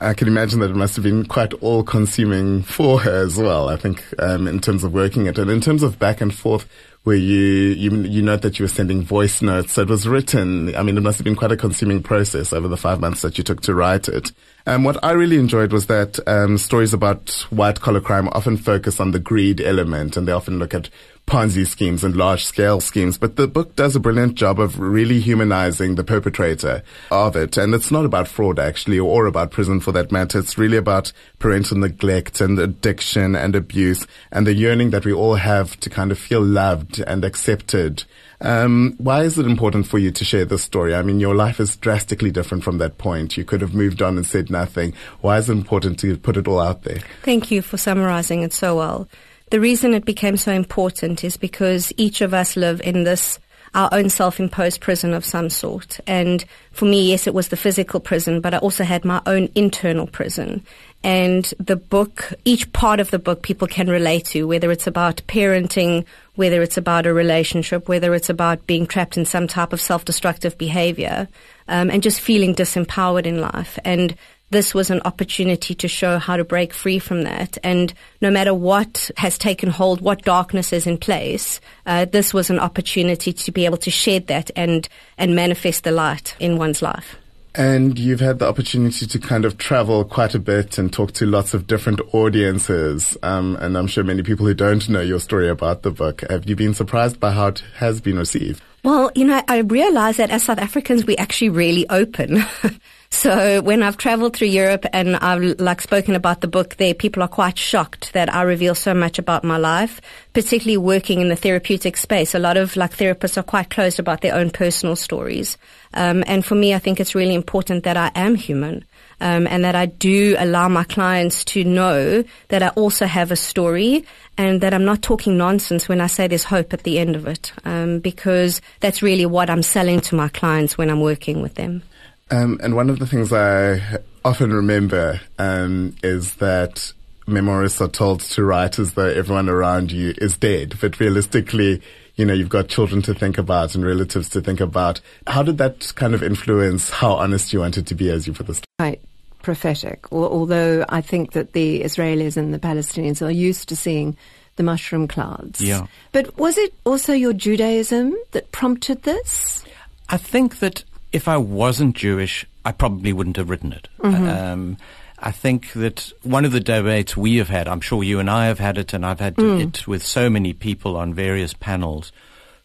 I 0.00 0.14
can 0.14 0.28
imagine 0.28 0.60
that 0.60 0.70
it 0.70 0.76
must 0.76 0.96
have 0.96 1.04
been 1.04 1.24
quite 1.24 1.54
all 1.54 1.82
consuming 1.82 2.62
for 2.62 3.00
her 3.00 3.24
as 3.24 3.38
well, 3.38 3.68
I 3.68 3.76
think, 3.76 4.04
um, 4.18 4.46
in 4.46 4.60
terms 4.60 4.84
of 4.84 4.92
working 4.92 5.26
it. 5.26 5.38
And 5.38 5.50
in 5.50 5.60
terms 5.60 5.82
of 5.82 5.98
back 5.98 6.20
and 6.20 6.34
forth, 6.34 6.68
where 7.04 7.16
you, 7.16 7.38
you, 7.38 8.02
you 8.02 8.20
note 8.20 8.42
that 8.42 8.58
you 8.58 8.64
were 8.64 8.68
sending 8.68 9.00
voice 9.00 9.40
notes. 9.40 9.74
So 9.74 9.82
it 9.82 9.88
was 9.88 10.08
written. 10.08 10.74
I 10.74 10.82
mean, 10.82 10.98
it 10.98 11.02
must 11.02 11.18
have 11.18 11.24
been 11.24 11.36
quite 11.36 11.52
a 11.52 11.56
consuming 11.56 12.02
process 12.02 12.52
over 12.52 12.66
the 12.66 12.76
five 12.76 13.00
months 13.00 13.22
that 13.22 13.38
you 13.38 13.44
took 13.44 13.60
to 13.62 13.74
write 13.74 14.08
it. 14.08 14.32
Um, 14.68 14.82
what 14.82 15.02
I 15.04 15.12
really 15.12 15.38
enjoyed 15.38 15.72
was 15.72 15.86
that 15.86 16.18
um, 16.26 16.58
stories 16.58 16.92
about 16.92 17.46
white 17.50 17.80
collar 17.80 18.00
crime 18.00 18.28
often 18.32 18.56
focus 18.56 18.98
on 18.98 19.12
the 19.12 19.20
greed 19.20 19.60
element 19.60 20.16
and 20.16 20.26
they 20.26 20.32
often 20.32 20.58
look 20.58 20.74
at 20.74 20.90
Ponzi 21.26 21.66
schemes 21.66 22.04
and 22.04 22.16
large 22.16 22.44
scale 22.44 22.80
schemes, 22.80 23.18
but 23.18 23.34
the 23.34 23.48
book 23.48 23.74
does 23.74 23.96
a 23.96 24.00
brilliant 24.00 24.36
job 24.36 24.60
of 24.60 24.78
really 24.78 25.18
humanizing 25.18 25.94
the 25.94 26.04
perpetrator 26.04 26.84
of 27.10 27.34
it. 27.34 27.56
And 27.56 27.74
it's 27.74 27.90
not 27.90 28.04
about 28.04 28.28
fraud 28.28 28.60
actually, 28.60 28.98
or 28.98 29.26
about 29.26 29.50
prison 29.50 29.80
for 29.80 29.90
that 29.92 30.12
matter. 30.12 30.38
It's 30.38 30.58
really 30.58 30.76
about 30.76 31.12
parental 31.40 31.78
neglect 31.78 32.40
and 32.40 32.58
addiction 32.58 33.34
and 33.34 33.56
abuse 33.56 34.06
and 34.30 34.46
the 34.46 34.54
yearning 34.54 34.90
that 34.90 35.04
we 35.04 35.12
all 35.12 35.34
have 35.34 35.78
to 35.80 35.90
kind 35.90 36.12
of 36.12 36.18
feel 36.18 36.42
loved 36.42 37.00
and 37.00 37.24
accepted. 37.24 38.04
Um, 38.40 38.94
why 38.98 39.22
is 39.22 39.38
it 39.38 39.46
important 39.46 39.86
for 39.86 39.98
you 39.98 40.10
to 40.10 40.24
share 40.24 40.44
this 40.44 40.62
story? 40.62 40.94
I 40.94 41.02
mean, 41.02 41.20
your 41.20 41.34
life 41.34 41.60
is 41.60 41.76
drastically 41.76 42.30
different 42.30 42.64
from 42.64 42.78
that 42.78 42.98
point. 42.98 43.36
You 43.36 43.44
could 43.44 43.60
have 43.60 43.74
moved 43.74 44.02
on 44.02 44.16
and 44.16 44.26
said 44.26 44.50
nothing. 44.50 44.92
Why 45.20 45.38
is 45.38 45.48
it 45.48 45.52
important 45.52 45.98
to 46.00 46.16
put 46.16 46.36
it 46.36 46.46
all 46.46 46.60
out 46.60 46.82
there? 46.82 47.00
Thank 47.22 47.50
you 47.50 47.62
for 47.62 47.76
summarizing 47.76 48.42
it 48.42 48.52
so 48.52 48.76
well. 48.76 49.08
The 49.50 49.60
reason 49.60 49.94
it 49.94 50.04
became 50.04 50.36
so 50.36 50.52
important 50.52 51.22
is 51.22 51.36
because 51.36 51.92
each 51.96 52.20
of 52.20 52.34
us 52.34 52.56
live 52.56 52.80
in 52.82 53.04
this 53.04 53.38
our 53.74 53.90
own 53.92 54.08
self-imposed 54.08 54.80
prison 54.80 55.12
of 55.12 55.24
some 55.24 55.50
sort. 55.50 56.00
And 56.06 56.44
for 56.72 56.86
me, 56.86 57.10
yes, 57.10 57.26
it 57.26 57.34
was 57.34 57.48
the 57.48 57.56
physical 57.58 58.00
prison, 58.00 58.40
but 58.40 58.54
I 58.54 58.58
also 58.58 58.84
had 58.84 59.04
my 59.04 59.20
own 59.26 59.50
internal 59.54 60.06
prison. 60.06 60.64
And 61.06 61.44
the 61.60 61.76
book, 61.76 62.32
each 62.44 62.72
part 62.72 62.98
of 62.98 63.12
the 63.12 63.20
book 63.20 63.42
people 63.42 63.68
can 63.68 63.86
relate 63.88 64.24
to, 64.26 64.48
whether 64.48 64.72
it's 64.72 64.88
about 64.88 65.22
parenting, 65.28 66.04
whether 66.34 66.62
it's 66.62 66.76
about 66.76 67.06
a 67.06 67.14
relationship, 67.14 67.88
whether 67.88 68.12
it's 68.12 68.28
about 68.28 68.66
being 68.66 68.88
trapped 68.88 69.16
in 69.16 69.24
some 69.24 69.46
type 69.46 69.72
of 69.72 69.80
self-destructive 69.80 70.58
behavior, 70.58 71.28
um, 71.68 71.90
and 71.90 72.02
just 72.02 72.18
feeling 72.20 72.56
disempowered 72.56 73.24
in 73.24 73.40
life. 73.40 73.78
And 73.84 74.16
this 74.50 74.74
was 74.74 74.90
an 74.90 75.00
opportunity 75.04 75.76
to 75.76 75.86
show 75.86 76.18
how 76.18 76.36
to 76.36 76.44
break 76.44 76.72
free 76.72 76.98
from 76.98 77.22
that. 77.22 77.56
And 77.62 77.94
no 78.20 78.32
matter 78.32 78.52
what 78.52 79.08
has 79.16 79.38
taken 79.38 79.70
hold, 79.70 80.00
what 80.00 80.22
darkness 80.22 80.72
is 80.72 80.88
in 80.88 80.98
place, 80.98 81.60
uh, 81.86 82.06
this 82.06 82.34
was 82.34 82.50
an 82.50 82.58
opportunity 82.58 83.32
to 83.32 83.52
be 83.52 83.64
able 83.64 83.78
to 83.78 83.92
shed 83.92 84.26
that 84.26 84.50
and, 84.56 84.88
and 85.18 85.36
manifest 85.36 85.84
the 85.84 85.92
light 85.92 86.34
in 86.40 86.58
one's 86.58 86.82
life. 86.82 87.16
And 87.56 87.98
you've 87.98 88.20
had 88.20 88.38
the 88.38 88.46
opportunity 88.46 89.06
to 89.06 89.18
kind 89.18 89.46
of 89.46 89.56
travel 89.56 90.04
quite 90.04 90.34
a 90.34 90.38
bit 90.38 90.76
and 90.76 90.92
talk 90.92 91.12
to 91.12 91.26
lots 91.26 91.54
of 91.54 91.66
different 91.66 92.00
audiences. 92.12 93.16
Um, 93.22 93.56
and 93.56 93.78
I'm 93.78 93.86
sure 93.86 94.04
many 94.04 94.22
people 94.22 94.44
who 94.44 94.52
don't 94.52 94.86
know 94.90 95.00
your 95.00 95.20
story 95.20 95.48
about 95.48 95.82
the 95.82 95.90
book, 95.90 96.20
have 96.28 96.48
you 96.48 96.54
been 96.54 96.74
surprised 96.74 97.18
by 97.18 97.30
how 97.30 97.48
it 97.48 97.62
has 97.76 98.02
been 98.02 98.18
received? 98.18 98.62
Well, 98.84 99.10
you 99.14 99.24
know, 99.24 99.42
I 99.48 99.58
realize 99.58 100.18
that 100.18 100.30
as 100.30 100.44
South 100.44 100.58
Africans, 100.58 101.06
we're 101.06 101.16
actually 101.18 101.48
really 101.48 101.88
open. 101.88 102.44
So 103.10 103.62
when 103.62 103.82
I've 103.82 103.96
traveled 103.96 104.36
through 104.36 104.48
Europe 104.48 104.84
and 104.92 105.16
I've 105.16 105.60
like 105.60 105.80
spoken 105.80 106.14
about 106.14 106.40
the 106.40 106.48
book 106.48 106.76
there, 106.76 106.94
people 106.94 107.22
are 107.22 107.28
quite 107.28 107.58
shocked 107.58 108.12
that 108.12 108.32
I 108.32 108.42
reveal 108.42 108.74
so 108.74 108.94
much 108.94 109.18
about 109.18 109.44
my 109.44 109.56
life, 109.56 110.00
particularly 110.32 110.76
working 110.76 111.20
in 111.20 111.28
the 111.28 111.36
therapeutic 111.36 111.96
space. 111.96 112.34
A 112.34 112.38
lot 112.38 112.56
of 112.56 112.76
like 112.76 112.96
therapists 112.96 113.36
are 113.36 113.42
quite 113.42 113.70
closed 113.70 113.98
about 113.98 114.20
their 114.20 114.34
own 114.34 114.50
personal 114.50 114.96
stories. 114.96 115.56
Um, 115.94 116.24
and 116.26 116.44
for 116.44 116.56
me, 116.56 116.74
I 116.74 116.78
think 116.78 117.00
it's 117.00 117.14
really 117.14 117.34
important 117.34 117.84
that 117.84 117.96
I 117.96 118.10
am 118.14 118.34
human. 118.34 118.84
Um, 119.18 119.46
and 119.46 119.64
that 119.64 119.74
I 119.74 119.86
do 119.86 120.36
allow 120.38 120.68
my 120.68 120.84
clients 120.84 121.42
to 121.46 121.64
know 121.64 122.22
that 122.48 122.62
I 122.62 122.68
also 122.68 123.06
have 123.06 123.30
a 123.30 123.36
story 123.36 124.04
and 124.36 124.60
that 124.60 124.74
I'm 124.74 124.84
not 124.84 125.00
talking 125.00 125.38
nonsense 125.38 125.88
when 125.88 126.02
I 126.02 126.06
say 126.06 126.28
there's 126.28 126.44
hope 126.44 126.74
at 126.74 126.82
the 126.82 126.98
end 126.98 127.16
of 127.16 127.26
it, 127.26 127.50
um, 127.64 128.00
because 128.00 128.60
that's 128.80 129.02
really 129.02 129.24
what 129.24 129.48
I'm 129.48 129.62
selling 129.62 130.00
to 130.02 130.16
my 130.16 130.28
clients 130.28 130.76
when 130.76 130.90
I'm 130.90 131.00
working 131.00 131.40
with 131.40 131.54
them. 131.54 131.82
Um, 132.30 132.58
and 132.62 132.74
one 132.74 132.90
of 132.90 132.98
the 132.98 133.06
things 133.06 133.32
I 133.32 133.98
often 134.24 134.52
remember 134.52 135.20
um, 135.38 135.94
is 136.02 136.34
that 136.36 136.92
memoirists 137.26 137.80
are 137.80 137.88
told 137.88 138.20
to 138.20 138.44
write 138.44 138.78
as 138.78 138.94
though 138.94 139.08
everyone 139.08 139.48
around 139.48 139.92
you 139.92 140.14
is 140.18 140.36
dead, 140.36 140.74
but 140.80 140.98
realistically, 140.98 141.82
you 142.16 142.24
know, 142.24 142.32
you've 142.32 142.48
got 142.48 142.68
children 142.68 143.02
to 143.02 143.14
think 143.14 143.38
about 143.38 143.74
and 143.74 143.84
relatives 143.84 144.28
to 144.30 144.40
think 144.40 144.60
about. 144.60 145.00
How 145.26 145.42
did 145.42 145.58
that 145.58 145.92
kind 145.96 146.14
of 146.14 146.22
influence 146.22 146.90
how 146.90 147.12
honest 147.12 147.52
you 147.52 147.60
wanted 147.60 147.86
to 147.88 147.94
be 147.94 148.10
as 148.10 148.26
you 148.26 148.32
put 148.32 148.46
this? 148.46 148.60
Right. 148.80 149.00
Prophetic, 149.42 150.10
although 150.10 150.84
I 150.88 151.00
think 151.00 151.32
that 151.32 151.52
the 151.52 151.82
Israelis 151.82 152.36
and 152.36 152.52
the 152.52 152.58
Palestinians 152.58 153.24
are 153.24 153.30
used 153.30 153.68
to 153.68 153.76
seeing 153.76 154.16
the 154.56 154.64
mushroom 154.64 155.06
clouds. 155.06 155.60
Yeah. 155.60 155.86
But 156.10 156.36
was 156.36 156.58
it 156.58 156.74
also 156.84 157.12
your 157.12 157.32
Judaism 157.32 158.16
that 158.32 158.50
prompted 158.50 159.04
this? 159.04 159.64
I 160.08 160.16
think 160.16 160.58
that 160.58 160.82
if 161.16 161.28
I 161.28 161.38
wasn't 161.38 161.96
Jewish, 161.96 162.44
I 162.62 162.72
probably 162.72 163.12
wouldn't 163.14 163.38
have 163.38 163.48
written 163.48 163.72
it. 163.72 163.88
Mm-hmm. 164.00 164.28
Um, 164.28 164.76
I 165.18 165.32
think 165.32 165.72
that 165.72 166.12
one 166.22 166.44
of 166.44 166.52
the 166.52 166.60
debates 166.60 167.16
we 167.16 167.36
have 167.36 167.48
had, 167.48 167.66
I'm 167.68 167.80
sure 167.80 168.04
you 168.04 168.20
and 168.20 168.28
I 168.28 168.46
have 168.46 168.58
had 168.58 168.76
it, 168.76 168.92
and 168.92 169.04
I've 169.04 169.20
had 169.20 169.36
mm. 169.36 169.60
it 169.60 169.88
with 169.88 170.04
so 170.04 170.28
many 170.28 170.52
people 170.52 170.94
on 170.94 171.14
various 171.14 171.54
panels. 171.54 172.12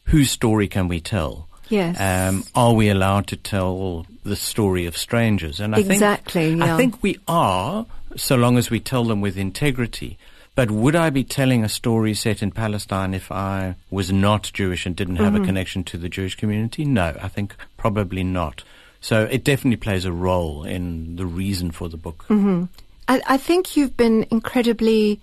Whose 0.05 0.31
story 0.31 0.67
can 0.67 0.89
we 0.89 0.99
tell? 0.99 1.47
Yes. 1.69 1.97
Um, 1.97 2.43
are 2.53 2.73
we 2.73 2.89
allowed 2.89 3.27
to 3.27 3.37
tell 3.37 4.05
the 4.25 4.35
story 4.35 4.85
of 4.85 4.97
strangers? 4.97 5.61
And 5.61 5.73
I 5.73 5.79
exactly, 5.79 6.49
think, 6.49 6.59
yeah. 6.59 6.75
I 6.75 6.77
think 6.77 7.01
we 7.01 7.17
are, 7.29 7.85
so 8.17 8.35
long 8.35 8.57
as 8.57 8.69
we 8.69 8.81
tell 8.81 9.05
them 9.05 9.21
with 9.21 9.37
integrity. 9.37 10.17
But 10.53 10.69
would 10.69 10.97
I 10.97 11.09
be 11.09 11.23
telling 11.23 11.63
a 11.63 11.69
story 11.69 12.13
set 12.13 12.43
in 12.43 12.51
Palestine 12.51 13.13
if 13.13 13.31
I 13.31 13.75
was 13.89 14.11
not 14.11 14.51
Jewish 14.53 14.85
and 14.85 14.93
didn't 14.93 15.15
have 15.15 15.31
mm-hmm. 15.33 15.43
a 15.43 15.45
connection 15.45 15.83
to 15.85 15.97
the 15.97 16.09
Jewish 16.09 16.35
community? 16.35 16.83
No, 16.83 17.15
I 17.21 17.29
think 17.29 17.55
probably 17.81 18.23
not. 18.23 18.63
So 19.01 19.23
it 19.23 19.43
definitely 19.43 19.77
plays 19.77 20.05
a 20.05 20.11
role 20.11 20.63
in 20.63 21.15
the 21.15 21.25
reason 21.25 21.71
for 21.71 21.89
the 21.89 21.97
book. 21.97 22.25
Mm-hmm. 22.29 22.65
I, 23.07 23.21
I, 23.25 23.37
think 23.37 23.75
you've 23.75 23.97
been 23.97 24.27
incredibly 24.29 25.19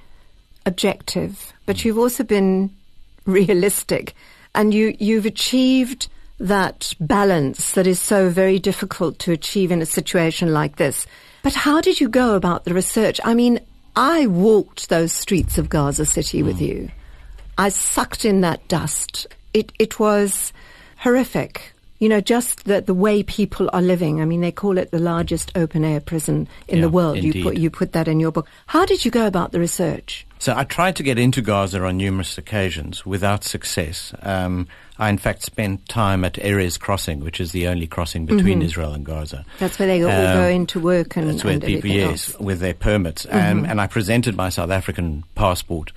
objective, 0.66 1.52
but 1.66 1.76
mm. 1.76 1.84
you've 1.84 1.98
also 1.98 2.24
been 2.24 2.74
realistic, 3.26 4.14
and 4.56 4.74
you 4.74 4.96
you've 4.98 5.26
achieved 5.26 6.08
that 6.40 6.92
balance 6.98 7.72
that 7.72 7.86
is 7.86 8.00
so 8.00 8.28
very 8.28 8.58
difficult 8.58 9.20
to 9.20 9.30
achieve 9.30 9.70
in 9.70 9.80
a 9.80 9.86
situation 9.86 10.52
like 10.52 10.76
this. 10.76 11.06
But 11.44 11.54
how 11.54 11.80
did 11.80 12.00
you 12.00 12.08
go 12.08 12.34
about 12.34 12.64
the 12.64 12.74
research? 12.74 13.20
I 13.24 13.34
mean, 13.34 13.60
I 13.94 14.26
walked 14.26 14.88
those 14.88 15.12
streets 15.12 15.58
of 15.58 15.68
Gaza 15.68 16.06
City 16.06 16.42
with 16.42 16.60
you. 16.60 16.90
I 17.56 17.68
sucked 17.68 18.24
in 18.24 18.40
that 18.40 18.66
dust. 18.66 19.28
It, 19.54 19.72
it 19.78 20.00
was 20.00 20.52
horrific. 20.98 21.72
You 22.00 22.08
know, 22.08 22.20
just 22.20 22.64
the, 22.64 22.80
the 22.80 22.94
way 22.94 23.24
people 23.24 23.68
are 23.72 23.82
living. 23.82 24.20
I 24.20 24.24
mean, 24.24 24.40
they 24.40 24.52
call 24.52 24.78
it 24.78 24.92
the 24.92 25.00
largest 25.00 25.50
open 25.56 25.84
air 25.84 26.00
prison 26.00 26.46
in 26.68 26.76
Yeah, 26.76 26.82
the 26.82 26.88
world. 26.90 27.18
You 27.18 27.42
put, 27.42 27.56
you 27.56 27.70
put 27.70 27.92
that 27.92 28.06
in 28.06 28.20
your 28.20 28.30
book. 28.30 28.46
How 28.66 28.86
did 28.86 29.04
you 29.04 29.10
go 29.10 29.26
about 29.26 29.50
the 29.50 29.58
research? 29.58 30.24
So 30.38 30.54
I 30.56 30.62
tried 30.62 30.94
to 30.96 31.02
get 31.02 31.18
into 31.18 31.42
Gaza 31.42 31.84
on 31.84 31.96
numerous 31.96 32.38
occasions 32.38 33.04
without 33.04 33.42
success. 33.42 34.14
Um, 34.22 34.68
I, 34.96 35.08
in 35.10 35.18
fact, 35.18 35.42
spent 35.42 35.88
time 35.88 36.24
at 36.24 36.34
Erez 36.34 36.78
Crossing, 36.78 37.18
which 37.18 37.40
is 37.40 37.50
the 37.50 37.66
only 37.66 37.88
crossing 37.88 38.26
between 38.26 38.60
Mhm. 38.60 38.64
Israel 38.66 38.92
and 38.92 39.04
Gaza. 39.04 39.44
That's 39.58 39.76
where 39.80 39.88
they 39.88 40.00
all 40.04 40.10
Um, 40.10 40.34
go 40.36 40.46
into 40.46 40.78
work 40.78 41.16
and, 41.16 41.28
That's 41.30 41.42
where 41.42 41.54
and 41.54 41.62
people, 41.64 41.90
yes, 41.90 42.30
else. 42.32 42.38
with 42.40 42.60
their 42.60 42.74
permits. 42.74 43.26
Um, 43.28 43.64
Mhm. 43.64 43.70
and 43.70 43.80
I 43.80 43.88
presented 43.88 44.36
my 44.36 44.48
South 44.50 44.70
African 44.70 45.24
passport 45.34 45.90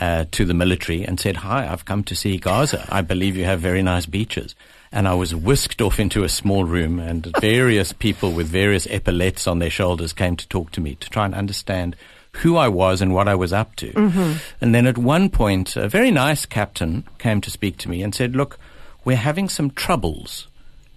uh, 0.00 0.24
to 0.30 0.44
the 0.44 0.54
military 0.54 1.02
and 1.02 1.18
said, 1.18 1.38
Hi, 1.38 1.66
I've 1.68 1.84
come 1.84 2.04
to 2.04 2.14
see 2.14 2.36
Gaza. 2.38 2.86
I 2.92 3.00
believe 3.02 3.36
you 3.36 3.44
have 3.44 3.58
very 3.58 3.82
nice 3.82 4.06
beaches. 4.06 4.54
And 4.92 5.06
I 5.06 5.14
was 5.14 5.34
whisked 5.34 5.80
off 5.80 6.00
into 6.00 6.24
a 6.24 6.28
small 6.28 6.64
room, 6.64 6.98
and 6.98 7.26
various 7.40 7.92
people 7.92 8.32
with 8.32 8.48
various 8.48 8.86
epaulets 8.86 9.46
on 9.46 9.60
their 9.60 9.70
shoulders 9.70 10.12
came 10.12 10.36
to 10.36 10.48
talk 10.48 10.72
to 10.72 10.80
me 10.80 10.96
to 10.96 11.08
try 11.10 11.24
and 11.24 11.34
understand 11.34 11.94
who 12.42 12.56
I 12.56 12.68
was 12.68 13.00
and 13.00 13.14
what 13.14 13.28
I 13.28 13.34
was 13.36 13.52
up 13.52 13.76
to. 13.76 13.92
Mhm. 13.92 14.36
And 14.60 14.74
then 14.74 14.86
at 14.86 14.98
one 14.98 15.30
point, 15.30 15.76
a 15.76 15.88
very 15.88 16.10
nice 16.10 16.44
captain 16.46 17.04
came 17.18 17.40
to 17.40 17.50
speak 17.50 17.76
to 17.78 17.88
me 17.88 18.02
and 18.02 18.14
said, 18.14 18.34
Look, 18.36 18.58
we're 19.04 19.16
having 19.16 19.48
some 19.48 19.70
troubles 19.70 20.46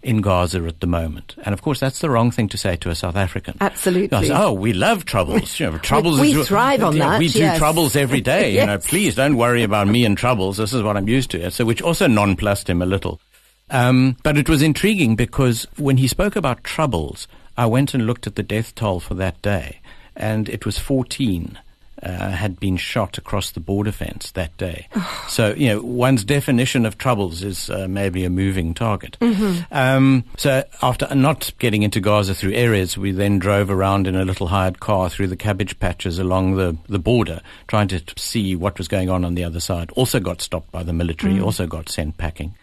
in 0.03 0.21
Gaza 0.21 0.63
at 0.65 0.79
the 0.81 0.87
moment. 0.87 1.33
And 1.45 1.53
of 1.53 1.61
course, 1.61 1.79
that's 1.79 1.99
the 1.99 2.09
wrong 2.09 2.29
thing 2.29 2.49
to 2.49 2.57
say 2.57 2.75
to 2.77 2.89
a 2.89 2.95
South 2.95 3.15
African. 3.15 3.55
Absolutely. 3.61 4.27
Said, 4.27 4.35
oh, 4.37 4.51
we 4.53 4.73
love 4.73 5.05
troubles. 5.05 5.59
You 5.59 5.71
know, 5.71 5.77
troubles. 5.91 6.19
we 6.19 6.33
is- 6.37 6.47
thrive 6.47 6.83
on 6.83 6.97
Yeah, 6.97 7.11
that, 7.11 7.19
We 7.19 7.29
do 7.29 7.39
yes. 7.39 7.57
troubles 7.57 7.95
every 7.95 8.21
day. 8.33 8.59
You 8.59 8.65
know, 8.65 8.79
please 8.79 9.15
don't 9.15 9.37
worry 9.37 9.63
about 9.63 9.87
me 9.87 10.03
and 10.03 10.17
troubles. 10.17 10.57
This 10.57 10.73
is 10.73 10.83
what 10.83 10.97
I'm 10.97 11.07
used 11.07 11.31
to. 11.31 11.49
So, 11.51 11.63
which 11.63 11.81
also 11.81 12.07
nonplussed 12.07 12.69
him 12.69 12.81
a 12.81 12.85
little. 12.85 13.21
Um, 13.70 14.18
but 14.24 14.38
it 14.38 14.49
was 14.49 14.61
intriguing 14.61 15.16
because 15.16 15.66
when 15.78 15.97
he 15.97 16.07
spoke 16.07 16.36
about 16.36 16.64
troubles, 16.64 17.28
I 17.57 17.66
went 17.66 17.93
and 17.93 18.05
looked 18.05 18.28
at 18.28 18.36
the 18.36 18.43
death 18.43 18.76
toll 18.76 18.99
for 18.99 19.14
that 19.16 19.41
day, 19.41 19.80
and 20.16 20.49
it 20.49 20.66
was 20.66 20.78
14 20.78 21.57
uh, 22.01 22.32
had 22.32 22.59
been 22.59 22.76
shot 22.76 23.18
across 23.18 23.51
the 23.51 23.61
border 23.61 23.91
fence 23.91 24.32
that 24.32 24.55
day. 24.57 24.88
so, 25.30 25.53
you 25.53 25.68
know, 25.70 25.82
one's 25.82 26.26
definition 26.26 26.86
of 26.86 26.97
troubles 26.97 27.43
is 27.43 27.70
uh, 27.70 27.88
maybe 27.88 28.26
a 28.26 28.30
moving 28.30 28.74
target. 28.74 29.16
Mhm. 29.22 29.66
Um, 29.72 30.24
so 30.36 30.64
after 30.82 31.14
not 31.16 31.51
getting 31.59 31.82
into 31.84 32.01
Gaza 32.01 32.36
through 32.36 32.51
Erez, 32.51 32.97
we 32.97 33.11
then 33.11 33.39
drove 33.39 33.70
around 33.70 34.05
in 34.05 34.16
a 34.18 34.26
little 34.26 34.47
hired 34.47 34.82
car 34.82 35.09
through 35.09 35.28
the 35.28 35.38
cabbage 35.38 35.80
patches 35.80 36.20
along 36.20 36.55
the, 36.57 36.76
the 36.89 36.99
border, 36.99 37.39
trying 37.68 37.88
to 37.88 38.01
t- 38.01 38.14
see 38.18 38.55
what 38.55 38.78
was 38.78 38.89
going 38.89 39.09
on 39.09 39.24
on 39.24 39.36
the 39.36 39.45
other 39.45 39.61
side. 39.61 39.89
Also 39.91 40.20
got 40.20 40.41
stopped 40.41 40.72
by 40.74 40.84
the 40.84 40.93
military, 40.93 41.36
Mm. 41.36 41.43
also 41.45 41.66
got 41.68 41.88
sent 41.88 42.18
packing. 42.18 42.53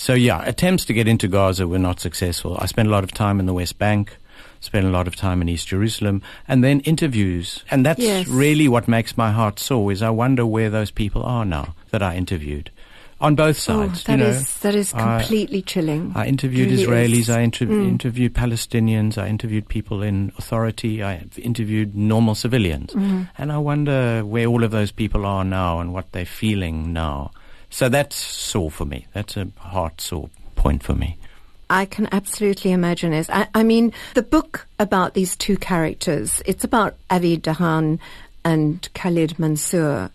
So 0.00 0.14
yeah, 0.14 0.42
attempts 0.46 0.86
to 0.86 0.94
get 0.94 1.06
into 1.06 1.28
Gaza 1.28 1.68
were 1.68 1.78
not 1.78 2.00
successful. 2.00 2.56
I 2.58 2.64
spent 2.64 2.88
a 2.88 2.90
lot 2.90 3.04
of 3.04 3.12
time 3.12 3.38
in 3.38 3.44
the 3.44 3.52
West 3.52 3.76
Bank, 3.78 4.16
spent 4.60 4.86
a 4.86 4.88
lot 4.88 5.06
of 5.06 5.14
time 5.14 5.42
in 5.42 5.48
East 5.50 5.68
Jerusalem, 5.68 6.22
and 6.48 6.64
then 6.64 6.80
interviews. 6.80 7.64
And 7.70 7.84
that's 7.84 8.00
Yes. 8.00 8.26
really 8.26 8.66
what 8.66 8.88
makes 8.88 9.18
my 9.18 9.30
heart 9.30 9.58
sore 9.58 9.92
is 9.92 10.00
I 10.00 10.08
wonder 10.08 10.46
where 10.46 10.70
those 10.70 10.90
people 10.90 11.22
are 11.22 11.44
now 11.44 11.74
that 11.90 12.02
I 12.02 12.16
interviewed. 12.16 12.70
On 13.20 13.34
both 13.34 13.58
sides. 13.58 14.02
oh, 14.08 14.12
you 14.12 14.16
that 14.18 14.24
know. 14.24 14.30
is 14.30 14.54
that 14.60 14.74
is 14.74 14.94
I- 14.94 15.18
completely 15.18 15.60
chilling. 15.60 16.12
I 16.14 16.24
interviewed 16.26 16.70
Really 16.70 16.82
Israelis, 16.82 17.18
is. 17.20 17.28
I 17.28 17.40
inter- 17.42 17.66
Mm. 17.66 17.86
interviewed 17.86 18.32
Palestinians, 18.32 19.18
I 19.18 19.28
interviewed 19.28 19.68
people 19.68 20.02
in 20.02 20.32
authority, 20.38 21.02
I 21.02 21.24
interviewed 21.36 21.94
normal 21.94 22.34
civilians. 22.34 22.94
Mhm. 22.94 23.28
And 23.36 23.52
I 23.52 23.58
wonder 23.58 24.24
where 24.24 24.46
all 24.46 24.64
of 24.64 24.70
those 24.70 24.92
people 24.92 25.26
are 25.26 25.44
now 25.44 25.80
and 25.80 25.92
what 25.92 26.12
they're 26.12 26.24
feeling 26.24 26.94
now. 26.94 27.32
So 27.70 27.88
that's 27.88 28.16
sore 28.16 28.70
for 28.70 28.84
me. 28.84 29.06
That's 29.12 29.36
a 29.36 29.48
heart 29.58 30.00
sore 30.00 30.28
point 30.56 30.82
for 30.82 30.94
me. 30.94 31.16
I 31.70 31.84
can 31.84 32.08
absolutely 32.10 32.72
imagine 32.72 33.12
this. 33.12 33.30
I, 33.30 33.46
I 33.54 33.62
mean, 33.62 33.92
the 34.14 34.22
book 34.22 34.66
about 34.80 35.14
these 35.14 35.36
two 35.36 35.56
characters, 35.56 36.42
it's 36.44 36.64
about 36.64 36.96
Avi 37.08 37.38
Dahan 37.38 38.00
and 38.44 38.88
Khalid 38.92 39.38
Mansour, 39.38 40.10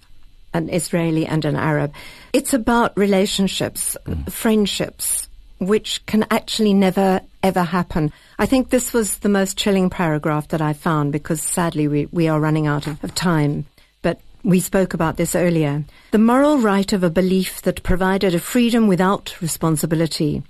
an 0.54 0.70
Israeli 0.70 1.26
and 1.26 1.46
an 1.46 1.56
Arab. 1.56 1.94
It's 2.34 2.54
about 2.54 2.98
relationships, 2.98 3.96
mm. 4.06 4.30
friendships, 4.32 5.30
which 5.60 6.06
can 6.06 6.26
actually 6.30 6.74
never 6.74 7.22
ever 7.42 7.64
happen. 7.64 8.12
I 8.40 8.48
think 8.48 8.70
this 8.70 8.92
was 8.92 9.20
the 9.20 9.30
most 9.30 9.56
chilling 9.58 9.90
paragraph 9.90 10.48
that 10.50 10.62
I 10.62 10.74
found 10.74 11.12
because 11.12 11.42
sadly 11.42 11.88
we, 11.88 12.08
we 12.08 12.28
are 12.28 12.40
running 12.40 12.66
out 12.68 12.88
of, 12.88 13.02
of 13.04 13.14
time. 13.14 13.66
We 14.46 14.60
spoke 14.60 14.94
about 14.94 15.18
this 15.18 15.34
earlier. 15.34 15.86
The 16.12 16.20
moral 16.20 16.60
right 16.60 16.94
of 16.94 17.04
a 17.04 17.10
belief 17.10 17.64
that 17.64 17.82
provided 17.82 18.36
a 18.36 18.40
freedom 18.40 18.86
without 18.86 19.42
responsibility. 19.42 20.44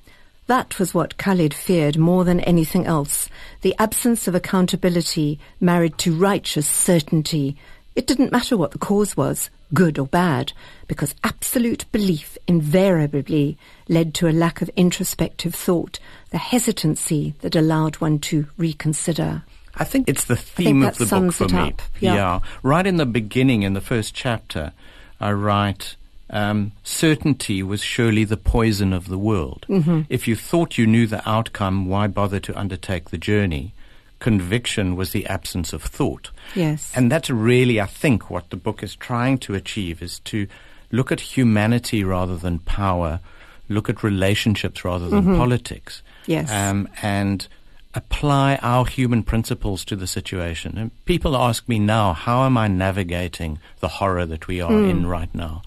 That 0.48 0.78
was 0.80 0.94
what 0.94 1.18
Khalid 1.18 1.54
feared 1.54 1.98
more 1.98 2.26
than 2.26 2.42
anything 2.42 2.86
else. 2.86 3.30
The 3.62 3.74
absence 3.80 4.28
of 4.28 4.36
accountability 4.36 5.40
married 5.62 5.98
to 6.00 6.14
righteous 6.14 6.68
certainty. 6.68 7.56
It 7.96 8.06
didn't 8.06 8.34
matter 8.34 8.58
what 8.58 8.72
the 8.72 8.80
cause 8.80 9.16
was, 9.16 9.50
good 9.74 9.98
or 9.98 10.08
bad, 10.08 10.52
because 10.90 11.16
absolute 11.24 11.90
belief 11.94 12.38
invariably 12.50 13.58
led 13.88 14.14
to 14.16 14.28
a 14.28 14.36
lack 14.36 14.62
of 14.62 14.70
introspective 14.76 15.56
thought, 15.56 16.00
the 16.32 16.38
hesitancy 16.38 17.34
that 17.40 17.56
allowed 17.56 17.96
one 18.02 18.20
to 18.20 18.48
reconsider. 18.58 19.44
I 19.78 19.84
think 19.84 20.08
it's 20.10 20.26
the 20.26 20.36
theme 20.36 20.84
of 20.84 20.98
the 20.98 21.06
book 21.06 21.34
for 21.34 21.48
me. 21.50 21.60
up, 21.60 21.82
yeah. 22.00 22.40
Right 22.64 22.86
in 22.88 22.98
the 22.98 23.06
beginning, 23.06 23.64
in 23.64 23.74
the 23.74 23.82
first 23.82 24.14
chapter, 24.14 24.72
I 25.20 25.32
write, 25.32 25.96
um, 26.30 26.72
certainty 26.84 27.62
was 27.64 27.82
surely 27.82 28.24
the 28.24 28.38
poison 28.38 28.94
of 28.94 29.08
the 29.10 29.18
world. 29.18 29.66
Mhm. 29.70 30.06
If 30.10 30.28
you 30.28 30.36
thought 30.36 30.78
you 30.78 30.88
knew 30.88 31.08
the 31.08 31.28
outcome, 31.30 31.86
why 31.88 32.08
bother 32.08 32.40
to 32.40 32.58
undertake 32.58 33.10
the 33.10 33.18
journey? 33.18 33.74
Conviction 34.20 34.96
was 34.96 35.12
the 35.12 35.26
absence 35.28 35.74
of 35.74 35.84
thought. 35.84 36.32
Yes. 36.56 36.92
And 36.96 37.12
that's 37.12 37.30
really, 37.30 37.80
I 37.82 37.86
think, 37.86 38.30
what 38.30 38.50
the 38.50 38.56
book 38.58 38.82
is 38.82 38.96
trying 38.96 39.38
to 39.40 39.54
achieve 39.56 40.02
is 40.02 40.20
to 40.26 40.48
look 40.92 41.12
at 41.12 41.20
humanity 41.20 42.04
rather 42.04 42.38
than 42.38 42.60
power, 42.60 43.20
look 43.68 43.90
at 43.90 44.04
relationships 44.04 44.86
rather 44.86 45.10
than 45.10 45.26
Mhm. 45.26 45.38
politics. 45.38 46.02
Yes. 46.28 46.50
Um, 46.52 46.88
and 47.02 47.48
apply 47.96 48.58
our 48.62 48.86
human 48.86 49.24
principles 49.24 49.86
to 49.86 49.96
the 49.96 50.08
situation. 50.08 50.78
And 50.78 51.06
people 51.06 51.36
ask 51.36 51.68
me 51.68 51.80
now, 51.80 52.14
how 52.14 52.44
am 52.44 52.58
I 52.58 52.68
navigating 52.68 53.60
the 53.80 53.88
horror 53.88 54.26
that 54.26 54.48
we 54.48 54.60
are 54.62 54.72
Mm. 54.72 54.90
in 54.90 55.06
right 55.08 55.34
now? 55.34 55.62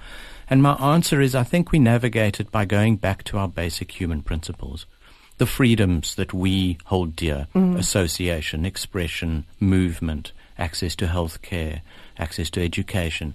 And 0.50 0.62
my 0.62 0.74
answer 0.74 1.20
is, 1.20 1.34
I 1.34 1.42
think 1.42 1.72
we 1.72 1.78
navigate 1.78 2.40
it 2.40 2.50
by 2.50 2.64
going 2.64 2.96
back 2.96 3.22
to 3.24 3.38
our 3.38 3.48
basic 3.48 3.92
human 4.00 4.22
principles. 4.22 4.86
The 5.38 5.46
freedoms 5.46 6.14
that 6.16 6.32
we 6.34 6.78
hold 6.86 7.16
dear, 7.16 7.46
Mm. 7.54 7.78
association, 7.78 8.64
expression, 8.66 9.44
movement, 9.60 10.32
access 10.58 10.96
to 10.96 11.06
health 11.06 11.42
care, 11.42 11.82
access 12.18 12.50
to 12.50 12.62
education. 12.64 13.34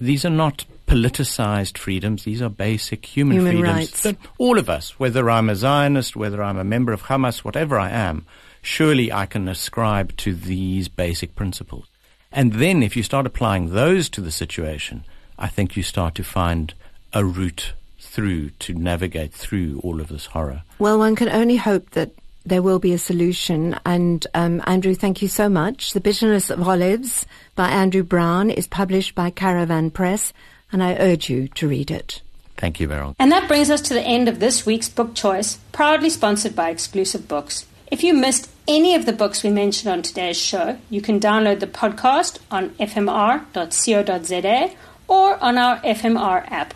These 0.00 0.24
are 0.24 0.30
not 0.30 0.64
politicized 0.86 1.78
freedoms. 1.78 2.24
These 2.24 2.42
are 2.42 2.48
basic 2.48 3.04
human, 3.04 3.36
Human 3.36 3.52
freedoms 3.52 3.76
rights. 3.76 4.02
that 4.02 4.16
all 4.38 4.58
of 4.58 4.70
us, 4.70 4.98
whether 4.98 5.28
I'm 5.28 5.50
a 5.50 5.56
Zionist, 5.56 6.16
whether 6.16 6.42
I'm 6.42 6.58
a 6.58 6.64
member 6.64 6.92
of 6.92 7.04
Hamas, 7.04 7.38
whatever 7.38 7.78
I 7.78 7.90
am, 7.90 8.24
surely 8.62 9.12
I 9.12 9.26
can 9.26 9.48
ascribe 9.48 10.16
to 10.18 10.34
these 10.34 10.88
basic 10.88 11.34
principles. 11.34 11.86
And 12.32 12.54
then 12.54 12.82
if 12.82 12.96
you 12.96 13.02
start 13.02 13.26
applying 13.26 13.70
those 13.70 14.08
to 14.10 14.20
the 14.20 14.32
situation, 14.32 15.04
I 15.38 15.48
think 15.48 15.76
you 15.76 15.82
start 15.82 16.14
to 16.16 16.24
find 16.24 16.74
a 17.12 17.24
route 17.24 17.72
through 17.98 18.50
to 18.50 18.74
navigate 18.74 19.32
through 19.32 19.80
all 19.82 20.00
of 20.00 20.08
this 20.08 20.26
horror. 20.26 20.62
Well, 20.78 20.98
one 20.98 21.16
can 21.16 21.28
only 21.28 21.56
hope 21.56 21.90
that 21.90 22.10
there 22.44 22.62
will 22.62 22.78
be 22.78 22.92
a 22.92 22.98
solution. 22.98 23.78
And 23.84 24.26
um, 24.34 24.62
Andrew, 24.66 24.94
thank 24.94 25.20
you 25.20 25.28
so 25.28 25.48
much. 25.48 25.92
The 25.92 26.00
Bitterness 26.00 26.48
of 26.48 26.66
Olives 26.66 27.26
by 27.56 27.68
Andrew 27.68 28.02
Brown 28.04 28.50
is 28.50 28.68
published 28.68 29.14
by 29.14 29.30
Karavan 29.30 29.92
Press, 29.92 30.32
and 30.72 30.82
I 30.82 30.96
urge 30.96 31.28
you 31.28 31.48
to 31.48 31.68
read 31.68 31.90
it. 31.90 32.22
Thank 32.56 32.80
you, 32.80 32.88
Beryl. 32.88 33.14
And 33.18 33.30
that 33.32 33.48
brings 33.48 33.70
us 33.70 33.80
to 33.82 33.94
the 33.94 34.02
end 34.02 34.28
of 34.28 34.40
this 34.40 34.64
week's 34.64 34.88
book 34.88 35.14
choice, 35.14 35.58
proudly 35.72 36.10
sponsored 36.10 36.56
by 36.56 36.70
Exclusive 36.70 37.28
Books. 37.28 37.66
If 37.90 38.02
you 38.02 38.14
missed 38.14 38.50
any 38.66 38.94
of 38.94 39.06
the 39.06 39.12
books 39.12 39.42
we 39.42 39.50
mentioned 39.50 39.92
on 39.92 40.02
today's 40.02 40.40
show, 40.40 40.78
you 40.90 41.00
can 41.00 41.20
download 41.20 41.60
the 41.60 41.66
podcast 41.66 42.38
on 42.50 42.70
fmr.co.za 42.70 44.74
or 45.08 45.42
on 45.42 45.58
our 45.58 45.78
FMR 45.80 46.50
app. 46.50 46.74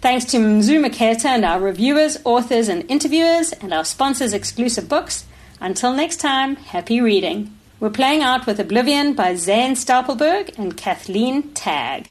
Thanks 0.00 0.26
to 0.26 0.36
Mzu 0.36 0.84
Maketa 0.84 1.24
and 1.24 1.44
our 1.44 1.58
reviewers, 1.58 2.18
authors, 2.24 2.68
and 2.68 2.88
interviewers, 2.90 3.52
and 3.52 3.72
our 3.72 3.84
sponsors, 3.84 4.34
Exclusive 4.34 4.88
Books. 4.88 5.24
Until 5.60 5.94
next 5.94 6.18
time, 6.18 6.56
happy 6.56 7.00
reading. 7.00 7.56
We're 7.80 7.90
playing 7.90 8.22
out 8.22 8.46
with 8.46 8.60
Oblivion 8.60 9.14
by 9.14 9.34
Zane 9.34 9.74
Stapelberg 9.74 10.56
and 10.58 10.76
Kathleen 10.76 11.54
Tagg. 11.54 12.08